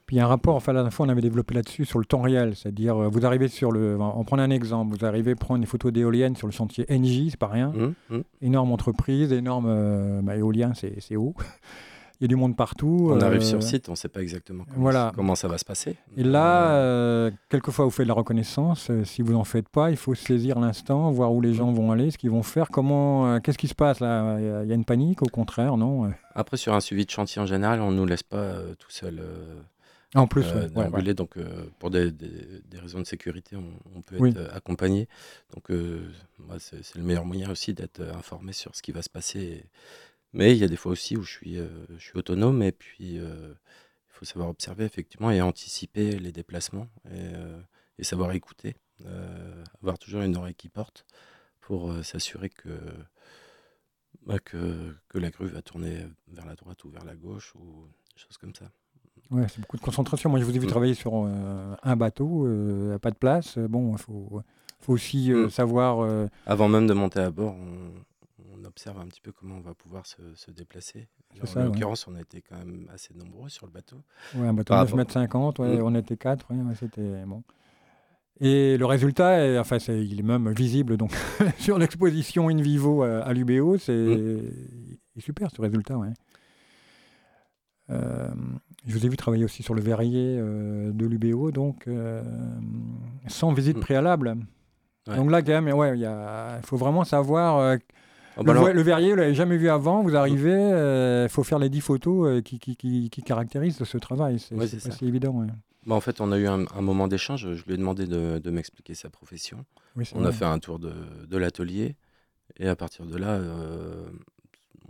Puis 0.06 0.18
il 0.18 0.20
y 0.20 0.22
a 0.22 0.26
un 0.26 0.28
rapport, 0.28 0.56
enfin 0.56 0.74
la 0.74 0.80
dernière 0.80 0.94
fois 0.94 1.06
on 1.06 1.10
avait 1.10 1.22
développé 1.22 1.54
là-dessus 1.54 1.86
sur 1.86 1.98
le 1.98 2.04
temps 2.06 2.22
réel, 2.22 2.56
c'est-à-dire 2.56 2.98
euh, 3.04 3.08
vous 3.08 3.26
arrivez 3.26 3.48
sur 3.48 3.72
le, 3.72 3.98
on 4.00 4.24
prend 4.26 4.38
un 4.38 4.50
exemple, 4.50 4.98
vous 4.98 5.06
arrivez 5.06 5.34
prendre 5.36 5.62
des 5.62 5.66
photos 5.66 5.94
d'éoliennes 5.94 6.36
sur 6.36 6.48
le 6.48 6.52
chantier 6.54 6.86
Engie, 6.92 7.30
c'est 7.32 7.40
pas 7.40 7.48
rien, 7.48 7.72
Hum, 7.76 7.94
hum. 8.12 8.24
énorme 8.42 8.72
entreprise, 8.74 9.32
énorme 9.32 9.68
euh, 9.70 10.22
bah, 10.22 10.36
éolien, 10.36 10.74
c'est 10.76 11.16
haut, 11.16 11.34
il 12.20 12.24
y 12.24 12.26
a 12.26 12.28
du 12.28 12.36
monde 12.36 12.56
partout. 12.58 13.10
On 13.12 13.22
arrive 13.22 13.42
euh, 13.42 13.46
sur 13.46 13.64
site, 13.64 13.88
on 13.88 13.94
ne 13.94 13.96
sait 13.98 14.10
pas 14.10 14.22
exactement 14.22 14.66
comment, 14.66 14.82
voilà. 14.82 15.12
comment 15.16 15.36
ça 15.36 15.48
va 15.48 15.58
se 15.58 15.64
passer. 15.66 15.96
Et 16.18 16.24
là, 16.24 16.72
Euh, 16.72 17.32
quelquefois 17.50 17.86
vous 17.86 17.92
faites 17.92 18.06
de 18.06 18.10
la 18.10 18.14
reconnaissance, 18.14 18.92
si 19.06 19.22
vous 19.22 19.32
n'en 19.32 19.46
faites 19.46 19.70
pas, 19.70 19.90
il 19.90 19.98
faut 19.98 20.16
saisir 20.16 20.60
l'instant, 20.60 21.12
voir 21.12 21.32
où 21.34 21.40
les 21.40 21.54
gens 21.54 21.72
vont 21.72 21.92
aller, 21.94 22.12
ce 22.12 22.18
qu'ils 22.18 22.30
vont 22.32 22.44
faire, 22.44 22.68
comment, 22.70 23.26
euh, 23.28 23.40
qu'est-ce 23.40 23.58
qui 23.58 23.70
se 23.70 23.76
passe 23.76 24.02
là, 24.02 24.38
il 24.40 24.68
y 24.68 24.72
a- 24.72 24.76
une 24.76 24.86
panique, 24.86 25.22
au 25.22 25.28
contraire, 25.30 25.78
non? 25.78 26.12
Après, 26.36 26.58
sur 26.58 26.74
un 26.74 26.82
suivi 26.82 27.06
de 27.06 27.10
chantier 27.12 27.42
en 27.42 27.46
général, 27.46 27.80
on 27.82 27.92
ne 27.92 27.96
nous 27.98 28.06
laisse 28.06 28.24
pas 28.24 28.52
tout 28.80 28.90
seul 28.92 29.22
En 30.16 30.28
plus, 30.28 30.44
euh, 30.44 30.54
ouais, 30.54 30.66
ouais, 30.66 30.70
déambuler. 30.70 31.08
ouais. 31.08 31.14
Donc, 31.16 31.38
euh, 31.38 31.70
pour 31.80 31.90
des, 31.90 32.12
des- 32.12 32.62
des 32.66 32.80
raisons 32.80 33.00
de 33.00 33.06
sécurité, 33.06 33.56
on, 33.56 33.74
on 33.96 34.02
peut 34.02 34.18
Oui. 34.20 34.30
être 34.30 34.38
euh, 34.38 34.50
accompagné. 34.54 35.08
Donc, 35.54 35.72
euh, 35.72 36.08
moi, 36.38 36.60
c'est 36.60 36.96
le 36.96 37.02
meilleur 37.04 37.26
moyen 37.26 37.50
aussi 37.50 37.74
d'être 37.74 38.00
euh, 38.02 38.14
informé 38.14 38.54
sur 38.54 38.76
ce 38.76 38.82
qui 38.84 38.92
va 38.92 39.02
se 39.02 39.10
passer. 39.10 39.66
Mais 40.34 40.52
il 40.52 40.58
y 40.58 40.64
a 40.64 40.68
des 40.68 40.76
fois 40.78 40.92
aussi 40.92 41.18
où 41.18 41.24
je 41.24 41.32
suis, 41.32 41.56
je 41.58 42.00
suis 42.04 42.18
autonome 42.18 42.64
et 42.64 42.72
puis 42.72 43.16
il 43.16 43.56
faut 44.08 44.26
savoir 44.26 44.50
observer 44.50 44.84
effectivement 44.86 45.32
et 45.32 45.42
anticiper 45.42 46.18
les 46.20 46.32
déplacements 46.32 46.88
et, 47.12 47.34
et 48.00 48.04
savoir 48.04 48.32
écouter. 48.32 48.76
Avoir 49.82 50.00
toujours 50.00 50.22
une 50.24 50.36
oreille 50.36 50.56
qui 50.56 50.70
porte 50.70 51.06
pour 51.62 51.94
s'assurer 52.04 52.50
que, 52.50 52.70
bah, 54.26 54.40
que, 54.40 54.96
que 55.10 55.18
la 55.20 55.30
grue 55.30 55.48
va 55.48 55.62
tourner 55.62 56.06
vers 56.28 56.46
la 56.46 56.56
droite 56.56 56.84
ou 56.84 56.90
vers 56.90 57.06
la 57.06 57.16
gauche 57.16 57.54
ou 57.56 57.88
des 58.16 58.22
choses 58.22 58.38
comme 58.38 58.56
ça. 58.56 58.72
Ouais, 59.32 59.46
c'est 59.50 59.62
beaucoup 59.62 59.78
de 59.78 59.82
concentration. 59.82 60.30
Moi, 60.30 60.40
je 60.40 60.46
vous 60.46 60.56
ai 60.56 60.60
vu 60.60 60.66
Mm. 60.68 60.70
travailler 60.70 60.94
sur 60.94 61.14
euh, 61.16 61.76
un 61.82 61.96
bateau, 61.96 62.46
euh, 62.46 62.98
pas 63.00 63.10
de 63.12 63.16
place. 63.16 63.58
Euh, 63.58 63.68
Bon, 63.68 63.94
il 63.94 63.98
faut, 63.98 64.42
faut 64.80 64.94
aussi 64.94 65.32
euh, 65.32 65.48
Mm. 65.48 65.50
savoir. 65.50 66.28
Avant 66.46 66.68
même 66.68 66.86
de 66.88 66.94
monter 66.94 67.20
à 67.20 67.32
bord, 67.32 67.56
on, 67.56 68.56
on 68.62 68.66
observe 68.66 69.00
un 69.00 69.08
petit 69.08 69.22
peu 69.22 69.32
comment 69.32 69.56
on 69.58 69.62
va 69.62 69.74
pouvoir 69.74 70.06
se, 70.06 70.22
se 70.36 70.52
déplacer. 70.52 71.08
Alors, 71.36 71.48
ça, 71.48 71.60
en 71.60 71.64
ouais. 71.64 71.70
l'occurrence, 71.70 72.08
on 72.08 72.16
a 72.16 72.22
été 72.22 72.42
quand 72.48 72.58
même 72.58 72.88
assez 72.94 73.14
nombreux 73.16 73.50
sur 73.50 73.66
le 73.66 73.72
bateau. 73.72 73.98
ouais, 74.36 74.48
un 74.48 74.54
bateau 74.54 74.74
de 74.74 74.80
9 74.80 74.86
rapport- 74.86 74.98
mètres 74.98 75.14
50, 75.14 75.60
ouais, 75.60 75.78
Mm. 75.78 75.84
on 75.84 75.96
était 75.96 76.18
4, 76.18 76.52
ouais, 76.52 76.58
ouais, 76.62 76.76
c'était 76.80 77.26
bon. 77.26 77.44
Et 78.40 78.78
le 78.78 78.86
résultat, 78.86 79.46
est, 79.46 79.58
enfin, 79.60 79.78
il 79.78 80.20
est 80.20 80.24
même 80.24 80.52
visible 80.52 80.98
donc 80.98 81.12
sur 81.60 81.78
l'exposition 81.78 82.50
in 82.50 82.62
vivo 82.62 83.04
à, 83.04 83.32
l'UBO. 83.34 83.78
C'est 83.78 84.42
super 85.20 85.50
ce 85.52 85.62
résultat. 85.62 85.98
Ouais. 85.98 86.10
Euh, 87.94 88.28
je 88.86 88.94
vous 88.98 89.06
ai 89.06 89.10
vu 89.10 89.18
travailler 89.18 89.46
aussi 89.46 89.64
sur 89.64 89.74
le 89.74 89.82
verrier 89.82 90.38
euh, 90.40 90.92
de 90.92 91.06
l'UBO, 91.06 91.52
donc 91.52 91.88
sans 93.28 93.54
visite 93.54 93.78
mm. 93.78 93.82
préalable. 93.82 94.36
Donc 95.08 95.30
là, 95.32 95.42
quand 95.42 95.62
même, 95.62 95.76
ouais, 95.76 95.98
il 95.98 96.66
faut 96.66 96.78
vraiment 96.78 97.04
savoir 97.04 97.78
ah, 98.38 98.44
bah 98.44 98.54
le, 98.54 98.82
verrier, 98.82 99.12
vous 99.12 99.18
l'avez 99.18 99.36
jamais 99.36 99.58
vu 99.58 99.70
avant, 99.70 100.02
vous 100.02 100.16
arrivez, 100.16 100.50
il 100.50 100.74
euh, 100.74 101.30
faut 101.30 101.44
faire 101.44 101.60
les 101.60 101.70
10 101.70 101.82
photos 101.82 102.28
euh, 102.28 102.42
qui, 102.42 102.58
qui, 102.58 102.76
qui, 102.76 103.24
caractérisent 103.24 103.84
ce 103.84 103.98
travail. 103.98 104.40
C'est 104.40 104.56
ouais, 104.56 104.68
évident. 105.02 105.46
Bah, 105.86 105.96
en 105.96 106.00
fait, 106.00 106.20
on 106.20 106.32
a 106.32 106.40
eu 106.40 106.48
un, 106.48 106.66
moment 106.82 107.08
d'échange. 107.08 107.54
Je 107.54 107.64
lui 107.66 107.76
ai 107.76 107.78
demandé 107.78 108.08
de, 108.08 108.40
de 108.40 108.50
m'expliquer 108.50 108.96
sa 108.96 109.10
profession. 109.10 109.66
on 110.16 110.26
a 110.26 110.32
fait 110.32 110.46
un 110.46 110.58
tour 110.58 110.80
de, 110.80 110.94
de 111.28 111.38
l'atelier. 111.38 111.96
Et 112.58 112.68
à 112.68 112.76
partir 112.76 113.06
de 113.06 113.18
là, 113.18 113.34
euh, 113.34 114.06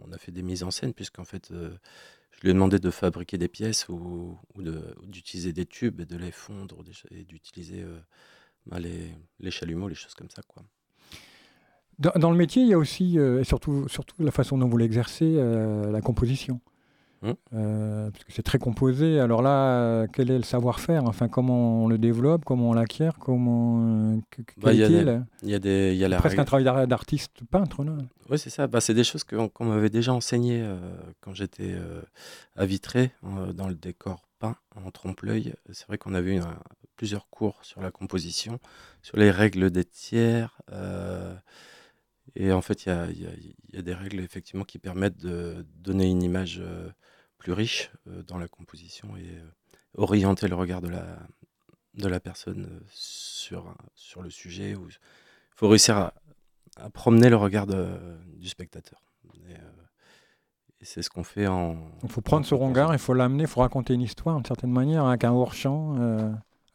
on 0.05 0.11
a 0.13 0.17
fait 0.17 0.31
des 0.31 0.43
mises 0.43 0.63
en 0.63 0.71
scène, 0.71 0.93
puisqu'en 0.93 1.25
fait, 1.25 1.51
je 2.43 2.47
lui 2.47 2.51
ai 2.51 2.53
demandé 2.55 2.77
de 2.77 2.89
fabriquer 2.89 3.37
des 3.37 3.47
pièces 3.47 3.87
ou, 3.87 4.37
d'utiliser 5.05 5.53
des 5.53 5.65
tubes 5.65 6.01
et 6.01 6.05
de 6.05 6.17
les 6.17 6.31
fondre 6.31 6.83
et 7.09 7.23
d'utiliser 7.23 7.85
bah, 8.65 8.79
les, 8.79 9.51
chalumeaux, 9.51 9.87
les 9.87 9.95
choses 9.95 10.13
comme 10.13 10.29
ça. 10.29 10.41
Dans, 11.99 12.31
le 12.31 12.37
métier, 12.37 12.63
il 12.63 12.67
y 12.67 12.73
a 12.73 12.77
aussi, 12.77 13.17
euh, 13.17 13.39
et 13.39 13.43
surtout, 13.45 13.87
surtout 13.87 14.21
la 14.21 14.31
façon 14.31 14.57
dont 14.57 14.67
vous 14.67 14.77
l'exercez, 14.77 15.35
euh, 15.37 15.89
la 15.89 16.01
composition. 16.01 16.59
Hum. 17.23 17.35
Euh, 17.53 18.11
parce 18.11 18.23
que 18.25 18.33
c'est 18.33 18.43
très 18.43 18.59
composé. 18.59 19.19
Alors 19.19 19.41
là, 19.41 20.07
quel 20.07 20.29
est 20.29 20.37
le 20.37 20.43
savoir-faire? 20.43 21.05
Enfin, 21.05 21.29
comment 21.29 21.83
on 21.83 21.87
le 21.87 21.97
développe? 21.97 22.43
Comment 22.43 22.71
on 22.71 22.73
l'acquiert? 22.73 23.17
Comment 23.17 24.17
bah, 24.57 24.73
Il 24.73 24.79
y, 24.79 24.83
a 25.53 25.59
des, 25.59 25.95
y 25.95 26.05
a 26.05 26.17
presque 26.17 26.37
un 26.37 26.43
travail 26.43 26.65
d'artiste 26.87 27.31
peintre, 27.49 27.83
là. 27.83 27.93
Oui, 28.29 28.37
c'est 28.37 28.49
ça. 28.49 28.67
Bah, 28.67 28.81
c'est 28.81 28.93
des 28.93 29.05
choses 29.05 29.23
qu'on 29.23 29.65
m'avait 29.65 29.89
déjà 29.89 30.13
enseignées 30.13 30.65
quand 31.21 31.33
j'étais 31.33 31.75
à 32.57 32.65
Vitré, 32.65 33.11
dans 33.53 33.67
le 33.67 33.75
décor 33.75 34.27
peint 34.39 34.57
en 34.75 34.91
trompe-l'œil. 34.91 35.53
C'est 35.71 35.87
vrai 35.87 35.97
qu'on 35.97 36.13
avait 36.13 36.35
eu 36.35 36.41
plusieurs 36.97 37.29
cours 37.29 37.59
sur 37.63 37.81
la 37.81 37.91
composition, 37.91 38.59
sur 39.01 39.17
les 39.17 39.31
règles 39.31 39.71
des 39.71 39.85
tiers. 39.85 40.61
Et 42.35 42.51
en 42.51 42.61
fait, 42.61 42.85
il 42.85 42.89
y 43.73 43.77
a, 43.77 43.81
des 43.81 43.93
règles 43.93 44.19
effectivement 44.19 44.63
qui 44.63 44.79
permettent 44.79 45.17
de 45.17 45.65
donner 45.77 46.09
une 46.09 46.23
image 46.23 46.59
euh, 46.61 46.89
plus 47.43 47.51
riche 47.51 47.91
euh, 48.07 48.23
dans 48.23 48.37
la 48.37 48.47
composition 48.47 49.15
et 49.17 49.21
euh, 49.21 49.41
orienter 49.95 50.47
le 50.47 50.55
regard 50.55 50.81
de 50.81 50.87
la, 50.87 51.19
de 51.95 52.07
la 52.07 52.19
personne 52.19 52.81
sur, 52.89 53.75
sur 53.95 54.21
le 54.21 54.29
sujet. 54.29 54.71
Il 54.71 54.97
faut 55.55 55.67
réussir 55.67 55.97
à, 55.97 56.13
promener 56.93 57.29
le 57.29 57.35
regard 57.35 57.67
du 57.67 58.49
spectateur. 58.49 58.99
Et, 59.47 59.55
c'est 60.85 61.01
ce 61.01 61.09
qu'on 61.09 61.23
fait 61.23 61.47
en. 61.47 61.77
Il 62.03 62.09
faut 62.09 62.19
prendre 62.19 62.45
ce 62.45 62.55
regard, 62.55 62.91
il 62.91 62.99
faut 62.99 63.13
l'amener, 63.13 63.43
il 63.43 63.47
faut 63.47 63.61
raconter 63.61 63.93
une 63.93 64.01
histoire 64.01 64.35
d'une 64.35 64.45
certaine 64.45 64.71
manière, 64.71 65.05
avec 65.05 65.23
un 65.23 65.31
hors-champ. 65.31 65.95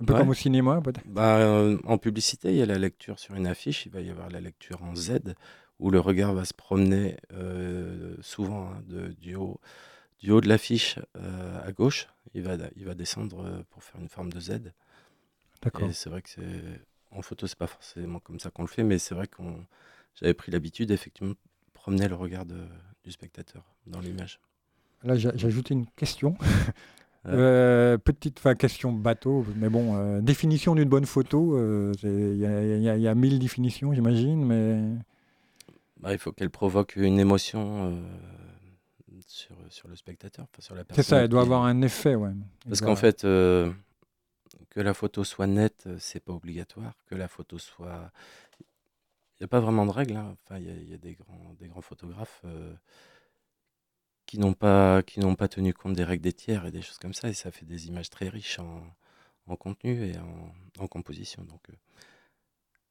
Un 0.00 0.04
peu 0.04 0.14
comme 0.14 0.28
au 0.28 0.34
cinéma, 0.34 0.80
peut-être 0.80 1.06
bah, 1.06 1.38
euh, 1.38 1.76
En 1.84 1.98
publicité, 1.98 2.50
il 2.50 2.56
y 2.56 2.62
a 2.62 2.66
la 2.66 2.78
lecture 2.78 3.18
sur 3.18 3.34
une 3.34 3.46
affiche, 3.46 3.86
il 3.86 3.92
va 3.92 4.00
y 4.00 4.10
avoir 4.10 4.30
la 4.30 4.40
lecture 4.40 4.82
en 4.84 4.94
Z, 4.94 5.34
où 5.80 5.90
le 5.90 5.98
regard 5.98 6.34
va 6.34 6.44
se 6.44 6.54
promener 6.54 7.16
euh, 7.32 8.14
souvent 8.20 8.68
hein, 8.68 8.82
de, 8.86 9.08
du, 9.20 9.34
haut, 9.34 9.60
du 10.20 10.30
haut 10.30 10.40
de 10.40 10.48
l'affiche 10.48 10.98
euh, 11.16 11.66
à 11.66 11.72
gauche. 11.72 12.08
Il 12.34 12.42
va, 12.42 12.56
il 12.76 12.84
va 12.84 12.94
descendre 12.94 13.64
pour 13.70 13.82
faire 13.82 14.00
une 14.00 14.08
forme 14.08 14.32
de 14.32 14.40
Z. 14.40 14.72
D'accord. 15.62 15.88
Et 15.88 15.92
c'est 15.92 16.10
vrai 16.10 16.22
que 16.22 16.28
c'est, 16.28 16.42
en 17.10 17.22
photo, 17.22 17.46
c'est 17.46 17.58
pas 17.58 17.66
forcément 17.66 18.20
comme 18.20 18.38
ça 18.38 18.50
qu'on 18.50 18.62
le 18.62 18.68
fait, 18.68 18.82
mais 18.82 18.98
c'est 18.98 19.14
vrai 19.14 19.26
que 19.26 19.42
j'avais 20.14 20.34
pris 20.34 20.52
l'habitude, 20.52 20.90
effectivement, 20.90 21.30
de 21.30 21.36
promener 21.72 22.08
le 22.08 22.14
regard 22.14 22.44
du 22.44 23.10
spectateur 23.10 23.64
dans 23.86 24.00
l'image. 24.00 24.40
Là, 25.04 25.14
ajouté 25.14 25.74
une 25.74 25.86
question. 25.86 26.36
Euh, 27.26 27.98
petite 27.98 28.40
question 28.56 28.92
bateau, 28.92 29.44
mais 29.56 29.68
bon, 29.68 29.96
euh, 29.96 30.20
définition 30.20 30.74
d'une 30.74 30.88
bonne 30.88 31.04
photo, 31.04 31.56
euh, 31.56 31.92
il 32.02 32.38
y, 32.38 33.08
a 33.08 33.14
mille 33.14 33.38
définitions, 33.38 33.92
j'imagine, 33.92 34.44
mais. 34.46 34.80
Bah, 36.00 36.12
il 36.12 36.18
faut 36.18 36.32
qu'elle 36.32 36.48
provoque 36.48 36.96
une 36.96 37.18
émotion 37.18 37.98
sur, 39.28 39.54
sur, 39.68 39.88
le 39.88 39.94
spectateur, 39.94 40.46
sur 40.58 40.74
la 40.74 40.84
personne. 40.84 41.04
C'est 41.04 41.10
ça, 41.10 41.18
elle 41.22 41.28
doit 41.28 41.42
avoir 41.42 41.64
un 41.64 41.80
effet, 41.82 42.16
ouais. 42.16 42.32
Parce 42.66 42.80
qu'en 42.80 42.96
fait, 42.96 43.22
que 43.22 43.72
la 44.74 44.94
photo 44.94 45.22
soit 45.22 45.46
nette, 45.46 45.88
c'est 45.98 46.20
pas 46.20 46.32
obligatoire. 46.32 46.94
Que 47.06 47.14
la 47.14 47.28
photo 47.28 47.58
soit. 47.58 48.10
Il 48.60 49.42
n'y 49.42 49.44
a 49.44 49.48
pas 49.48 49.60
vraiment 49.60 49.86
de 49.86 49.92
règles. 49.92 50.16
Hein. 50.16 50.34
Enfin, 50.44 50.58
il 50.58 50.90
y, 50.90 50.94
a 50.94 50.98
des 50.98 51.14
grands, 51.14 51.54
des 51.60 51.68
grands 51.68 51.80
photographes 51.80 52.42
qui 54.26 54.38
n'ont 54.38 54.52
pas, 54.52 55.02
qui 55.02 55.20
n'ont 55.20 55.36
pas 55.36 55.48
tenu 55.48 55.72
compte 55.72 55.94
des 55.94 56.04
règles 56.04 56.22
des 56.22 56.34
tiers 56.34 56.66
et 56.66 56.70
des 56.70 56.82
choses 56.82 56.98
comme 56.98 57.14
ça. 57.14 57.28
Et 57.28 57.34
ça 57.34 57.50
fait 57.50 57.64
des 57.64 57.88
images 57.88 58.10
très 58.10 58.28
riches 58.28 58.58
en, 58.58 58.82
en 59.48 59.56
contenu 59.56 60.04
et 60.04 60.18
en, 60.18 60.54
en 60.78 60.86
composition. 60.86 61.42
Donc, 61.44 61.70
euh, 61.70 61.74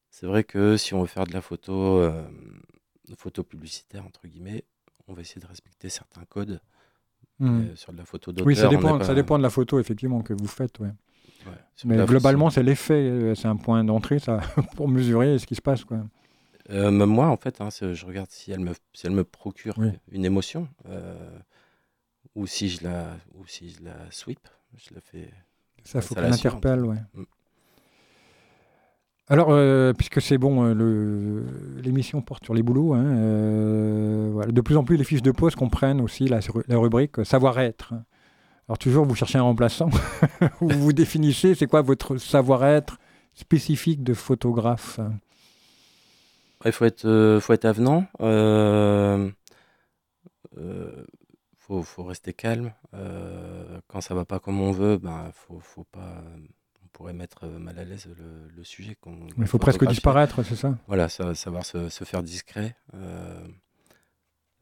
c'est 0.09 0.25
vrai 0.25 0.43
que 0.43 0.77
si 0.77 0.93
on 0.93 1.01
veut 1.01 1.07
faire 1.07 1.25
de 1.25 1.33
la 1.33 1.41
photo, 1.41 1.99
euh, 1.99 2.27
photo 3.15 3.43
publicitaire, 3.43 4.05
entre 4.05 4.27
guillemets, 4.27 4.65
on 5.07 5.13
va 5.13 5.21
essayer 5.21 5.41
de 5.41 5.47
respecter 5.47 5.89
certains 5.89 6.25
codes 6.25 6.61
mmh. 7.39 7.47
euh, 7.47 7.75
sur 7.75 7.93
de 7.93 7.97
la 7.97 8.05
photo 8.05 8.31
d'auteur. 8.31 8.47
Oui, 8.47 8.55
ça 8.55 8.67
dépend, 8.67 9.01
ça 9.03 9.15
dépend 9.15 9.37
de 9.37 9.43
la 9.43 9.49
photo, 9.49 9.79
effectivement, 9.79 10.21
que 10.21 10.33
vous 10.33 10.47
faites. 10.47 10.79
Ouais. 10.79 10.91
Mais 11.85 12.03
globalement, 12.05 12.49
c'est 12.49 12.63
l'effet, 12.63 13.33
c'est 13.35 13.47
un 13.47 13.55
point 13.55 13.83
d'entrée 13.83 14.19
ça, 14.19 14.41
pour 14.75 14.87
mesurer 14.87 15.37
ce 15.37 15.45
qui 15.45 15.55
se 15.55 15.61
passe. 15.61 15.85
Quoi. 15.85 15.99
Euh, 16.69 16.91
moi, 16.91 17.27
en 17.27 17.37
fait, 17.37 17.61
hein, 17.61 17.69
je 17.71 18.05
regarde 18.05 18.29
si 18.29 18.51
elle 18.51 18.59
me, 18.59 18.73
si 18.93 19.07
elle 19.07 19.13
me 19.13 19.23
procure 19.23 19.75
une 20.11 20.25
émotion 20.25 20.67
euh, 20.89 21.39
ou, 22.35 22.47
si 22.47 22.69
je 22.69 22.83
la, 22.83 23.15
ou 23.35 23.47
si 23.47 23.69
je 23.69 23.83
la 23.83 24.11
sweep. 24.11 24.47
Je 24.75 24.93
la 24.93 25.01
fais. 25.01 25.31
Ça, 25.83 26.01
faut 26.01 26.13
qu'elle 26.13 26.25
interpelle, 26.25 26.85
ouais. 26.85 26.97
Mm. 27.13 27.23
Alors, 29.29 29.49
euh, 29.51 29.93
puisque 29.93 30.21
c'est 30.21 30.37
bon, 30.37 30.73
l'émission 31.83 32.21
porte 32.21 32.45
sur 32.45 32.53
les 32.53 32.63
boulots, 32.63 32.93
hein, 32.93 33.03
de 33.03 34.61
plus 34.61 34.77
en 34.77 34.83
plus 34.83 34.95
les 34.97 35.03
fiches 35.03 35.21
de 35.21 35.31
poste 35.31 35.57
comprennent 35.57 35.99
aussi 35.99 36.27
la, 36.27 36.39
rubrique 36.69 37.25
savoir-être. 37.25 37.93
Alors 38.69 38.77
toujours, 38.77 39.05
vous 39.05 39.15
cherchez 39.15 39.37
un 39.37 39.43
remplaçant, 39.43 39.89
vous 40.61 40.69
vous 40.79 40.93
définissez, 40.93 41.55
c'est 41.55 41.67
quoi 41.67 41.81
votre 41.81 42.17
savoir-être 42.17 42.97
spécifique 43.33 44.03
de 44.03 44.13
photographe? 44.13 44.99
Il 46.65 46.71
faut 46.71 46.85
être, 46.85 47.05
euh, 47.05 47.39
avenant. 47.63 48.05
Euh, 48.21 49.29
euh, 50.57 51.05
faut, 51.57 52.03
rester 52.03 52.33
calme. 52.33 52.73
Euh, 52.93 53.79
quand 53.87 54.01
ça 54.01 54.15
va 54.15 54.25
pas 54.25 54.39
comme 54.39 54.61
on 54.61 54.71
veut, 54.71 54.97
ben 54.97 55.31
faut, 55.33 55.59
faut 55.59 55.83
pas. 55.83 56.23
Pourrait 56.97 57.13
mettre 57.13 57.45
mal 57.45 57.77
à 57.77 57.83
l'aise 57.83 58.07
le, 58.17 58.49
le 58.55 58.63
sujet. 58.63 58.97
Il 59.37 59.45
faut 59.45 59.59
presque 59.59 59.85
disparaître, 59.85 60.41
c'est 60.41 60.55
ça? 60.55 60.75
Voilà, 60.87 61.09
ça, 61.09 61.35
savoir 61.35 61.63
se, 61.63 61.89
se, 61.89 62.03
faire 62.05 62.23
discret. 62.23 62.75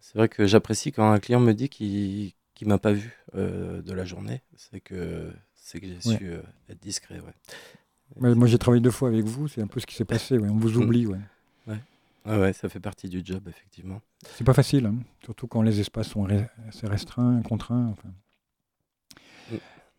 c'est 0.02 0.18
vrai 0.18 0.28
que 0.28 0.46
j'apprécie 0.46 0.92
quand 0.92 1.10
un 1.10 1.20
client 1.20 1.40
me 1.40 1.54
dit 1.54 1.70
qu'il 1.70 2.34
qui 2.54 2.66
m'a 2.66 2.78
pas 2.78 2.92
vu 2.92 3.18
de 3.34 3.94
la 3.94 4.04
journée, 4.04 4.42
c'est 4.58 4.82
que 4.82 5.32
c'est 5.56 5.80
que 5.80 5.88
j'ai 5.88 6.02
su 6.02 6.30
être 6.68 6.82
discret. 6.82 7.22
Ouais. 8.18 8.36
moi, 8.36 8.48
j'ai 8.48 8.58
travaillé 8.58 8.82
deux 8.82 8.92
fois 8.92 9.08
avec 9.08 9.24
vous, 9.24 9.48
c'est 9.48 9.62
un 9.62 9.68
peu 9.68 9.80
ce 9.80 9.86
qui 9.86 9.96
s'est 9.96 10.04
passé. 10.04 10.38
On 10.38 10.58
vous 10.58 10.78
oublie. 10.78 11.08
Ouais. 11.08 11.20
Ah 12.28 12.40
ouais, 12.40 12.54
ça 12.54 12.70
fait 12.70 12.80
partie 12.80 13.08
du 13.08 13.22
job, 13.24 13.48
effectivement. 13.48 14.02
C'est 14.34 14.44
pas 14.44 14.56
facile, 14.56 14.88
hein. 14.88 14.96
surtout 15.24 15.46
quand 15.48 15.62
les 15.62 15.80
espaces 15.80 16.08
sont 16.08 16.28
assez 16.68 16.88
restreints, 16.88 17.42
contraints. 17.44 17.94
Mm. 18.04 18.10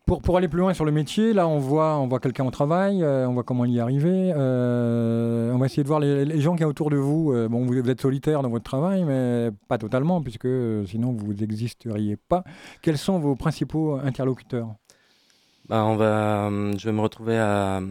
Pour, 0.07 0.37
aller 0.37 0.47
plus 0.47 0.61
loin 0.61 0.73
sur 0.73 0.85
le 0.85 0.93
métier, 0.93 1.33
là, 1.33 1.49
on 1.49 1.59
voit, 1.59 1.97
on 1.97 2.07
voit 2.07 2.21
quelqu'un 2.21 2.45
au 2.45 2.49
travail, 2.49 3.03
euh, 3.03 3.27
on 3.27 3.33
voit 3.33 3.43
comment 3.43 3.65
il 3.65 3.73
y 3.73 3.77
est 3.79 3.81
arrivé. 3.81 4.31
Euh, 4.33 5.51
on 5.51 5.57
va 5.57 5.65
essayer 5.65 5.83
de 5.83 5.87
voir 5.89 5.99
les, 5.99 6.39
gens 6.39 6.55
qui 6.55 6.63
sont 6.63 6.69
autour 6.69 6.89
de 6.89 6.95
vous. 6.95 7.33
Euh, 7.33 7.49
bon, 7.49 7.65
vous 7.65 7.77
êtes 7.77 7.99
solitaire 7.99 8.41
dans 8.41 8.47
votre 8.49 8.63
travail, 8.63 9.03
mais 9.03 9.49
pas 9.67 9.77
totalement, 9.77 10.21
puisque 10.21 10.47
sinon 10.87 11.11
vous 11.11 11.33
n'existeriez 11.33 12.15
pas. 12.15 12.45
Quels 12.81 12.97
sont 12.97 13.19
vos 13.19 13.35
principaux 13.35 13.95
interlocuteurs? 13.95 14.69
Bah, 15.67 15.83
on 15.83 15.97
va, 15.97 16.49
je 16.77 16.85
vais 16.85 16.93
me 16.93 17.01
retrouver 17.01 17.37
à, 17.37 17.81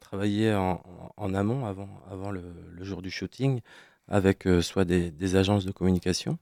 travailler 0.00 0.52
en, 0.52 1.34
amont 1.34 1.66
avant, 1.66 1.88
avant 2.10 2.32
le, 2.32 2.42
jour 2.80 3.00
du 3.00 3.12
shooting 3.12 3.60
avec 4.08 4.48
soit 4.60 4.84
des, 4.84 5.36
agences 5.36 5.66
de 5.66 5.70
communication. 5.70 6.36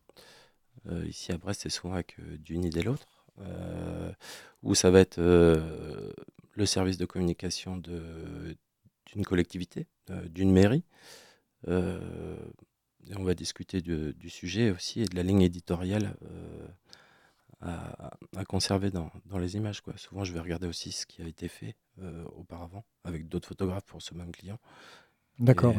Ici 1.06 1.32
à 1.32 1.36
Brest, 1.36 1.60
c'est 1.64 1.68
souvent 1.68 1.92
avec 1.92 2.16
d'une 2.42 2.64
idée 2.64 2.82
l'autre. 2.82 3.17
Ou 4.62 4.74
ça 4.74 4.90
va 4.90 5.01
être 5.01 5.20
le 5.20 6.66
service 6.66 6.98
de 6.98 7.07
communication 7.07 7.77
d'une 7.77 9.24
collectivité, 9.24 9.87
d'une 10.27 10.53
mairie. 10.53 10.85
et 11.66 13.16
on 13.16 13.24
va 13.24 13.35
discuter 13.35 13.81
du 13.81 14.31
sujet 14.31 14.70
aussi 14.70 15.03
et 15.03 15.07
de 15.07 15.16
la 15.16 15.22
ligne 15.22 15.42
éditoriale 15.42 16.16
à, 17.61 18.44
conserver 18.46 18.90
dans, 18.90 19.11
dans, 19.27 19.38
les 19.38 19.57
images. 19.57 19.81
Quoi. 19.81 19.96
Souvent, 19.96 20.24
je 20.24 20.33
vais 20.33 20.40
regarder 20.40 20.66
aussi 20.66 20.92
ce 20.92 21.07
qui 21.07 21.22
a 21.22 21.27
été 21.27 21.48
fait 21.48 21.77
auparavant 22.37 22.85
avec 23.05 23.29
d'autres 23.29 23.48
photographes 23.48 23.85
pour 23.85 24.03
ce 24.03 24.14
même 24.14 24.33
client. 24.33 24.59
D'accord. 25.38 25.77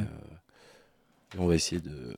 on 1.37 1.47
va 1.47 1.55
essayer 1.55 1.81
de, 1.81 2.15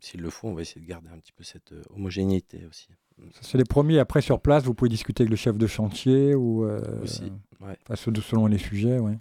s'il 0.00 0.20
le 0.20 0.30
faut, 0.30 0.48
on 0.48 0.54
va 0.54 0.62
essayer 0.62 0.80
de 0.80 0.86
garder 0.86 1.08
un 1.08 1.18
petit 1.18 1.32
peu 1.32 1.44
cette 1.44 1.74
homogénéité 1.90 2.66
aussi. 2.66 2.88
C'est 3.40 3.58
les 3.58 3.64
premiers. 3.64 3.98
Après, 3.98 4.20
sur 4.20 4.40
place, 4.40 4.64
vous 4.64 4.74
pouvez 4.74 4.88
discuter 4.88 5.22
avec 5.22 5.30
le 5.30 5.36
chef 5.36 5.56
de 5.56 5.66
chantier 5.66 6.34
ou. 6.34 6.64
aussi, 7.02 7.32
ouais. 7.60 7.76
selon 7.96 8.46
les 8.46 8.58
sujets, 8.58 8.98
ouais. 8.98 9.16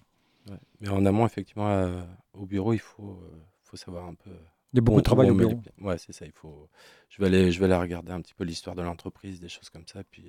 Mais 0.81 0.89
en 0.89 1.05
amont, 1.05 1.25
effectivement, 1.25 2.03
au 2.33 2.45
bureau, 2.45 2.73
il 2.73 2.79
faut, 2.79 3.19
faut 3.61 3.77
savoir 3.77 4.07
un 4.07 4.15
peu. 4.15 4.31
Il 4.73 4.77
y 4.77 4.79
a 4.79 4.81
beaucoup 4.81 4.99
de 4.99 5.05
travail 5.05 5.29
au 5.29 5.35
bureau. 5.35 5.61
Ouais, 5.81 5.97
c'est 5.97 6.13
ça. 6.13 6.25
Il 6.25 6.31
faut. 6.31 6.67
Je 7.09 7.21
vais 7.21 7.27
aller, 7.27 7.51
je 7.51 7.59
vais 7.59 7.65
aller 7.65 7.75
regarder 7.75 8.11
un 8.11 8.21
petit 8.21 8.33
peu 8.33 8.43
l'histoire 8.43 8.75
de 8.75 8.81
l'entreprise, 8.81 9.39
des 9.39 9.49
choses 9.49 9.69
comme 9.69 9.85
ça, 9.85 10.03
puis 10.09 10.25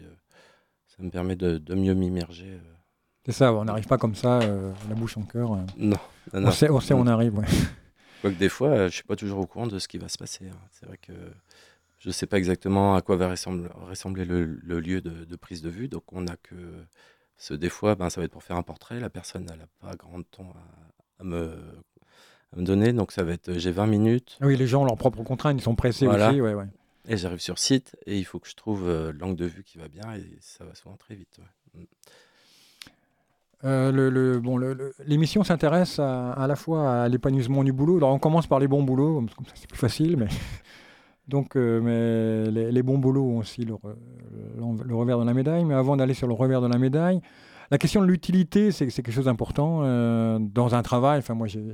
ça 0.86 1.02
me 1.02 1.10
permet 1.10 1.36
de, 1.36 1.58
de 1.58 1.74
mieux 1.74 1.94
m'immerger. 1.94 2.58
C'est 3.24 3.32
ça. 3.32 3.52
On 3.54 3.64
n'arrive 3.64 3.86
pas 3.86 3.98
comme 3.98 4.14
ça, 4.14 4.40
la 4.40 4.94
bouche 4.94 5.16
en 5.16 5.22
cœur. 5.22 5.56
Non, 5.76 5.96
On 6.32 6.50
sait, 6.50 6.70
on 6.70 6.80
sait, 6.80 6.94
on 6.94 7.06
arrive. 7.06 7.38
Ouais. 7.38 7.46
Quoique 8.20 8.38
des 8.38 8.48
fois, 8.48 8.76
je 8.76 8.82
ne 8.84 8.88
suis 8.88 9.02
pas 9.02 9.16
toujours 9.16 9.40
au 9.40 9.46
courant 9.46 9.66
de 9.66 9.78
ce 9.78 9.86
qui 9.86 9.98
va 9.98 10.08
se 10.08 10.16
passer. 10.16 10.48
Hein. 10.48 10.56
C'est 10.70 10.86
vrai 10.86 10.96
que 10.96 11.12
je 12.04 12.10
ne 12.10 12.12
sais 12.12 12.26
pas 12.26 12.36
exactement 12.36 12.96
à 12.96 13.00
quoi 13.00 13.16
va 13.16 13.30
ressembler, 13.30 14.26
le, 14.26 14.44
lieu 14.78 15.00
de, 15.00 15.36
prise 15.36 15.62
de 15.62 15.70
vue. 15.70 15.88
Donc, 15.88 16.02
on 16.12 16.26
a 16.26 16.36
que. 16.36 16.54
Ce, 17.38 17.54
des 17.54 17.70
fois, 17.70 17.94
ben, 17.94 18.10
ça 18.10 18.20
va 18.20 18.26
être 18.26 18.30
pour 18.30 18.42
faire 18.42 18.56
un 18.56 18.62
portrait. 18.62 19.00
La 19.00 19.08
personne 19.08 19.46
n'a 19.46 19.54
pas 19.80 19.96
grand 19.96 20.22
temps 20.22 20.52
à, 21.18 21.24
me, 21.24 21.56
me, 22.54 22.62
donner. 22.62 22.92
Donc, 22.92 23.10
ça 23.10 23.24
va 23.24 23.32
être 23.32 23.54
j'ai 23.54 23.70
20 23.70 23.86
minutes. 23.86 24.36
Oui, 24.42 24.54
les 24.54 24.66
gens 24.66 24.82
ont 24.82 24.84
leurs 24.84 24.98
propres 24.98 25.22
contraintes. 25.22 25.58
Ils 25.58 25.62
sont 25.62 25.74
pressés 25.74 26.06
aussi. 26.06 26.42
Ouais, 26.42 26.52
ouais. 26.52 26.66
Et 27.08 27.16
j'arrive 27.16 27.40
sur 27.40 27.58
site 27.58 27.96
et 28.04 28.18
il 28.18 28.24
faut 28.24 28.38
que 28.38 28.48
je 28.48 28.54
trouve 28.54 28.86
euh, 28.86 29.10
l'angle 29.18 29.36
de 29.36 29.46
vue 29.46 29.64
qui 29.64 29.78
va 29.78 29.88
bien. 29.88 30.14
Et 30.14 30.36
ça 30.40 30.64
va 30.64 30.74
souvent 30.74 30.96
très 30.96 31.14
vite. 31.14 31.38
Mm. 31.72 31.84
Euh, 33.64 33.90
le, 33.90 34.40
bon, 34.40 34.58
l'émission 35.06 35.42
s'intéresse 35.42 35.98
à, 35.98 36.44
la 36.46 36.54
fois 36.54 37.04
à 37.04 37.08
l'épanouissement 37.08 37.64
du 37.64 37.72
boulot. 37.72 37.96
Alors 37.96 38.12
on 38.12 38.18
commence 38.18 38.46
par 38.46 38.58
les 38.58 38.68
bons 38.68 38.82
boulots, 38.82 39.24
comme 39.34 39.46
ça 39.46 39.52
c'est 39.54 39.68
plus 39.68 39.78
facile, 39.78 40.18
mais 40.18 40.28
donc 41.28 41.56
euh, 41.56 41.80
mais 41.80 42.70
les, 42.70 42.82
bons 42.82 42.98
boulots 42.98 43.24
ont 43.24 43.38
aussi 43.38 43.64
le, 43.64 43.74
revers 44.94 45.18
de 45.18 45.24
la 45.24 45.34
médaille. 45.34 45.64
Mais 45.64 45.74
avant 45.74 45.96
d'aller 45.96 46.14
sur 46.14 46.26
le 46.26 46.34
revers 46.34 46.60
de 46.60 46.68
la 46.68 46.78
médaille, 46.78 47.20
la 47.70 47.78
question 47.78 48.00
de 48.02 48.06
l'utilité, 48.06 48.70
c'est, 48.72 48.86
quelque 48.86 49.12
chose 49.12 49.24
d'important 49.26 49.80
euh, 49.82 50.38
dans 50.38 50.74
un 50.74 50.82
travail. 50.82 51.18
Enfin 51.18 51.34
moi 51.34 51.46
j'ai, 51.46 51.64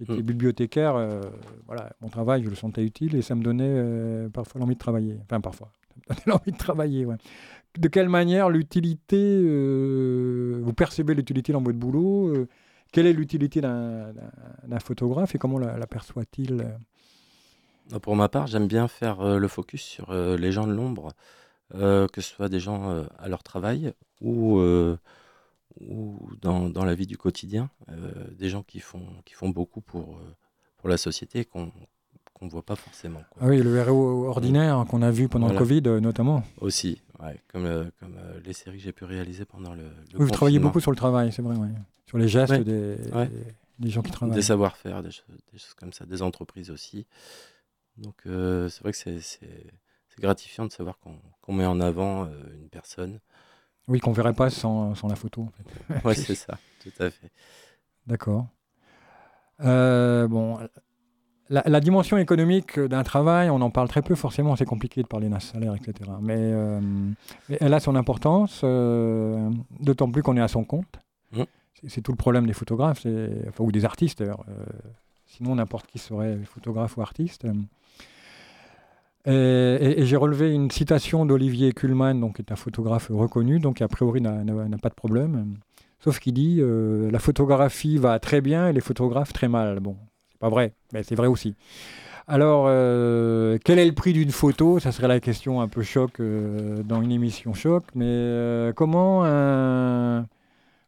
été 0.00 0.12
mm. 0.12 0.22
bibliothécaire, 0.22 0.94
voilà, 1.66 1.90
mon 2.00 2.08
travail 2.08 2.42
je 2.44 2.50
le 2.50 2.56
sentais 2.56 2.84
utile 2.84 3.16
et 3.16 3.22
ça 3.22 3.34
me 3.34 3.42
donnait 3.42 4.28
parfois 4.30 4.60
l'envie 4.60 4.74
de 4.74 4.80
travailler. 4.80 5.18
Enfin 5.24 5.40
parfois, 5.40 5.70
l'envie 6.26 6.52
de 6.52 6.58
travailler. 6.58 7.06
Ouais 7.06 7.16
de 7.78 7.88
quelle 7.88 8.08
manière 8.08 8.50
l'utilité, 8.50 9.16
euh, 9.18 10.60
vous 10.62 10.72
percevez 10.72 11.14
l'utilité 11.14 11.52
dans 11.52 11.62
votre 11.62 11.78
boulot 11.78 12.28
euh, 12.28 12.48
Quelle 12.92 13.06
est 13.06 13.12
l'utilité 13.12 13.60
d'un 13.60 14.12
photographe 14.80 15.34
et 15.34 15.38
comment 15.38 15.58
l'aperçoit-il 15.58 16.62
euh? 16.62 16.76
Pour 18.02 18.16
ma 18.16 18.28
part, 18.28 18.46
j'aime 18.46 18.66
bien 18.66 18.88
faire 18.88 19.38
le 19.38 19.48
focus 19.48 19.82
sur 19.82 20.12
les 20.12 20.52
gens 20.52 20.66
de 20.66 20.72
l'ombre, 20.72 21.12
que 21.72 22.08
ce 22.16 22.34
soit 22.34 22.48
des 22.48 22.60
gens 22.60 23.04
à 23.18 23.28
leur 23.28 23.42
travail 23.42 23.92
ou, 24.20 24.60
ou 25.80 26.30
dans, 26.40 26.84
la 26.84 26.94
vie 26.94 27.06
du 27.06 27.16
quotidien, 27.16 27.70
des 28.32 28.48
gens 28.48 28.62
qui 28.62 28.80
font, 28.80 29.06
qui 29.24 29.34
font 29.34 29.50
beaucoup 29.50 29.80
pour, 29.80 30.18
pour 30.78 30.88
la 30.88 30.96
société 30.96 31.40
et 31.40 31.44
qu'on 31.44 31.70
qu'on 32.38 32.46
ne 32.46 32.50
voit 32.50 32.62
pas 32.62 32.76
forcément. 32.76 33.22
Ah 33.40 33.46
oui, 33.46 33.62
le 33.62 33.76
héros 33.76 34.26
ordinaire 34.26 34.84
qu'on 34.88 35.00
a 35.00 35.10
vu 35.10 35.28
pendant 35.28 35.48
le 35.48 35.56
Covid 35.56 35.82
notamment. 36.02 36.42
Aussi, 36.60 37.00
comme, 37.48 37.64
euh, 37.64 37.84
comme 37.98 38.16
euh, 38.18 38.40
les 38.44 38.52
séries 38.52 38.76
que 38.76 38.84
j'ai 38.84 38.92
pu 38.92 39.04
réaliser 39.04 39.44
pendant 39.44 39.74
le, 39.74 39.84
le 40.12 40.18
Vous 40.18 40.30
travaillez 40.30 40.58
beaucoup 40.58 40.80
sur 40.80 40.90
le 40.90 40.96
travail, 40.96 41.32
c'est 41.32 41.42
vrai, 41.42 41.54
sur 42.06 42.18
les 42.18 42.28
gestes 42.28 42.52
des, 42.52 42.96
des, 43.78 43.90
gens 43.90 44.02
qui 44.02 44.10
travaillent. 44.10 44.36
Des 44.36 44.42
savoir-faire, 44.42 45.02
des, 45.02 45.10
choses 45.10 45.74
comme 45.78 45.92
ça, 45.92 46.04
des 46.04 46.22
entreprises 46.22 46.70
aussi. 46.70 47.06
Donc 47.98 48.14
euh, 48.26 48.68
c'est 48.68 48.82
vrai 48.82 48.92
que 48.92 48.98
c'est 48.98 50.20
gratifiant 50.20 50.66
de 50.66 50.72
savoir 50.72 50.98
qu'on 50.98 51.52
met 51.52 51.66
en 51.66 51.80
avant 51.80 52.26
une 52.26 52.68
personne. 52.70 53.20
Oui, 53.88 54.00
qu'on 54.00 54.10
ne 54.10 54.16
verrait 54.16 54.34
pas 54.34 54.50
sans, 54.50 54.94
sans, 54.94 55.08
la 55.08 55.16
photo. 55.16 55.48
En 55.90 55.94
oui, 56.08 56.16
c'est 56.16 56.34
ça, 56.34 56.58
tout 56.82 56.92
à 56.98 57.10
fait. 57.10 57.30
D'accord. 58.06 58.46
bon, 59.60 60.58
la, 61.48 61.80
dimension 61.80 62.18
économique 62.18 62.78
d'un 62.78 63.02
travail, 63.04 63.50
on 63.50 63.60
en 63.60 63.70
parle 63.70 63.88
très 63.88 64.02
peu 64.02 64.14
forcément, 64.14 64.56
c'est 64.56 64.64
compliqué 64.64 65.02
de 65.02 65.06
parler 65.06 65.28
d'un 65.28 65.40
salaire, 65.40 65.74
etc. 65.74 66.10
Euh, 66.10 66.80
mais, 67.48 67.56
elle 67.60 67.72
a 67.72 67.80
son 67.80 67.94
importance, 67.94 68.62
euh, 68.64 69.50
d'autant 69.80 70.10
plus 70.10 70.22
qu'on 70.22 70.36
est 70.36 70.42
à 70.42 70.48
son 70.48 70.64
compte. 70.64 70.98
Mmh. 71.32 71.42
C'est 71.86 72.00
tout 72.00 72.12
le 72.12 72.16
problème 72.16 72.46
des 72.46 72.52
photographes, 72.52 73.06
enfin, 73.48 73.64
ou 73.64 73.70
des 73.70 73.84
artistes 73.84 74.18
d'ailleurs. 74.20 74.44
Euh, 75.36 75.44
sinon, 75.44 75.54
n'importe 75.56 75.86
qui 75.86 75.98
serait 75.98 76.38
photographe 76.44 76.96
ou 76.96 77.02
artiste. 77.02 77.46
Et, 79.26 80.04
j'ai 80.06 80.16
relevé 80.16 80.52
une 80.52 80.70
citation 80.70 81.26
d'Olivier 81.26 81.72
Kuhlmann, 81.72 82.20
donc, 82.20 82.36
qui 82.36 82.42
est 82.42 82.52
un 82.52 82.56
photographe 82.56 83.08
reconnu, 83.10 83.58
donc 83.60 83.82
a 83.82 83.88
priori 83.88 84.20
n'a 84.20 84.78
pas 84.80 84.88
de 84.88 84.94
problème. 84.94 85.56
Sauf 86.00 86.18
qu'il 86.20 86.34
dit 86.34 86.60
la 86.62 87.18
photographie 87.18 87.98
va 87.98 88.18
très 88.18 88.40
bien 88.40 88.68
et 88.68 88.72
les 88.72 88.80
photographes 88.80 89.32
très 89.32 89.48
mal. 89.48 89.80
Bon, 89.80 89.96
pas 90.38 90.48
vrai, 90.48 90.72
mais 90.92 91.02
c'est 91.02 91.16
vrai 91.16 91.26
aussi. 91.26 91.54
Alors, 92.28 92.64
euh, 92.68 93.56
quel 93.64 93.78
est 93.78 93.86
le 93.86 93.92
prix 93.92 94.12
d'une 94.12 94.32
photo? 94.32 94.80
Ça 94.80 94.90
serait 94.90 95.06
la 95.06 95.20
question 95.20 95.60
un 95.60 95.68
peu 95.68 95.82
choc 95.82 96.18
euh, 96.18 96.82
dans 96.82 97.00
une 97.00 97.12
émission 97.12 97.54
choc. 97.54 97.84
Mais 97.94 98.04
euh, 98.08 98.72
comment, 98.72 99.22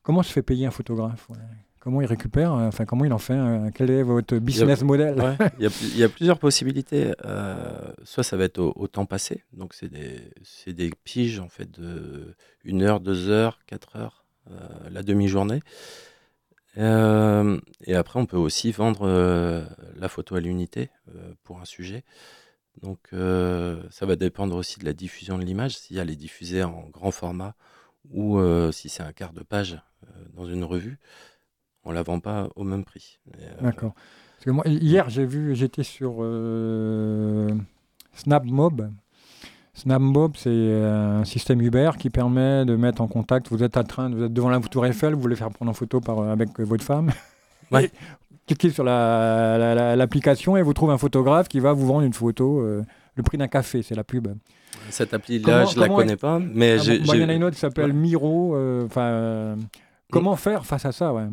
comment 0.02 0.22
se 0.22 0.32
fait 0.32 0.42
payer 0.42 0.66
un 0.66 0.70
photographe? 0.70 1.28
Comment 1.88 2.02
il 2.02 2.06
récupère 2.06 2.52
Enfin, 2.52 2.84
comment 2.84 3.06
il 3.06 3.12
en 3.14 3.18
fait 3.18 3.38
Quel 3.74 3.90
est 3.90 4.02
votre 4.02 4.36
business 4.36 4.82
model 4.82 5.16
il, 5.58 5.96
y 5.96 6.04
a, 6.04 6.08
plusieurs 6.10 6.38
possibilités. 6.38 7.12
soit 8.04 8.22
ça 8.22 8.36
va 8.36 8.44
être 8.44 8.58
au, 8.58 8.86
temps 8.88 9.06
passé, 9.06 9.42
donc 9.54 9.72
c'est 9.72 9.88
des, 9.88 10.20
des, 10.66 10.90
piges 11.04 11.40
en 11.40 11.48
fait 11.48 11.70
de 11.70 12.34
1 12.66 12.82
heure, 12.82 13.00
2 13.00 13.30
heures, 13.30 13.58
4 13.66 13.96
heures, 13.96 14.24
la 14.90 15.02
demi-journée. 15.02 15.62
Euh, 16.78 17.58
et 17.84 17.94
après, 17.94 18.20
on 18.20 18.26
peut 18.26 18.36
aussi 18.36 18.70
vendre 18.72 19.02
euh, 19.02 19.64
la 19.96 20.08
photo 20.08 20.36
à 20.36 20.40
l'unité 20.40 20.90
euh, 21.08 21.32
pour 21.42 21.60
un 21.60 21.64
sujet. 21.64 22.04
Donc, 22.82 23.08
ça 23.10 24.06
va 24.06 24.14
dépendre 24.14 24.54
aussi 24.54 24.78
de 24.78 24.84
la 24.84 24.92
diffusion 24.92 25.36
de 25.36 25.42
l'image, 25.42 25.76
si 25.76 25.98
elle 25.98 26.10
est 26.10 26.16
diffusée 26.16 26.62
en 26.62 26.88
grand 26.90 27.10
format 27.10 27.56
ou 28.12 28.40
si 28.70 28.88
c'est 28.88 29.02
un 29.02 29.12
quart 29.12 29.32
de 29.32 29.42
page 29.42 29.82
dans 30.34 30.46
une 30.46 30.62
revue. 30.62 31.00
On 31.84 31.92
la 31.92 32.02
vend 32.02 32.20
pas 32.20 32.48
au 32.56 32.64
même 32.64 32.84
prix. 32.84 33.18
D'accord. 33.60 33.94
hier, 34.66 35.08
j'ai 35.08 35.24
vu, 35.24 35.54
j'étais 35.54 35.82
sur 35.82 36.16
SnapMob, 38.14 38.90
SnapMob, 39.74 40.32
c'est 40.36 40.82
un 40.82 41.24
système 41.24 41.60
Uber 41.60 41.92
qui 41.98 42.10
permet 42.10 42.64
de 42.64 42.76
mettre 42.76 43.00
en 43.00 43.06
contact. 43.06 43.48
Vous 43.50 43.62
êtes 43.62 43.76
à 43.76 43.84
train, 43.84 44.10
vous 44.10 44.24
êtes 44.24 44.32
devant 44.32 44.50
la 44.50 44.60
tour 44.60 44.84
Eiffel, 44.84 45.14
vous 45.14 45.20
voulez 45.20 45.36
faire 45.36 45.50
prendre 45.50 45.70
en 45.70 45.74
photo 45.74 46.00
par, 46.00 46.22
avec 46.22 46.58
votre 46.60 46.84
femme. 46.84 47.10
Ouais. 47.70 47.90
cliquez 48.46 48.70
sur 48.70 48.84
l'application 48.84 50.56
et 50.56 50.62
vous 50.62 50.72
trouvez 50.72 50.92
un 50.92 50.98
photographe 50.98 51.48
qui 51.48 51.60
va 51.60 51.72
vous 51.72 51.86
vendre 51.86 52.02
une 52.02 52.14
photo, 52.14 52.60
euh, 52.60 52.82
le 53.14 53.22
prix 53.22 53.38
d'un 53.38 53.48
café, 53.48 53.82
c'est 53.82 53.94
la 53.94 54.04
pub. 54.04 54.28
Cette 54.90 55.12
appli-là, 55.12 55.66
je 55.66 55.76
ne 55.76 55.80
la 55.80 55.88
connais 55.88 56.16
pas, 56.16 56.38
mais 56.38 56.78
ah, 56.78 56.82
Il 56.84 57.20
y 57.20 57.24
en 57.24 57.28
a 57.28 57.34
une 57.34 57.44
autre 57.44 57.54
qui 57.54 57.60
s'appelle 57.60 57.92
Miro. 57.92 58.54
Euh, 58.54 58.86
enfin, 58.86 59.02
euh, 59.02 59.56
comment 60.10 60.36
faire 60.36 60.64
face 60.64 60.84
à 60.84 60.92
ça 60.92 61.12
ouais. 61.12 61.26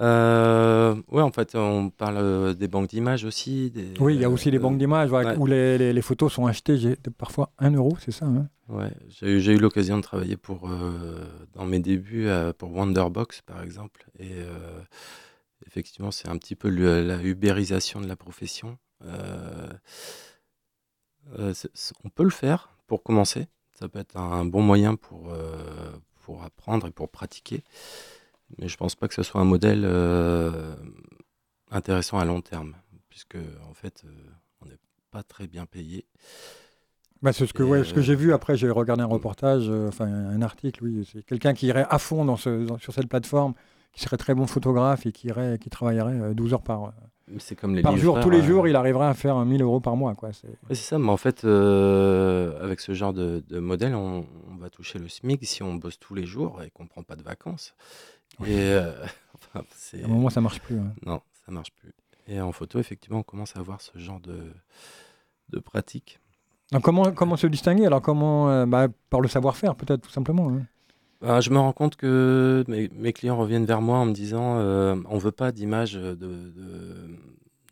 Euh, 0.00 0.96
oui, 1.08 1.22
en 1.22 1.30
fait, 1.30 1.54
on 1.54 1.90
parle 1.90 2.16
euh, 2.18 2.52
des 2.54 2.66
banques 2.68 2.88
d'images 2.88 3.24
aussi. 3.24 3.72
oui, 4.00 4.14
il 4.14 4.20
y 4.20 4.24
a 4.24 4.30
aussi 4.30 4.50
les 4.50 4.58
banques 4.58 4.78
d'images 4.78 5.10
où 5.38 5.46
les, 5.46 5.92
les, 5.92 6.02
photos 6.02 6.32
sont 6.32 6.46
achetées 6.46 6.96
parfois 7.16 7.52
1 7.58 7.70
euro, 7.72 7.96
c'est 8.00 8.10
ça 8.10 8.26
hein 8.26 8.48
Ouais, 8.68 8.90
j'ai 9.08 9.52
eu 9.52 9.58
l'occasion 9.58 9.98
de 9.98 10.02
travailler 10.02 10.38
pour, 10.38 10.68
euh, 10.70 11.24
dans 11.52 11.66
mes 11.66 11.80
débuts 11.80 12.28
pour 12.58 12.72
Wonderbox, 12.72 13.42
par 13.42 13.62
exemple. 13.62 14.06
Et 14.18 14.32
effectivement, 15.66 16.10
c'est 16.10 16.28
un 16.28 16.38
petit 16.38 16.56
peu 16.56 16.68
la 16.68 17.22
ubérisation 17.22 18.00
de 18.00 18.08
la 18.08 18.16
profession. 18.16 18.78
on 19.02 19.68
peut 22.14 22.24
le 22.24 22.30
faire 22.30 22.70
pour 22.86 23.02
commencer. 23.02 23.46
Ça 23.78 23.88
peut 23.88 23.98
être 23.98 24.16
un 24.16 24.44
bon 24.44 24.62
moyen 24.62 24.96
pour, 24.96 25.32
pour 26.22 26.42
apprendre 26.42 26.86
et 26.86 26.90
pour 26.90 27.10
pratiquer. 27.10 27.62
Mais 28.58 28.68
je 28.68 28.76
pense 28.76 28.94
pas 28.94 29.08
que 29.08 29.14
ce 29.14 29.22
soit 29.22 29.40
un 29.40 29.44
modèle 29.44 29.82
euh, 29.84 30.74
intéressant 31.70 32.18
à 32.18 32.24
long 32.24 32.40
terme, 32.40 32.74
puisque 33.08 33.36
en 33.68 33.74
fait, 33.74 34.02
euh, 34.04 34.10
on 34.62 34.66
n'est 34.66 34.78
pas 35.10 35.22
très 35.22 35.46
bien 35.46 35.66
payé. 35.66 36.04
Bah, 37.22 37.32
c'est 37.32 37.46
ce 37.46 37.54
que, 37.54 37.62
ouais, 37.62 37.84
ce 37.84 37.94
que 37.94 38.02
j'ai 38.02 38.14
vu 38.14 38.32
après, 38.34 38.56
j'ai 38.56 38.68
regardé 38.68 39.02
un 39.02 39.06
reportage, 39.06 39.64
euh, 39.70 39.88
enfin 39.88 40.06
un 40.06 40.42
article, 40.42 40.84
oui, 40.84 41.08
c'est 41.10 41.24
quelqu'un 41.24 41.54
qui 41.54 41.66
irait 41.68 41.86
à 41.88 41.98
fond 41.98 42.24
dans 42.24 42.36
ce, 42.36 42.66
sur 42.80 42.92
cette 42.92 43.08
plateforme, 43.08 43.54
qui 43.92 44.02
serait 44.02 44.18
très 44.18 44.34
bon 44.34 44.46
photographe 44.46 45.06
et 45.06 45.12
qui, 45.12 45.28
irait, 45.28 45.58
qui 45.58 45.70
travaillerait 45.70 46.34
12 46.34 46.52
heures 46.52 46.62
par, 46.62 46.92
c'est 47.38 47.56
comme 47.56 47.74
les 47.74 47.80
par 47.80 47.96
jour, 47.96 48.20
tous 48.20 48.28
les 48.28 48.42
jours, 48.42 48.64
euh, 48.64 48.68
il 48.68 48.76
arriverait 48.76 49.06
à 49.06 49.14
faire 49.14 49.42
1000 49.42 49.62
euros 49.62 49.80
par 49.80 49.96
mois. 49.96 50.14
Quoi. 50.14 50.34
C'est- 50.34 50.48
Ouais, 50.48 50.74
c'est 50.74 50.76
ça, 50.82 50.98
mais 50.98 51.08
en 51.08 51.16
fait, 51.16 51.44
euh, 51.44 52.62
avec 52.62 52.80
ce 52.80 52.92
genre 52.92 53.14
de, 53.14 53.42
de 53.48 53.58
modèle, 53.58 53.94
on, 53.94 54.26
on 54.50 54.56
va 54.56 54.68
toucher 54.68 54.98
le 54.98 55.08
SMIC 55.08 55.46
si 55.46 55.62
on 55.62 55.74
bosse 55.76 55.98
tous 55.98 56.14
les 56.14 56.26
jours 56.26 56.62
et 56.62 56.70
qu'on 56.70 56.86
prend 56.86 57.02
pas 57.02 57.16
de 57.16 57.22
vacances. 57.22 57.74
Oui. 58.40 58.50
Et 58.50 58.60
euh, 58.72 58.92
enfin, 59.34 59.64
c'est 59.74 60.02
À 60.02 60.06
un 60.06 60.08
moment, 60.08 60.30
ça 60.30 60.40
marche 60.40 60.60
plus. 60.60 60.78
hein. 60.78 60.92
non, 61.04 61.20
ça 61.44 61.52
marche 61.52 61.72
plus. 61.72 61.92
Et 62.26 62.40
en 62.40 62.52
photo, 62.52 62.78
effectivement, 62.78 63.18
on 63.18 63.22
commence 63.22 63.54
à 63.56 63.60
avoir 63.60 63.80
ce 63.80 63.96
genre 63.98 64.20
de, 64.20 64.52
de 65.50 65.58
pratique. 65.58 66.18
Alors, 66.72 66.82
comment, 66.82 67.12
comment 67.12 67.36
se 67.36 67.46
distinguer? 67.46 67.84
Alors, 67.86 68.00
comment 68.02 68.48
euh, 68.50 68.64
bah, 68.66 68.88
Par 69.10 69.20
le 69.20 69.28
savoir-faire, 69.28 69.76
peut-être, 69.76 70.00
tout 70.02 70.10
simplement. 70.10 70.48
hein. 70.50 70.62
Ben, 71.20 71.40
je 71.40 71.50
me 71.50 71.58
rends 71.58 71.72
compte 71.72 71.96
que 71.96 72.64
mes, 72.68 72.88
mes 72.90 73.12
clients 73.12 73.36
reviennent 73.38 73.64
vers 73.66 73.80
moi 73.80 73.98
en 73.98 74.06
me 74.06 74.12
disant 74.12 74.58
euh, 74.58 74.96
on 75.08 75.16
veut 75.18 75.32
pas 75.32 75.52
d'images 75.52 75.94
de, 75.94 76.14
de, 76.14 76.52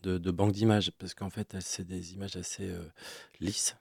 de, 0.02 0.18
de 0.18 0.30
banque 0.30 0.52
d'images 0.52 0.90
parce 0.98 1.12
qu'en 1.14 1.28
fait, 1.28 1.56
c'est 1.60 1.86
des 1.86 2.14
images 2.14 2.36
assez 2.36 2.68
euh, 2.70 2.82
lisses. 3.40 3.76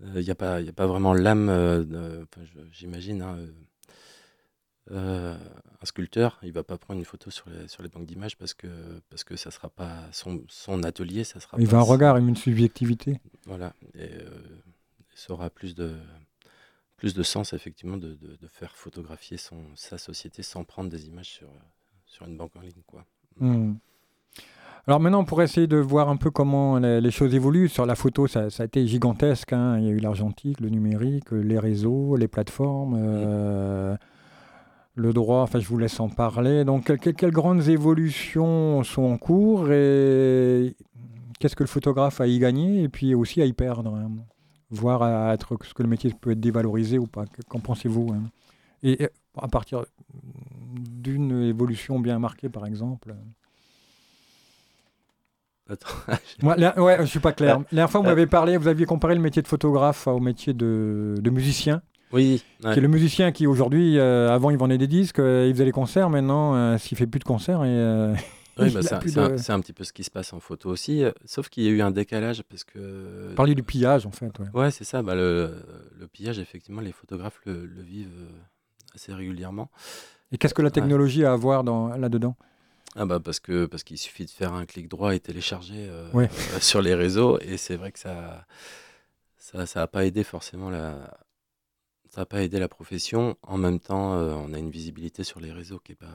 Il 0.00 0.20
n'y 0.22 0.30
a, 0.30 0.34
pas- 0.34 0.60
y 0.60 0.68
a 0.68 0.72
pas 0.72 0.86
vraiment 0.86 1.12
l'âme, 1.14 1.86
j'imagine. 2.72 3.22
hein, 3.22 3.36
euh, 4.90 5.36
un 5.82 5.86
sculpteur, 5.86 6.38
il 6.42 6.52
va 6.52 6.62
pas 6.64 6.78
prendre 6.78 6.98
une 6.98 7.04
photo 7.04 7.30
sur 7.30 7.48
les, 7.50 7.68
sur 7.68 7.82
les 7.82 7.88
banques 7.88 8.06
d'images 8.06 8.36
parce 8.36 8.54
que, 8.54 8.68
parce 9.10 9.24
que 9.24 9.36
ça 9.36 9.50
sera 9.50 9.68
pas 9.68 9.94
son, 10.12 10.42
son 10.48 10.82
atelier, 10.82 11.24
ça 11.24 11.40
sera 11.40 11.56
Il 11.60 11.66
pas 11.66 11.72
va 11.72 11.78
un 11.78 11.84
son- 11.84 11.90
regard, 11.92 12.16
une 12.16 12.36
subjectivité. 12.36 13.20
voilà. 13.46 13.72
Et 13.94 14.04
euh, 14.12 14.30
ça 15.14 15.32
aura 15.32 15.50
plus 15.50 15.74
de, 15.74 15.92
plus 16.96 17.14
de 17.14 17.22
sens, 17.22 17.52
effectivement, 17.52 17.96
de, 17.96 18.14
de- 18.14 18.36
de 18.40 18.46
faire 18.48 18.74
photographier 18.76 19.36
son, 19.36 19.56
sa 19.74 19.98
société 19.98 20.42
sans 20.42 20.64
prendre 20.64 20.90
des 20.90 21.06
images 21.08 21.28
sur, 21.30 21.48
sur 22.06 22.26
une 22.26 22.36
banque 22.36 22.56
en 22.56 22.60
ligne. 22.60 22.82
Quoi. 22.86 23.04
Hmm. 23.38 23.74
Alors 24.86 25.00
maintenant, 25.00 25.24
pour 25.24 25.42
essayer 25.42 25.66
de 25.66 25.76
voir 25.76 26.08
un 26.08 26.16
peu 26.16 26.30
comment 26.30 26.78
les, 26.78 27.00
les 27.02 27.10
choses 27.10 27.34
évoluent, 27.34 27.68
sur 27.68 27.84
la 27.84 27.94
photo, 27.94 28.26
ça, 28.26 28.48
ça 28.48 28.62
a 28.62 28.66
été 28.66 28.86
gigantesque. 28.86 29.52
hein. 29.52 29.78
Il 29.78 29.84
y 29.84 29.88
a 29.88 29.90
eu 29.90 29.98
l'argentique, 29.98 30.60
le 30.60 30.70
numérique, 30.70 31.30
les 31.30 31.58
réseaux, 31.58 32.16
les 32.16 32.26
plateformes, 32.28 32.96
euh, 32.98 33.96
le 34.98 35.12
droit. 35.12 35.42
Enfin, 35.42 35.60
je 35.60 35.66
vous 35.68 35.78
laisse 35.78 35.98
en 36.00 36.08
parler. 36.08 36.64
Donc, 36.64 36.84
que- 36.84 36.92
que- 36.94 37.10
quelles 37.10 37.30
grandes 37.30 37.68
évolutions 37.68 38.82
sont 38.84 39.02
en 39.04 39.16
cours 39.16 39.70
et 39.70 40.74
qu'est-ce 41.38 41.56
que 41.56 41.62
le 41.62 41.68
photographe 41.68 42.20
a 42.20 42.24
à 42.24 42.26
y 42.26 42.38
gagner 42.38 42.82
et 42.82 42.88
puis 42.88 43.14
aussi 43.14 43.40
à 43.40 43.44
y 43.46 43.52
perdre 43.52 43.94
hein. 43.94 44.10
Voir 44.70 45.02
à 45.02 45.32
être, 45.32 45.56
ce 45.64 45.72
que 45.72 45.82
le 45.82 45.88
métier 45.88 46.12
peut 46.20 46.32
être 46.32 46.40
dévalorisé 46.40 46.98
ou 46.98 47.06
pas. 47.06 47.24
Que- 47.26 47.40
Qu'en 47.48 47.60
pensez-vous 47.60 48.12
hein? 48.12 48.22
Et 48.82 49.02
et 49.04 49.08
à 49.40 49.48
partir 49.48 49.84
d'une 50.12 51.42
évolution 51.44 51.98
bien 52.00 52.18
marquée, 52.18 52.48
par 52.48 52.66
exemple? 52.66 53.14
Attends, 55.70 55.88
moi, 56.42 56.56
la- 56.56 56.80
ouais, 56.82 56.96
je 57.00 57.04
suis 57.06 57.20
pas 57.20 57.32
clair. 57.32 57.58
La 57.58 57.64
dernière 57.70 57.90
fois, 57.90 58.00
vous 58.00 58.06
euh, 58.06 58.10
m'avez 58.10 58.26
parlé, 58.26 58.56
vous 58.56 58.68
aviez 58.68 58.86
comparé 58.86 59.14
le 59.14 59.20
métier 59.20 59.42
de 59.42 59.48
photographe 59.48 60.06
au 60.06 60.18
métier 60.20 60.54
de, 60.54 61.14
de 61.20 61.30
musicien. 61.30 61.82
Oui, 62.12 62.42
ouais. 62.64 62.72
Qui 62.72 62.78
est 62.78 62.82
le 62.82 62.88
musicien 62.88 63.32
qui 63.32 63.46
aujourd'hui, 63.46 63.98
euh, 63.98 64.30
avant 64.30 64.50
il 64.50 64.56
vendait 64.58 64.78
des 64.78 64.86
disques, 64.86 65.18
euh, 65.18 65.46
il 65.48 65.52
faisait 65.54 65.64
des 65.64 65.72
concerts, 65.72 66.10
maintenant 66.10 66.54
euh, 66.54 66.78
s'il 66.78 66.96
fait 66.98 67.06
plus 67.06 67.18
de 67.18 67.24
concerts 67.24 67.64
et 67.64 67.68
euh, 67.68 68.14
Oui, 68.58 68.70
bah, 68.74 68.80
c'est 68.82 68.94
un- 68.94 68.98
un, 69.24 69.28
de- 69.30 69.36
c'est 69.36 69.52
un 69.52 69.60
petit 69.60 69.72
peu 69.72 69.84
ce 69.84 69.92
qui 69.92 70.04
se 70.04 70.10
passe 70.10 70.32
en 70.32 70.40
photo 70.40 70.70
aussi, 70.70 71.02
sauf 71.24 71.48
qu'il 71.48 71.64
y 71.64 71.68
a 71.68 71.70
eu 71.70 71.80
un 71.82 71.90
décalage 71.90 72.42
parce 72.44 72.64
que. 72.64 73.34
parler 73.34 73.54
du 73.54 73.62
pillage 73.62 74.06
en 74.06 74.10
fait. 74.10 74.32
ouais. 74.38 74.46
Ouais, 74.54 74.70
c'est 74.70 74.84
ça. 74.84 75.02
Bah, 75.02 75.14
le, 75.14 75.54
le 75.98 76.06
pillage, 76.08 76.38
effectivement, 76.38 76.80
les 76.80 76.92
photographes 76.92 77.40
le, 77.44 77.66
le 77.66 77.82
vivent 77.82 78.08
assez 78.94 79.12
régulièrement. 79.12 79.70
Et 80.32 80.38
qu'est-ce 80.38 80.54
que 80.54 80.62
la 80.62 80.66
Ouais. 80.68 80.72
technologie 80.72 81.24
a 81.24 81.32
à 81.32 81.36
voir 81.36 81.62
dans, 81.64 81.88
là-dedans? 81.96 82.36
Ah 82.96 83.04
bah 83.04 83.20
parce 83.20 83.38
que 83.38 83.66
parce 83.66 83.82
qu'il 83.84 83.98
suffit 83.98 84.24
de 84.24 84.30
faire 84.30 84.54
un 84.54 84.64
clic 84.64 84.88
droit 84.88 85.14
et 85.14 85.20
télécharger 85.20 85.86
euh, 85.88 86.10
Ouais. 86.14 86.28
euh, 86.54 86.58
sur 86.60 86.80
les 86.82 86.94
réseaux 86.94 87.38
et 87.40 87.58
c'est 87.58 87.76
vrai 87.76 87.92
que 87.92 87.98
ça 87.98 88.46
ça 89.36 89.66
ça 89.66 89.82
a 89.82 89.86
pas 89.86 90.04
aidé 90.06 90.24
forcément 90.24 90.70
la 90.70 91.18
ça 92.18 92.26
pas 92.26 92.42
aidé 92.42 92.58
la 92.58 92.68
profession. 92.68 93.36
En 93.42 93.58
même 93.58 93.78
temps, 93.78 94.14
euh, 94.14 94.34
on 94.34 94.52
a 94.52 94.58
une 94.58 94.70
visibilité 94.70 95.22
sur 95.24 95.38
les 95.40 95.52
réseaux 95.52 95.78
qui 95.78 95.92
est 95.92 95.94
pas 95.94 96.06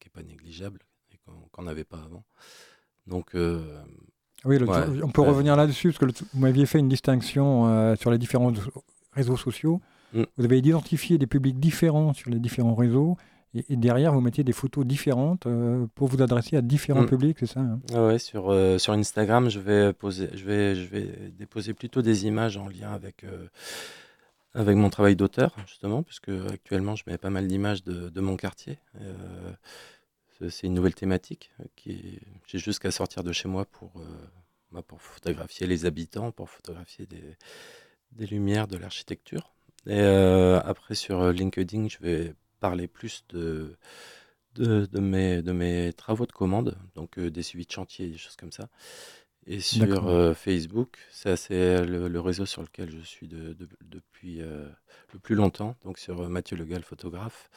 qui 0.00 0.08
est 0.08 0.10
pas 0.10 0.22
négligeable 0.22 0.80
et 1.12 1.18
qu'on 1.52 1.62
n'avait 1.62 1.84
pas 1.84 1.98
avant. 1.98 2.24
Donc 3.06 3.34
euh, 3.34 3.82
Oui, 4.46 4.58
le- 4.58 4.66
Ouais. 4.66 5.02
on 5.02 5.08
peut 5.10 5.20
Ouais. 5.22 5.28
revenir 5.28 5.56
là-dessus, 5.56 5.88
parce 5.88 5.98
que 5.98 6.04
le- 6.06 6.12
vous 6.32 6.40
m'aviez 6.40 6.66
fait 6.66 6.78
une 6.78 6.88
distinction 6.88 7.66
euh, 7.66 7.96
sur 7.96 8.10
les 8.10 8.18
différents 8.18 8.52
réseaux 9.12 9.36
sociaux. 9.36 9.80
Mm. 10.14 10.22
Vous 10.36 10.44
avez 10.44 10.58
identifié 10.58 11.18
des 11.18 11.26
publics 11.26 11.58
différents 11.60 12.12
sur 12.14 12.30
les 12.30 12.38
différents 12.40 12.74
réseaux, 12.74 13.16
et, 13.54 13.64
et 13.72 13.76
derrière, 13.76 14.12
vous 14.12 14.20
mettiez 14.20 14.44
des 14.44 14.52
photos 14.52 14.84
différentes 14.86 15.46
euh, 15.46 15.86
pour 15.94 16.08
vous 16.08 16.20
adresser 16.22 16.56
à 16.56 16.62
différents 16.62 17.02
Mm. 17.02 17.06
publics, 17.14 17.36
c'est 17.40 17.46
ça 17.46 17.60
hein? 17.60 17.80
Ah 17.94 18.06
ouais, 18.06 18.18
sur 18.18 18.50
euh, 18.50 18.78
sur 18.78 18.92
Instagram, 18.94 19.48
je 19.50 19.60
vais 19.60 19.92
poser 19.92 20.28
je 20.34 20.44
vais 20.44 20.74
je 20.74 20.86
vais 20.88 21.30
déposer 21.38 21.72
plutôt 21.74 22.02
des 22.02 22.26
images 22.26 22.56
en 22.56 22.68
lien 22.68 22.90
avec 22.92 23.24
avec 24.54 24.76
mon 24.76 24.90
travail 24.90 25.16
d'auteur, 25.16 25.54
justement, 25.66 26.02
puisque 26.02 26.28
actuellement, 26.28 26.96
je 26.96 27.04
mets 27.06 27.18
pas 27.18 27.30
mal 27.30 27.46
d'images 27.48 27.82
de, 27.84 28.20
mon 28.20 28.36
quartier. 28.36 28.78
Euh, 29.00 29.52
c'est- 30.50 30.66
une 30.66 30.74
nouvelle 30.74 30.94
thématique 30.94 31.50
euh, 31.60 31.64
qui 31.76 32.20
j'ai 32.46 32.58
jusqu'à 32.58 32.90
sortir 32.90 33.22
de 33.24 33.32
chez 33.32 33.48
moi 33.48 33.64
pour, 33.66 33.92
euh, 34.00 34.04
bah, 34.72 34.82
pour 34.82 35.00
photographier 35.02 35.66
les 35.66 35.86
habitants, 35.86 36.32
pour 36.32 36.50
photographier 36.50 37.06
des, 37.06 37.36
des 38.12 38.26
lumières, 38.26 38.68
de 38.68 38.76
l'architecture. 38.76 39.54
Et 39.86 40.00
après, 40.00 40.94
sur 40.94 41.30
LinkedIn, 41.30 41.88
je 41.88 41.98
vais 42.00 42.34
parler 42.60 42.88
plus 42.88 43.24
de, 43.28 43.76
de, 44.54 45.00
mes, 45.00 45.42
de 45.42 45.52
mes 45.52 45.92
travaux 45.92 46.26
de 46.26 46.32
commande, 46.32 46.78
donc 46.94 47.18
des 47.20 47.42
suivis 47.42 47.66
de 47.66 47.72
chantier, 47.72 48.08
des 48.08 48.16
choses 48.18 48.36
comme 48.36 48.52
ça. 48.52 48.68
Et 49.46 49.60
sur 49.60 49.86
D'accord. 49.86 50.08
euh, 50.08 50.34
Facebook, 50.34 50.96
c'est 51.10 51.28
assez 51.30 51.84
le, 51.84 52.08
le 52.08 52.20
réseau 52.20 52.46
sur 52.46 52.62
lequel 52.62 52.90
je 52.90 53.00
suis 53.00 53.28
de- 53.28 53.52
de- 53.52 53.68
depuis 53.82 54.40
euh, 54.40 54.66
le 55.12 55.18
plus 55.18 55.34
longtemps, 55.34 55.76
donc 55.84 55.98
sur 55.98 56.22
euh, 56.22 56.28
Mathieu 56.28 56.56
Le 56.56 56.64
Gall, 56.64 56.82
photographe. 56.82 57.50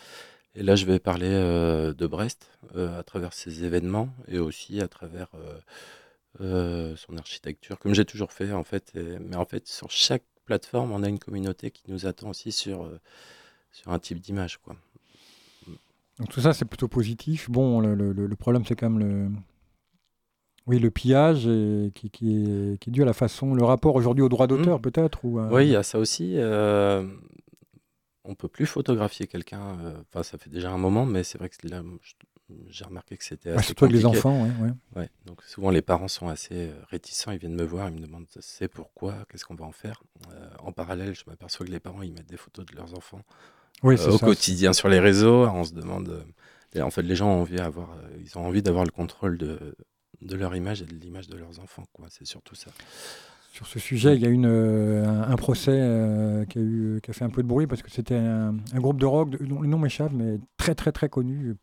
Et 0.56 0.64
là, 0.64 0.76
je 0.76 0.86
vais 0.86 1.00
parler 1.00 1.30
euh, 1.32 1.94
de 1.94 2.08
Brest 2.08 2.50
euh, 2.76 3.00
à 3.00 3.04
travers 3.04 3.32
ses 3.34 3.64
événements 3.64 4.10
et 4.28 4.38
aussi 4.40 4.82
à 4.82 4.88
travers 4.90 5.28
euh, 5.36 5.60
euh, 6.42 6.96
son 6.98 7.16
architecture, 7.18 7.80
comme 7.80 7.94
j'ai 7.94 8.06
toujours 8.06 8.34
fait 8.34 8.52
en 8.52 8.64
fait. 8.66 8.92
Et- 8.96 9.18
mais 9.20 9.38
en 9.38 9.46
fait, 9.46 9.68
sur 9.68 9.90
chaque 9.90 10.24
plateforme, 10.46 10.92
on 10.92 11.04
a 11.04 11.10
une 11.10 11.20
communauté 11.20 11.72
qui 11.72 11.84
nous 11.90 12.06
attend 12.06 12.30
aussi 12.32 12.52
sur, 12.52 12.84
euh, 12.84 13.00
sur 13.72 13.92
un 13.94 14.00
type 14.00 14.20
d'image. 14.20 14.58
quoi. 14.58 14.76
Donc 16.20 16.30
tout 16.30 16.42
ça, 16.42 16.52
c'est 16.54 16.66
plutôt 16.66 16.88
positif. 16.88 17.50
Bon, 17.50 17.80
le, 17.80 17.94
le- 17.96 18.12
le- 18.12 18.26
le 18.28 18.36
problème, 18.36 18.66
c'est 18.66 18.76
quand 18.76 18.90
même 18.90 19.00
le, 19.00 19.30
oui, 20.68 20.80
le 20.80 20.92
pillage 20.92 21.44
qui, 21.96 22.10
qui 22.12 22.44
est, 22.44 22.78
qui 22.80 22.90
est 22.90 22.94
dû 22.94 23.02
à 23.02 23.06
la 23.06 23.14
façon, 23.14 23.54
le 23.56 23.64
rapport 23.64 23.96
aujourd'hui 23.96 24.24
au 24.24 24.30
droit 24.30 24.48
d'auteur, 24.48 24.80
peut-être 24.82 25.20
ou 25.24 25.40
à- 25.40 25.48
Oui, 25.52 25.66
il 25.66 25.72
y 25.72 25.76
a 25.76 25.84
ça 25.84 25.98
aussi. 26.00 26.34
euh, 26.38 27.08
on 28.24 28.36
peut 28.36 28.48
plus 28.50 28.66
photographier 28.66 29.28
quelqu'un. 29.28 29.80
euh, 29.80 29.98
Enfin, 30.10 30.24
ça 30.24 30.38
fait 30.38 30.50
déjà 30.50 30.72
un 30.72 30.78
moment, 30.78 31.06
mais 31.06 31.24
c'est 31.24 31.38
vrai 31.38 31.50
que 31.50 31.56
là, 31.68 31.82
j'ai 32.70 32.84
remarqué 32.86 33.16
que 33.18 33.24
c'était 33.24 33.50
Ouais, 33.52 33.56
assez 33.58 33.68
surtout 33.68 33.86
avec 33.86 33.96
les 33.98 34.06
enfants. 34.06 34.44
ouais, 34.44 34.68
ouais. 34.68 34.74
Ouais, 34.96 35.10
donc 35.26 35.44
souvent 35.44 35.70
les 35.70 35.82
parents 35.82 36.08
sont 36.08 36.28
assez 36.28 36.70
euh, 36.70 36.74
réticents, 36.90 37.32
ils 37.32 37.38
viennent 37.40 37.56
me 37.56 37.64
voir, 37.66 37.90
ils 37.90 37.96
me 37.96 38.00
demandent 38.06 38.26
c'est 38.40 38.68
pourquoi, 38.70 39.26
qu'est-ce 39.30 39.46
qu'on 39.46 39.56
va 39.56 39.66
en 39.66 39.72
faire. 39.72 40.02
Euh, 40.32 40.50
en 40.60 40.72
parallèle, 40.72 41.14
je 41.14 41.24
m'aperçois 41.28 41.66
que 41.66 41.72
les 41.72 41.80
parents 41.80 42.02
ils 42.02 42.12
mettent 42.14 42.30
des 42.30 42.38
photos 42.38 42.66
de 42.66 42.76
leurs 42.76 42.94
enfants 42.98 43.22
Oui, 43.84 43.96
euh, 44.00 44.12
au 44.12 44.18
ça. 44.18 44.26
quotidien 44.26 44.74
sur 44.74 44.88
les 44.90 45.00
réseaux. 45.00 45.46
On 45.48 45.64
se 45.66 45.74
demande, 45.74 46.24
euh, 46.76 46.82
en 46.82 46.90
fait, 46.90 47.02
les 47.04 47.16
gens 47.16 47.30
ont 47.30 47.42
envie 47.42 47.58
d'avoir, 47.58 47.92
euh, 47.92 48.18
ils 48.20 48.38
ont 48.38 48.46
envie 48.46 48.62
d'avoir 48.62 48.86
le 48.86 48.92
contrôle 48.92 49.38
de, 49.38 49.76
de 50.22 50.36
leur 50.36 50.56
image 50.56 50.82
et 50.82 50.86
de 50.86 50.94
l'image 50.96 51.28
de 51.28 51.38
leurs 51.38 51.60
enfants. 51.60 51.84
Quoi, 51.94 52.08
c'est 52.10 52.26
surtout 52.26 52.56
ça. 52.56 52.72
Sur 53.52 53.66
ce 53.66 53.80
sujet, 53.80 54.16
il 54.16 54.22
y 54.22 54.26
a 54.26 54.30
euh, 54.30 55.06
un, 55.06 55.32
un 55.32 55.36
procès 55.36 55.72
euh, 55.74 56.46
qui, 56.46 56.60
a 56.60 56.62
eu, 56.62 57.00
qui 57.02 57.10
a 57.10 57.14
fait 57.14 57.26
un 57.26 57.30
peu 57.30 57.42
de 57.42 57.48
bruit 57.48 57.66
parce 57.66 57.82
que 57.82 57.90
c'était 57.90 58.16
un, 58.16 58.56
un 58.74 58.80
groupe 58.80 59.00
de 59.00 59.06
rock, 59.06 59.30
dont 59.42 59.62
le 59.62 59.68
nom 59.68 59.80
m'échappe, 59.80 60.12
mais 60.14 60.38
très 60.58 60.76
très 60.76 60.92
très 60.92 61.10
connu, 61.10 61.56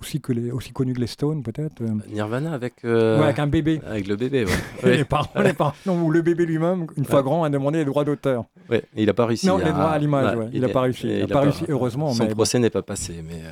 aussi, 0.00 0.20
que 0.20 0.32
les, 0.32 0.50
aussi 0.52 0.72
connu 0.72 0.92
que 0.94 1.00
les 1.00 1.06
Stones 1.08 1.42
peut-être. 1.42 1.82
euh, 1.82 1.88
Nirvana 2.08 2.52
avec, 2.54 2.84
euh, 2.84 3.18
ouais, 3.18 3.24
avec 3.24 3.38
un 3.40 3.48
bébé. 3.48 3.80
avec 3.84 4.06
le 4.06 4.16
bébé. 4.16 4.44
Ouais. 4.44 4.52
Ouais. 4.84 4.96
les 4.98 5.04
parents, 5.04 5.28
les 5.42 5.52
parents, 5.52 5.74
non, 5.84 6.00
ou 6.02 6.10
le 6.10 6.22
bébé 6.22 6.46
lui-même, 6.46 6.86
une 6.96 7.04
fois 7.04 7.18
Ouais. 7.18 7.24
grand, 7.24 7.44
a 7.44 7.50
demandé 7.50 7.78
les 7.78 7.84
droits 7.84 8.04
d'auteur. 8.04 8.44
Ouais, 8.70 8.84
il 8.96 9.06
n'a 9.06 9.12
pas 9.12 9.26
réussi. 9.26 9.46
Non, 9.46 9.58
les 9.58 9.64
droits 9.64 9.90
à 9.90 9.98
l'image, 9.98 10.38
il 10.52 10.64
a 10.64 10.68
est- 10.68 10.72
pas 10.72 10.80
réussi. 10.82 11.08
Il 11.08 11.22
a 11.22 11.24
a 11.24 11.28
pas 11.28 11.40
réussi, 11.40 11.64
heureusement, 11.68 12.12
Son 12.14 12.24
mais 12.24 12.30
procès 12.30 12.58
n'est 12.60 12.70
pas 12.70 12.82
passé, 12.82 13.22
mais 13.28 13.42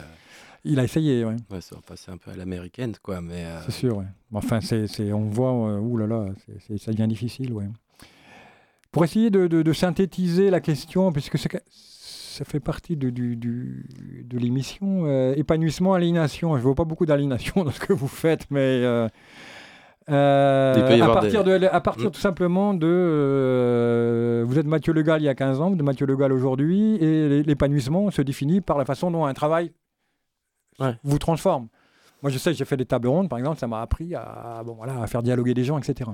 Il 0.70 0.78
a 0.78 0.84
essayé, 0.84 1.24
ouais, 1.24 1.34
ouais, 1.50 1.60
ça 1.60 1.74
va 1.76 1.82
passer 1.82 2.10
un 2.10 2.16
peu 2.18 2.30
à 2.30 2.36
l'américaine, 2.36 2.94
quoi. 3.02 3.20
Mais 3.20 3.44
euh, 3.44 3.60
c'est 3.64 3.72
sûr. 3.72 3.98
Mais 4.00 4.06
Enfin, 4.38 4.60
c'est, 4.60 4.86
c'est- 4.86 5.12
on 5.12 5.28
voit, 5.28 5.50
euh, 5.52 5.78
ouh 5.80 5.96
là 5.96 6.06
là, 6.06 6.26
c'est, 6.46 6.60
c'est- 6.66 6.78
ça 6.78 6.92
devient 6.92 7.08
difficile, 7.08 7.52
ouais. 7.52 7.64
Pour 8.92 9.04
essayer 9.04 9.30
de, 9.30 9.46
de- 9.46 9.62
de 9.62 9.72
synthétiser 9.72 10.50
la 10.50 10.60
question, 10.60 11.10
puisque 11.12 11.38
c'est 11.38 11.48
ça 11.70 12.44
fait 12.44 12.60
partie 12.60 12.96
de, 12.96 13.10
du- 13.10 13.34
du- 13.36 13.86
de 14.24 14.38
l'émission, 14.38 15.04
euh, 15.06 15.34
épanouissement, 15.36 15.94
aliénation. 15.94 16.52
Je 16.52 16.58
ne 16.58 16.62
vois 16.62 16.74
pas 16.74 16.84
beaucoup 16.84 17.04
d'aliénation 17.06 17.64
dans 17.64 17.70
ce 17.72 17.80
que 17.80 17.92
vous 17.92 18.06
faites, 18.06 18.46
mais 18.50 18.82
euh, 18.84 19.08
à 21.02 21.06
partir, 21.14 21.44
des- 21.44 21.58
de, 21.58 21.66
à 21.66 21.80
partir 21.80 22.10
tout 22.10 22.20
simplement 22.20 22.74
de. 22.74 22.86
euh, 22.86 24.44
vous 24.46 24.58
êtes 24.58 24.66
Mathieu 24.66 24.92
Le 24.92 25.02
Gall 25.02 25.20
il 25.22 25.24
y 25.24 25.28
a 25.28 25.34
15 25.34 25.60
ans, 25.60 25.72
êtes 25.74 25.82
Mathieu 25.82 26.06
Le 26.06 26.16
Gall 26.16 26.32
aujourd'hui, 26.32 26.94
et 26.96 27.28
l'é- 27.28 27.42
l'épanouissement 27.42 28.10
se 28.10 28.22
définit 28.22 28.60
par 28.60 28.78
la 28.78 28.84
façon 28.84 29.10
dont 29.10 29.24
un 29.26 29.34
travail 29.34 29.72
Ouais. 30.80 30.94
vous 31.02 31.18
transforme. 31.18 31.68
Moi, 32.22 32.30
je 32.32 32.38
sais 32.38 32.52
j'ai 32.52 32.64
fait 32.64 32.76
des 32.76 32.84
tables 32.86 33.08
rondes, 33.08 33.28
par 33.28 33.38
exemple, 33.38 33.58
ça 33.58 33.66
m'a 33.68 33.80
appris 33.80 34.14
à, 34.14 34.62
bon, 34.66 34.74
voilà, 34.74 35.00
à 35.00 35.06
faire 35.06 35.22
dialoguer 35.22 35.54
des 35.54 35.64
gens, 35.64 35.78
etc. 35.78 36.10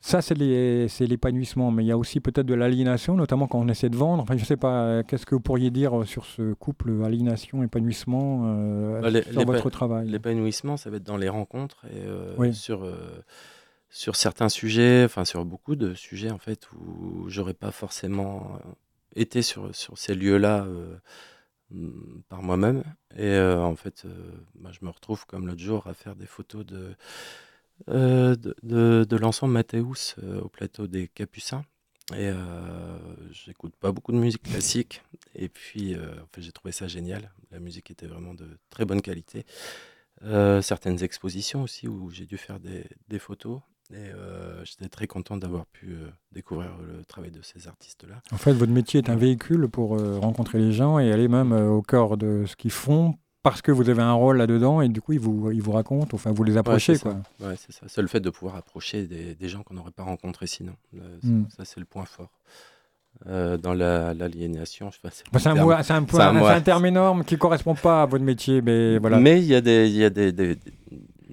Ça, 0.00 0.22
c'est 0.22 0.34
l'épanouissement, 0.34 1.72
mais 1.72 1.82
il 1.84 1.88
y 1.88 1.92
a 1.92 1.98
aussi 1.98 2.20
peut-être 2.20 2.46
de 2.46 2.54
l'aliénation, 2.54 3.16
notamment 3.16 3.48
quand 3.48 3.58
on 3.58 3.68
essaie 3.68 3.90
de 3.90 3.96
vendre. 3.96 4.22
Enfin, 4.22 4.36
je 4.36 4.42
ne 4.42 4.46
sais 4.46 4.56
pas, 4.56 4.82
euh, 4.84 5.02
qu'est-ce 5.02 5.26
que 5.26 5.34
vous 5.34 5.40
pourriez 5.40 5.70
dire 5.70 6.06
sur 6.06 6.24
ce 6.24 6.52
couple 6.54 7.02
aliénation, 7.04 7.62
épanouissement 7.64 8.42
euh, 8.44 9.00
Bah, 9.00 9.22
sur 9.30 9.44
votre 9.44 9.70
travail? 9.70 10.08
L'épanouissement, 10.08 10.76
ça 10.76 10.88
va 10.88 10.98
être 10.98 11.02
dans 11.02 11.16
les 11.16 11.28
rencontres 11.28 11.84
et 11.86 11.98
euh, 12.06 12.32
Oui. 12.38 12.54
sur, 12.54 12.84
euh, 12.84 13.22
sur 13.90 14.14
certains 14.14 14.48
sujets, 14.48 15.02
enfin 15.04 15.24
sur 15.24 15.44
beaucoup 15.44 15.74
de 15.74 15.94
sujets 15.94 16.30
en 16.30 16.38
fait 16.38 16.68
où 16.72 17.28
j'aurais 17.28 17.54
pas 17.54 17.72
forcément 17.72 18.52
euh, 18.54 18.70
été 19.16 19.42
sur, 19.42 19.74
sur 19.74 19.98
ces 19.98 20.14
lieux-là 20.14 20.64
euh, 20.64 20.96
par 22.28 22.42
moi-même. 22.42 22.82
Et 23.16 23.24
euh, 23.24 23.60
en 23.62 23.76
fait, 23.76 24.04
euh, 24.04 24.32
bah, 24.54 24.70
je 24.72 24.84
me 24.84 24.90
retrouve 24.90 25.26
comme 25.26 25.46
l'autre 25.46 25.60
jour 25.60 25.86
à 25.86 25.94
faire 25.94 26.16
des 26.16 26.26
photos 26.26 26.64
de, 26.64 26.94
euh, 27.88 28.36
de, 28.62 29.16
l'ensemble 29.16 29.52
Mathéus 29.52 30.16
au 30.42 30.48
plateau 30.48 30.86
des 30.86 31.08
Capucins. 31.08 31.64
Et 32.16 32.30
j'écoute 33.32 33.76
pas 33.76 33.92
beaucoup 33.92 34.12
de 34.12 34.16
musique 34.16 34.44
classique. 34.44 35.02
Et 35.34 35.50
puis, 35.50 35.94
j'ai 36.38 36.52
trouvé 36.52 36.72
ça 36.72 36.88
génial. 36.88 37.30
La 37.50 37.60
musique 37.60 37.90
était 37.90 38.06
vraiment 38.06 38.32
de 38.32 38.48
très 38.70 38.86
bonne 38.86 39.02
qualité. 39.02 39.44
Certaines 40.22 41.02
expositions 41.02 41.62
aussi 41.62 41.86
où 41.86 42.08
j'ai 42.08 42.24
dû 42.24 42.38
faire 42.38 42.60
des, 42.60 42.86
des 43.08 43.18
photos. 43.18 43.60
Et 43.90 43.96
euh, 43.96 44.62
j'étais 44.64 44.88
très 44.88 45.06
content 45.06 45.36
d'avoir 45.38 45.64
pu 45.66 45.92
euh, 45.92 46.08
découvrir 46.32 46.70
le 46.86 47.04
travail 47.06 47.30
de 47.30 47.40
ces 47.42 47.68
artistes-là. 47.68 48.16
En 48.32 48.36
fait, 48.36 48.52
votre 48.52 48.70
métier 48.72 48.98
est 48.98 49.08
un 49.08 49.16
véhicule 49.16 49.66
pour 49.68 49.96
euh, 49.98 50.18
rencontrer 50.18 50.58
les 50.58 50.72
gens 50.72 50.98
et 50.98 51.10
aller 51.10 51.26
même 51.28 51.52
euh, 51.52 51.68
au 51.70 51.80
cœur 51.80 52.18
de 52.18 52.44
ce 52.46 52.54
qu'ils 52.54 52.70
font 52.70 53.16
parce 53.42 53.62
que 53.62 53.72
vous 53.72 53.88
avez 53.88 54.02
un 54.02 54.12
rôle 54.12 54.36
là-dedans 54.36 54.82
et 54.82 54.88
du 54.90 55.00
coup, 55.00 55.14
ils 55.14 55.20
vous, 55.20 55.50
ils 55.52 55.62
vous 55.62 55.72
racontent, 55.72 56.14
enfin, 56.14 56.32
vous 56.32 56.44
les 56.44 56.58
approchez. 56.58 56.96
c'est 56.96 57.04
ça. 57.08 57.16
Ouais, 57.40 57.54
c'est 57.56 57.72
ça. 57.72 57.86
C'est 57.88 58.02
le 58.02 58.08
fait 58.08 58.20
de 58.20 58.28
pouvoir 58.28 58.56
approcher 58.56 59.06
des, 59.06 59.34
des 59.34 59.48
gens 59.48 59.62
qu'on 59.62 59.72
n'aurait 59.74 59.90
pas 59.92 60.02
rencontrés 60.02 60.46
sinon. 60.46 60.74
Euh, 60.94 60.98
ça- 61.22 61.28
Mm. 61.28 61.46
Ça, 61.56 61.64
c'est 61.64 61.80
le 61.80 61.86
point 61.86 62.04
fort. 62.04 62.30
Euh, 63.26 63.56
dans 63.56 63.72
la- 63.74 64.12
l'aliénation, 64.12 64.90
je 64.90 64.96
sais 64.96 65.00
pas. 65.02 65.10
c'est 65.10 65.24
Bah, 65.32 65.38
c'est 65.38 65.48
un, 65.48 65.54
terme. 65.54 65.66
c'est 65.82 65.92
un, 65.92 66.06
C'est 66.06 66.58
c'est 66.58 66.62
terme 66.62 66.86
énorme 66.86 67.24
qui 67.24 67.34
ne 67.34 67.38
correspond 67.38 67.74
pas 67.74 68.02
à 68.02 68.06
votre 68.06 68.22
métier, 68.24 68.60
mais 68.60 68.98
voilà. 68.98 69.18
Mais 69.18 69.38
il 69.40 69.46
y 69.46 69.54
a, 69.54 69.60
des, 69.62 69.88
il 69.88 69.96
y 69.96 70.04
a 70.04 70.10
des, 70.10 70.30
des, 70.30 70.56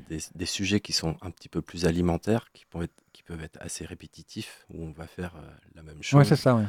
des- 0.09 0.19
des 0.35 0.45
sujets 0.45 0.79
qui 0.79 0.93
sont 0.93 1.17
un 1.21 1.31
petit 1.31 1.49
peu 1.49 1.61
plus 1.61 1.85
alimentaires, 1.85 2.51
qui 2.53 2.65
peuvent 2.65 2.83
être, 2.83 2.93
qui 3.13 3.23
peuvent 3.23 3.41
être 3.43 3.57
assez 3.61 3.85
répétitifs, 3.85 4.65
où 4.69 4.83
on 4.83 4.91
va 4.91 5.07
faire 5.07 5.33
euh, 5.37 5.47
la 5.75 5.83
même 5.83 6.01
chose. 6.03 6.17
Ouais, 6.19 6.25
c'est 6.25 6.35
ça. 6.35 6.55
ouais. 6.55 6.65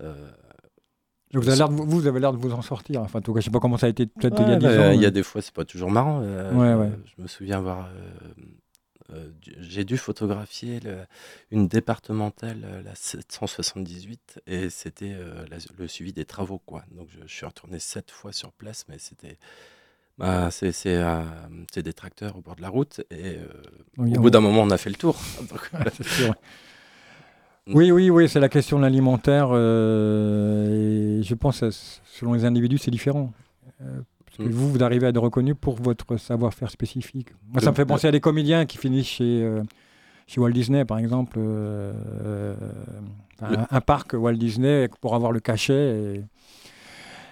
Euh, 0.00 0.30
Vous 1.34 1.46
avez 1.48 1.56
l'air 1.58 1.68
de 1.68 1.74
vous, 1.74 1.84
vous 1.86 2.06
avez 2.06 2.20
l'air 2.20 2.32
de 2.32 2.38
vous 2.38 2.52
en 2.52 2.62
sortir. 2.62 3.02
Enfin, 3.02 3.18
en 3.18 3.22
tout 3.22 3.34
cas, 3.34 3.40
je 3.40 3.46
sais 3.46 3.50
pas 3.50 3.60
comment 3.60 3.76
ça 3.78 3.86
a 3.86 3.90
été 3.90 4.06
peut-être 4.06 4.40
il 4.40 4.48
y 4.48 4.50
a 4.50 4.54
ouais, 4.54 4.58
10 4.58 4.64
bah, 4.66 4.88
ans. 4.88 4.92
il 4.92 5.00
y 5.02 5.06
a 5.06 5.10
des 5.10 5.22
fois, 5.22 5.42
c'est 5.42 5.52
pas 5.54 5.64
toujours 5.64 5.90
marrant. 5.90 6.20
euh, 6.22 6.52
Ouais, 6.54 6.72
je, 6.86 6.90
ouais. 6.92 6.98
je 7.16 7.22
me 7.22 7.26
souviens 7.28 7.58
avoir. 7.58 7.88
euh, 9.10 9.30
j'ai 9.60 9.84
dû 9.84 9.96
photographier 9.96 10.80
le- 10.80 11.06
une 11.50 11.66
départementale, 11.66 12.82
la 12.84 12.94
778, 12.94 14.40
et 14.46 14.68
c'était 14.70 15.16
le 15.78 15.88
suivi 15.88 16.12
des 16.12 16.26
travaux. 16.26 16.58
Quoi. 16.58 16.84
Donc 16.92 17.08
je, 17.10 17.20
je 17.26 17.32
suis 17.34 17.46
retourné 17.46 17.78
sept 17.78 18.10
fois 18.10 18.32
sur 18.32 18.52
place, 18.52 18.84
mais 18.88 18.98
c'était. 18.98 19.38
Bah, 20.18 20.50
c'est 20.50 20.72
c'est, 20.72 20.96
euh, 20.96 21.22
c'est 21.72 21.82
des 21.82 21.92
tracteurs 21.92 22.36
au 22.36 22.40
bord 22.40 22.56
de 22.56 22.62
la 22.62 22.68
route, 22.68 23.00
et 23.10 23.36
euh, 23.36 23.46
Oui, 23.98 24.16
au 24.16 24.20
bout 24.20 24.30
d'un 24.30 24.40
moment, 24.40 24.62
on 24.62 24.70
a 24.70 24.76
fait 24.78 24.90
le 24.90 24.96
tour. 24.96 25.16
Donc, 25.50 25.70
c'est 25.96 26.06
sûr. 26.06 26.34
Oui, 27.68 27.90
oui, 27.92 28.08
oui, 28.10 28.28
c'est 28.28 28.40
la 28.40 28.48
question 28.48 28.78
de 28.78 28.82
l'alimentaire. 28.82 29.48
euh, 29.52 31.18
et 31.20 31.22
je 31.22 31.34
pense, 31.34 31.60
que 31.60 31.70
selon 31.70 32.32
les 32.32 32.44
individus, 32.44 32.78
c'est 32.78 32.90
différent. 32.90 33.32
Euh, 33.82 34.00
parce 34.24 34.38
que 34.38 34.42
Mm. 34.44 34.50
vous, 34.50 34.70
vous 34.72 34.82
arrivez 34.82 35.06
à 35.06 35.10
être 35.10 35.20
reconnu 35.20 35.54
pour 35.54 35.74
votre 35.76 36.16
savoir-faire 36.16 36.70
spécifique. 36.70 37.28
Moi, 37.52 37.60
ça 37.60 37.70
me 37.70 37.76
fait 37.76 37.82
le- 37.82 37.86
penser 37.88 38.06
à 38.08 38.10
des 38.12 38.20
comédiens 38.20 38.64
qui 38.66 38.78
finissent 38.78 39.06
chez, 39.08 39.46
chez 40.26 40.40
Walt 40.40 40.50
Disney, 40.52 40.84
par 40.84 40.98
exemple. 40.98 41.38
un, 43.40 43.80
parc 43.80 44.14
Walt 44.14 44.34
Disney 44.36 44.88
pour 45.00 45.14
avoir 45.14 45.32
le 45.32 45.40
cachet. 45.40 45.74
et- 46.16 46.24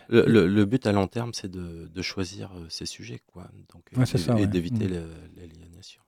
Le, 0.09 0.24
le- 0.26 0.46
le 0.46 0.64
but 0.64 0.86
à 0.86 0.92
long 0.92 1.07
terme, 1.09 1.32
c'est 1.34 1.50
de, 1.50 1.88
de 1.92 2.02
choisir 2.02 2.50
euh, 2.57 2.66
ses 2.68 2.86
sujets, 2.86 3.20
quoi. 3.32 3.44
Donc, 3.74 3.82
euh, 3.92 3.98
Ouais, 3.98 4.02
et, 4.04 4.18
ça, 4.18 4.32
et 4.32 4.42
ouais. 4.42 4.46
d'éviter 4.46 4.86
Mm. 4.86 4.90
le- 4.90 5.40
l'aliénation. 5.40 6.00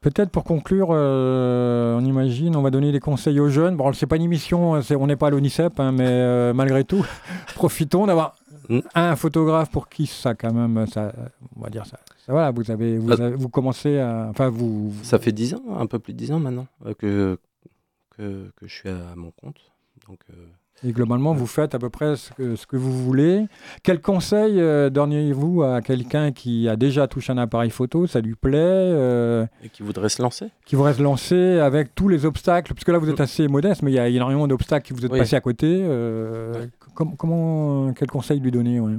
Peut-être 0.00 0.30
pour 0.30 0.44
conclure, 0.44 0.88
euh, 0.92 1.94
on 1.98 2.02
imagine, 2.06 2.56
on 2.56 2.62
va 2.62 2.70
donner 2.70 2.90
des 2.90 3.00
conseils 3.00 3.38
aux 3.38 3.50
jeunes. 3.50 3.76
Bon, 3.76 3.92
c'est 3.92 4.06
pas 4.06 4.16
une 4.16 4.22
émission, 4.22 4.80
c'est- 4.80 4.96
on 4.96 5.06
n'est 5.06 5.16
pas 5.16 5.26
à 5.26 5.30
l'ONICEP, 5.30 5.78
hein, 5.78 5.92
mais 5.92 6.06
euh, 6.08 6.54
malgré 6.54 6.84
tout, 6.84 7.04
profitons 7.54 8.06
d'avoir 8.06 8.34
Mm. 8.70 8.78
un 8.94 9.16
photographe 9.16 9.70
pour 9.70 9.88
qui 9.90 10.06
ça, 10.06 10.34
quand 10.34 10.54
même, 10.54 10.86
ça, 10.86 11.12
on 11.56 11.60
va 11.60 11.68
dire 11.68 11.84
ça. 11.84 11.98
ça 12.24 12.32
voilà, 12.32 12.50
vous 12.50 12.70
avez, 12.70 12.96
vous, 12.96 13.10
Ah. 13.10 13.14
avez- 13.14 13.34
vous 13.36 13.48
commencez 13.50 13.98
à, 13.98 14.28
enfin 14.30 14.48
vous. 14.48 14.94
Ça 15.02 15.18
fait 15.18 15.32
10 15.32 15.52
ans, 15.54 15.62
un 15.76 15.86
peu 15.86 15.98
plus 15.98 16.14
de 16.14 16.18
10 16.18 16.32
ans 16.32 16.38
maintenant, 16.38 16.66
euh, 16.86 16.94
que, 16.94 17.38
que, 18.16 18.50
que 18.56 18.66
je 18.66 18.72
suis 18.74 18.88
à 18.88 19.14
mon 19.16 19.32
compte. 19.32 19.58
Donc, 20.08 20.20
euh, 20.30 20.46
Et 20.82 20.92
globalement, 20.92 21.34
vous 21.34 21.46
faites 21.46 21.74
à 21.74 21.78
peu 21.78 21.90
près 21.90 22.16
ce 22.16 22.30
que, 22.32 22.56
ce 22.56 22.66
que 22.66 22.76
vous 22.76 22.92
voulez. 23.04 23.46
Quel 23.82 24.00
conseil 24.00 24.58
euh, 24.60 24.88
donneriez-vous 24.88 25.62
à 25.62 25.82
quelqu'un 25.82 26.32
qui 26.32 26.68
a 26.68 26.76
déjà 26.76 27.06
touché 27.06 27.32
un 27.32 27.38
appareil 27.38 27.68
photo, 27.70 28.06
ça 28.06 28.20
lui 28.20 28.34
plaît, 28.34 28.56
euh, 28.58 29.44
et 29.62 29.68
qui 29.68 29.82
voudrait 29.82 30.08
se 30.08 30.22
lancer? 30.22 30.46
qui 30.64 30.76
voudrait 30.76 30.94
se 30.94 31.02
lancer 31.02 31.58
avec 31.58 31.94
tous 31.94 32.08
les 32.08 32.24
obstacles, 32.24 32.72
parce 32.72 32.84
que 32.84 32.92
là 32.92 32.98
vous 32.98 33.10
êtes 33.10 33.20
assez 33.20 33.46
modeste, 33.46 33.82
mais 33.82 33.90
il 33.90 33.94
y 33.94 33.98
a 33.98 34.08
énormément 34.08 34.48
d'obstacles 34.48 34.86
qui 34.86 34.92
vous 34.94 35.04
êtes 35.04 35.12
Oui. 35.12 35.18
passés 35.18 35.36
à 35.36 35.40
côté. 35.40 35.66
euh, 35.68 36.54
Ouais. 36.54 36.68
com- 36.94 37.14
comment, 37.16 37.92
quel 37.92 38.08
conseil 38.08 38.40
lui 38.40 38.50
donner 38.50 38.80
ouais? 38.80 38.94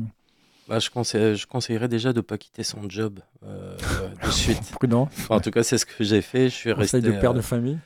bah, 0.69 0.77
je, 0.79 0.89
conseille, 0.91 1.35
je 1.35 1.47
conseillerais 1.47 1.87
déjà 1.87 2.11
de 2.13 2.17
ne 2.17 2.21
pas 2.21 2.37
quitter 2.37 2.63
son 2.63 2.87
job 2.89 3.19
euh, 3.45 3.75
de 4.23 4.29
suite. 4.31 4.61
Prudent, 4.73 5.09
Enfin, 5.17 5.35
en 5.37 5.39
tout 5.39 5.49
cas, 5.51 5.63
c'est 5.63 5.77
ce 5.79 5.85
que 5.87 6.03
j'ai 6.03 6.21
fait. 6.21 6.45
Je 6.49 6.53
suis 6.55 6.69
conseil 6.73 7.01
resté. 7.01 7.01
de 7.01 7.19
père 7.19 7.31
euh, 7.31 7.35
de 7.35 7.41
famille. 7.41 7.77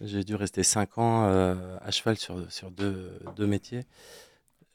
J'ai 0.00 0.24
dû 0.24 0.34
rester 0.34 0.62
5 0.62 0.98
ans 0.98 1.26
euh, 1.26 1.76
à 1.82 1.90
cheval 1.90 2.16
sur, 2.16 2.50
sur 2.50 2.70
deux, 2.70 3.12
deux 3.36 3.46
métiers. 3.46 3.84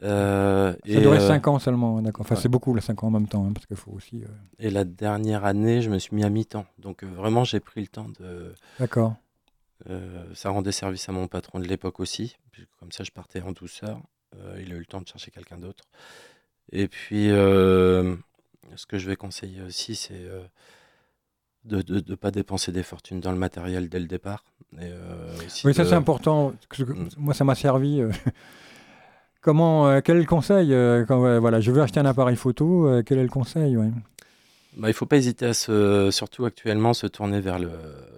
Euh, 0.04 0.74
Ça 0.74 0.78
et, 0.86 1.00
durait 1.02 1.22
euh, 1.22 1.28
5 1.28 1.48
ans 1.48 1.58
seulement, 1.60 2.02
d'accord. 2.02 2.22
Enfin, 2.26 2.36
ouais. 2.36 2.42
c'est 2.42 2.50
beaucoup, 2.50 2.76
les 2.76 2.82
5 2.82 3.04
ans 3.04 3.08
en 3.08 3.12
même 3.12 3.28
temps, 3.28 3.46
hein, 3.46 3.54
parce 3.54 3.66
qu'il 3.66 3.78
faut 3.78 3.92
aussi. 3.92 4.24
euh, 4.24 4.28
et 4.60 4.70
la 4.70 4.84
dernière 4.84 5.46
année, 5.46 5.82
je 5.82 5.90
me 5.90 5.98
suis 6.00 6.16
mis 6.16 6.24
à 6.24 6.30
mi-temps. 6.30 6.66
Donc, 6.80 7.04
euh, 7.04 7.08
vraiment, 7.08 7.44
j'ai 7.44 7.60
pris 7.60 7.82
le 7.82 7.88
temps 7.88 8.08
de. 8.20 8.54
D'accord. 8.80 9.16
Euh, 9.90 10.24
ça 10.34 10.50
rendait 10.50 10.72
service 10.72 11.08
à 11.10 11.12
mon 11.12 11.28
patron 11.28 11.60
de 11.60 11.66
l'époque 11.68 12.00
aussi. 12.00 12.38
Comme 12.80 12.92
ça, 12.92 13.04
je 13.04 13.12
partais 13.12 13.42
en 13.42 13.52
douceur. 13.52 14.00
Euh, 14.38 14.60
il 14.62 14.72
a 14.72 14.76
eu 14.76 14.80
le 14.80 14.86
temps 14.86 15.02
de 15.02 15.08
chercher 15.08 15.32
quelqu'un 15.32 15.58
d'autre. 15.58 15.84
Et 16.72 16.88
puis, 16.88 17.30
euh, 17.32 18.16
ce 18.76 18.86
que 18.86 18.98
je 18.98 19.08
vais 19.10 19.16
conseiller 19.16 19.62
aussi, 19.62 19.96
c'est 19.96 20.14
euh, 20.14 20.44
de 21.66 22.04
ne 22.10 22.16
pas 22.16 22.32
dépenser 22.32 22.72
des 22.72 22.84
fortunes 22.84 23.20
dans 23.20 23.32
le 23.32 23.38
matériel 23.38 23.90
dès 23.90 24.00
le 24.00 24.06
départ. 24.08 24.44
Et, 24.74 24.78
euh, 24.84 25.36
Oui, 25.64 25.74
ça 25.74 25.84
de- 25.84 25.90
c'est 25.90 25.96
important. 25.96 26.54
Mm. 26.80 27.08
Moi, 27.18 27.34
ça 27.34 27.44
m'a 27.44 27.56
servi. 27.56 28.02
euh, 28.02 28.10
Comment, 29.42 29.88
euh, 29.88 30.02
quel 30.04 30.18
est 30.18 30.22
le 30.22 30.26
conseil 30.26 30.70
quand 31.08 31.20
voilà, 31.40 31.60
je 31.62 31.72
veux 31.72 31.82
acheter 31.82 32.00
un 32.00 32.06
appareil 32.06 32.36
photo, 32.36 32.90
quel 33.06 33.20
est 33.20 33.24
le 33.24 33.30
conseil 33.30 33.78
ouais? 33.78 33.92
Bah, 34.76 34.90
il 34.90 34.94
faut 34.94 35.06
pas 35.06 35.18
hésiter 35.18 35.46
à 35.46 35.54
se, 35.54 36.10
surtout 36.12 36.46
actuellement, 36.46 36.94
se 36.94 37.08
tourner 37.08 37.40
vers 37.42 37.60
le, 37.60 37.70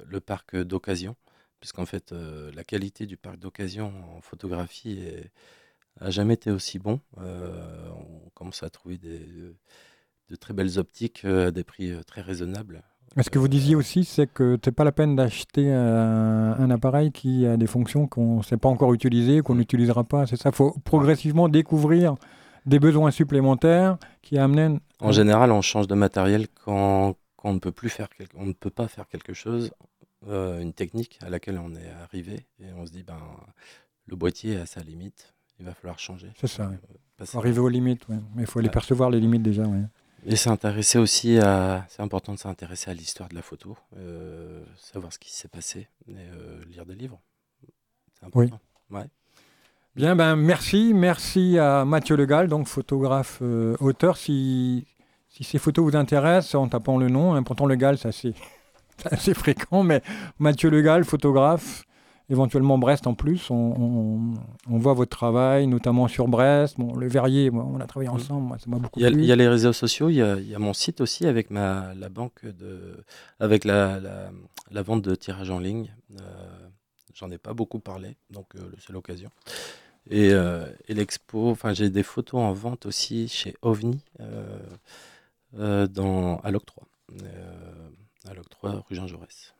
le 0.07 0.19
parc 0.21 0.55
d'occasion, 0.55 1.15
puisqu'en 1.59 1.85
fait, 1.85 2.13
euh, 2.13 2.49
la 2.55 2.63
qualité 2.63 3.05
du 3.05 3.17
parc 3.17 3.37
d'occasion 3.37 3.93
en 4.15 4.21
photographie 4.21 4.99
est- 4.99 5.31
a 5.99 6.09
jamais 6.09 6.35
été 6.35 6.49
aussi 6.49 6.79
bon. 6.79 7.01
Euh, 7.19 7.89
on 8.25 8.29
commence 8.33 8.63
à 8.63 8.69
trouver 8.69 8.97
des, 8.97 9.19
de 10.29 10.35
très 10.35 10.53
belles 10.53 10.79
optiques 10.79 11.25
à 11.25 11.51
des 11.51 11.63
prix 11.65 11.93
très 12.05 12.21
raisonnables. 12.21 12.83
Mais 13.17 13.23
Ce 13.23 13.29
que 13.31 13.39
vous 13.39 13.47
disiez 13.47 13.75
aussi, 13.75 14.05
c'est 14.05 14.27
que 14.31 14.57
c'est 14.63 14.71
pas 14.71 14.83
la 14.83 14.91
peine 14.91 15.15
d'acheter 15.15 15.73
un, 15.73 16.53
un 16.53 16.69
appareil 16.69 17.11
qui 17.11 17.45
a 17.47 17.57
des 17.57 17.65
fonctions 17.67 18.07
qu'on 18.07 18.37
ne 18.37 18.43
sait 18.43 18.57
pas 18.57 18.69
encore 18.69 18.93
utiliser, 18.93 19.41
qu'on 19.41 19.55
n'utilisera 19.55 20.03
pas. 20.03 20.27
C'est 20.27 20.35
ça. 20.37 20.49
Il 20.49 20.55
faut 20.55 20.75
progressivement 20.85 21.49
découvrir 21.49 22.13
des 22.67 22.79
besoins 22.79 23.09
supplémentaires 23.11 23.97
qui 24.21 24.37
amènent. 24.37 24.79
En 24.99 25.11
général, 25.11 25.51
on 25.51 25.61
change 25.61 25.87
de 25.87 25.95
matériel 25.95 26.47
quand, 26.63 27.15
quand 27.37 27.49
on 27.49 27.53
ne 27.53 27.59
peut 27.59 27.71
plus 27.71 27.89
faire, 27.89 28.07
quel- 28.15 28.27
on 28.35 28.45
ne 28.45 28.53
peut 28.53 28.69
pas 28.69 28.87
faire 28.87 29.07
quelque 29.07 29.33
chose, 29.33 29.71
euh, 30.27 30.61
une 30.61 30.73
technique 30.73 31.17
à 31.25 31.29
laquelle 31.29 31.57
on 31.59 31.73
est 31.75 31.89
arrivé, 32.03 32.45
et 32.59 32.65
on 32.77 32.85
se 32.85 32.91
dit 32.91 33.03
ben 33.03 33.17
le 34.07 34.15
boîtier 34.15 34.53
est 34.53 34.59
à 34.61 34.65
sa 34.65 34.81
limite, 34.81 35.33
il 35.59 35.65
va 35.65 35.73
falloir 35.73 35.97
changer. 35.99 36.29
C'est 36.39 36.47
ça. 36.47 36.67
ouais. 36.67 36.77
Euh, 37.21 37.25
arriver 37.39 37.59
aux 37.59 37.69
limites, 37.69 38.07
ouais. 38.09 38.17
mais 38.35 38.43
il 38.43 38.47
faut 38.47 38.59
Ouais. 38.61 38.69
percevoir 38.69 39.09
les 39.09 39.19
limites 39.19 39.41
déjà. 39.43 39.63
Et 40.29 40.35
s'intéresser 40.35 40.99
aussi 40.99 41.37
à. 41.39 41.85
C'est 41.89 42.01
important 42.01 42.33
de 42.33 42.39
s'intéresser 42.39 42.91
à 42.91 42.93
l'histoire 42.93 43.29
de 43.29 43.35
la 43.35 43.41
photo, 43.41 43.77
euh, 43.97 44.61
savoir 44.75 45.13
ce 45.13 45.19
qui 45.19 45.33
s'est 45.33 45.47
passé, 45.47 45.87
et 46.09 46.11
euh, 46.17 46.61
lire 46.69 46.85
des 46.85 46.95
livres. 46.95 47.19
C'est 48.19 48.27
Oui. 48.35 48.45
important. 48.47 48.59
Ouais. 48.91 49.05
Bien, 49.95 50.15
ben 50.15 50.35
merci, 50.35 50.91
merci 50.93 51.57
à 51.57 51.85
Mathieu 51.85 52.15
Legal, 52.17 52.49
donc 52.49 52.67
photographe, 52.67 53.39
euh, 53.41 53.75
auteur. 53.79 54.17
Si, 54.17 54.85
Si 55.29 55.43
ces 55.43 55.59
photos 55.59 55.85
vous 55.91 55.95
intéressent, 55.97 56.55
en 56.55 56.67
tapant 56.67 56.97
le 56.97 57.09
nom, 57.09 57.33
hein, 57.33 57.43
pourtant 57.43 57.65
le 57.65 57.75
Gall, 57.75 57.97
c'est 58.11 58.33
assez, 59.05 59.33
fréquent, 59.33 59.83
mais 59.83 60.01
Mathieu 60.39 60.69
Le 60.69 60.81
Gall, 60.81 61.03
photographe, 61.05 61.83
éventuellement 62.29 62.77
Brest 62.77 63.07
en 63.07 63.13
plus. 63.13 63.49
On, 63.49 64.33
voit 64.67 64.93
votre 64.93 65.15
travail, 65.15 65.67
notamment 65.67 66.07
sur 66.07 66.27
Brest. 66.27 66.77
Bon, 66.77 66.95
le 66.95 67.07
Verrier, 67.07 67.49
on 67.51 67.79
a 67.79 67.85
travaillé 67.85 68.11
mm. 68.11 68.15
ensemble, 68.15 68.59
ça 68.59 68.69
m'a 68.69 68.77
beaucoup 68.77 68.99
il 68.99 69.03
y, 69.03 69.05
a, 69.05 69.09
il 69.09 69.25
y 69.25 69.31
a 69.31 69.35
les 69.35 69.47
réseaux 69.47 69.73
sociaux, 69.73 70.09
il 70.09 70.15
y 70.15 70.21
a, 70.55 70.59
mon 70.59 70.73
site 70.73 71.01
aussi 71.01 71.25
avec 71.25 71.49
ma, 71.49 71.93
la 71.95 72.09
banque 72.09 72.45
de, 72.45 73.03
avec 73.39 73.65
la, 73.65 73.99
la, 74.71 74.81
vente 74.81 75.01
de 75.01 75.15
tirage 75.15 75.49
en 75.49 75.59
ligne. 75.59 75.93
Euh, 76.19 76.23
j'en 77.13 77.31
ai 77.31 77.37
pas 77.37 77.53
beaucoup 77.53 77.79
parlé, 77.79 78.17
donc 78.29 78.55
euh, 78.55 78.71
c'est 78.79 78.93
l'occasion. 78.93 79.29
Et, 80.09 80.31
euh, 80.31 80.65
et 80.87 80.93
l'expo, 80.93 81.49
enfin 81.49 81.73
j'ai 81.73 81.89
des 81.89 82.03
photos 82.03 82.39
en 82.39 82.53
vente 82.53 82.85
aussi 82.85 83.27
chez 83.27 83.55
OVNI 83.61 84.01
dans, 85.53 86.39
à 86.43 86.51
l'Octroi, 86.51 86.87
à 88.29 88.33
l'Octroi 88.33 88.83
rue 88.87 88.95
Jean 88.95 89.07
Jaurès 89.07 89.53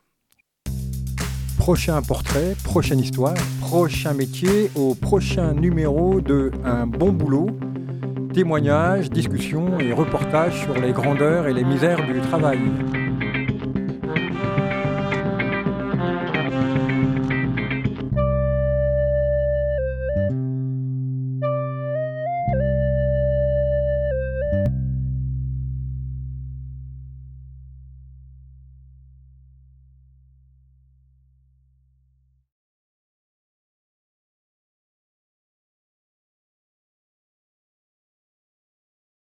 prochain 1.58 2.02
portrait, 2.02 2.56
prochaine 2.64 3.00
histoire, 3.00 3.34
prochain 3.60 4.14
métier, 4.14 4.72
au 4.76 4.96
prochain 4.96 5.54
numéro 5.54 6.22
de 6.22 6.52
Un 6.64 6.88
bon 6.88 7.12
boulot. 7.12 7.48
Témoignages, 8.34 9.10
discussions 9.10 9.80
et 9.80 9.92
reportages 9.92 10.62
sur 10.62 10.76
les 10.76 10.92
grandeurs 10.92 11.48
et 11.48 11.54
les 11.54 11.64
misères 11.64 12.06
du 12.06 12.22
travail. 12.22 12.60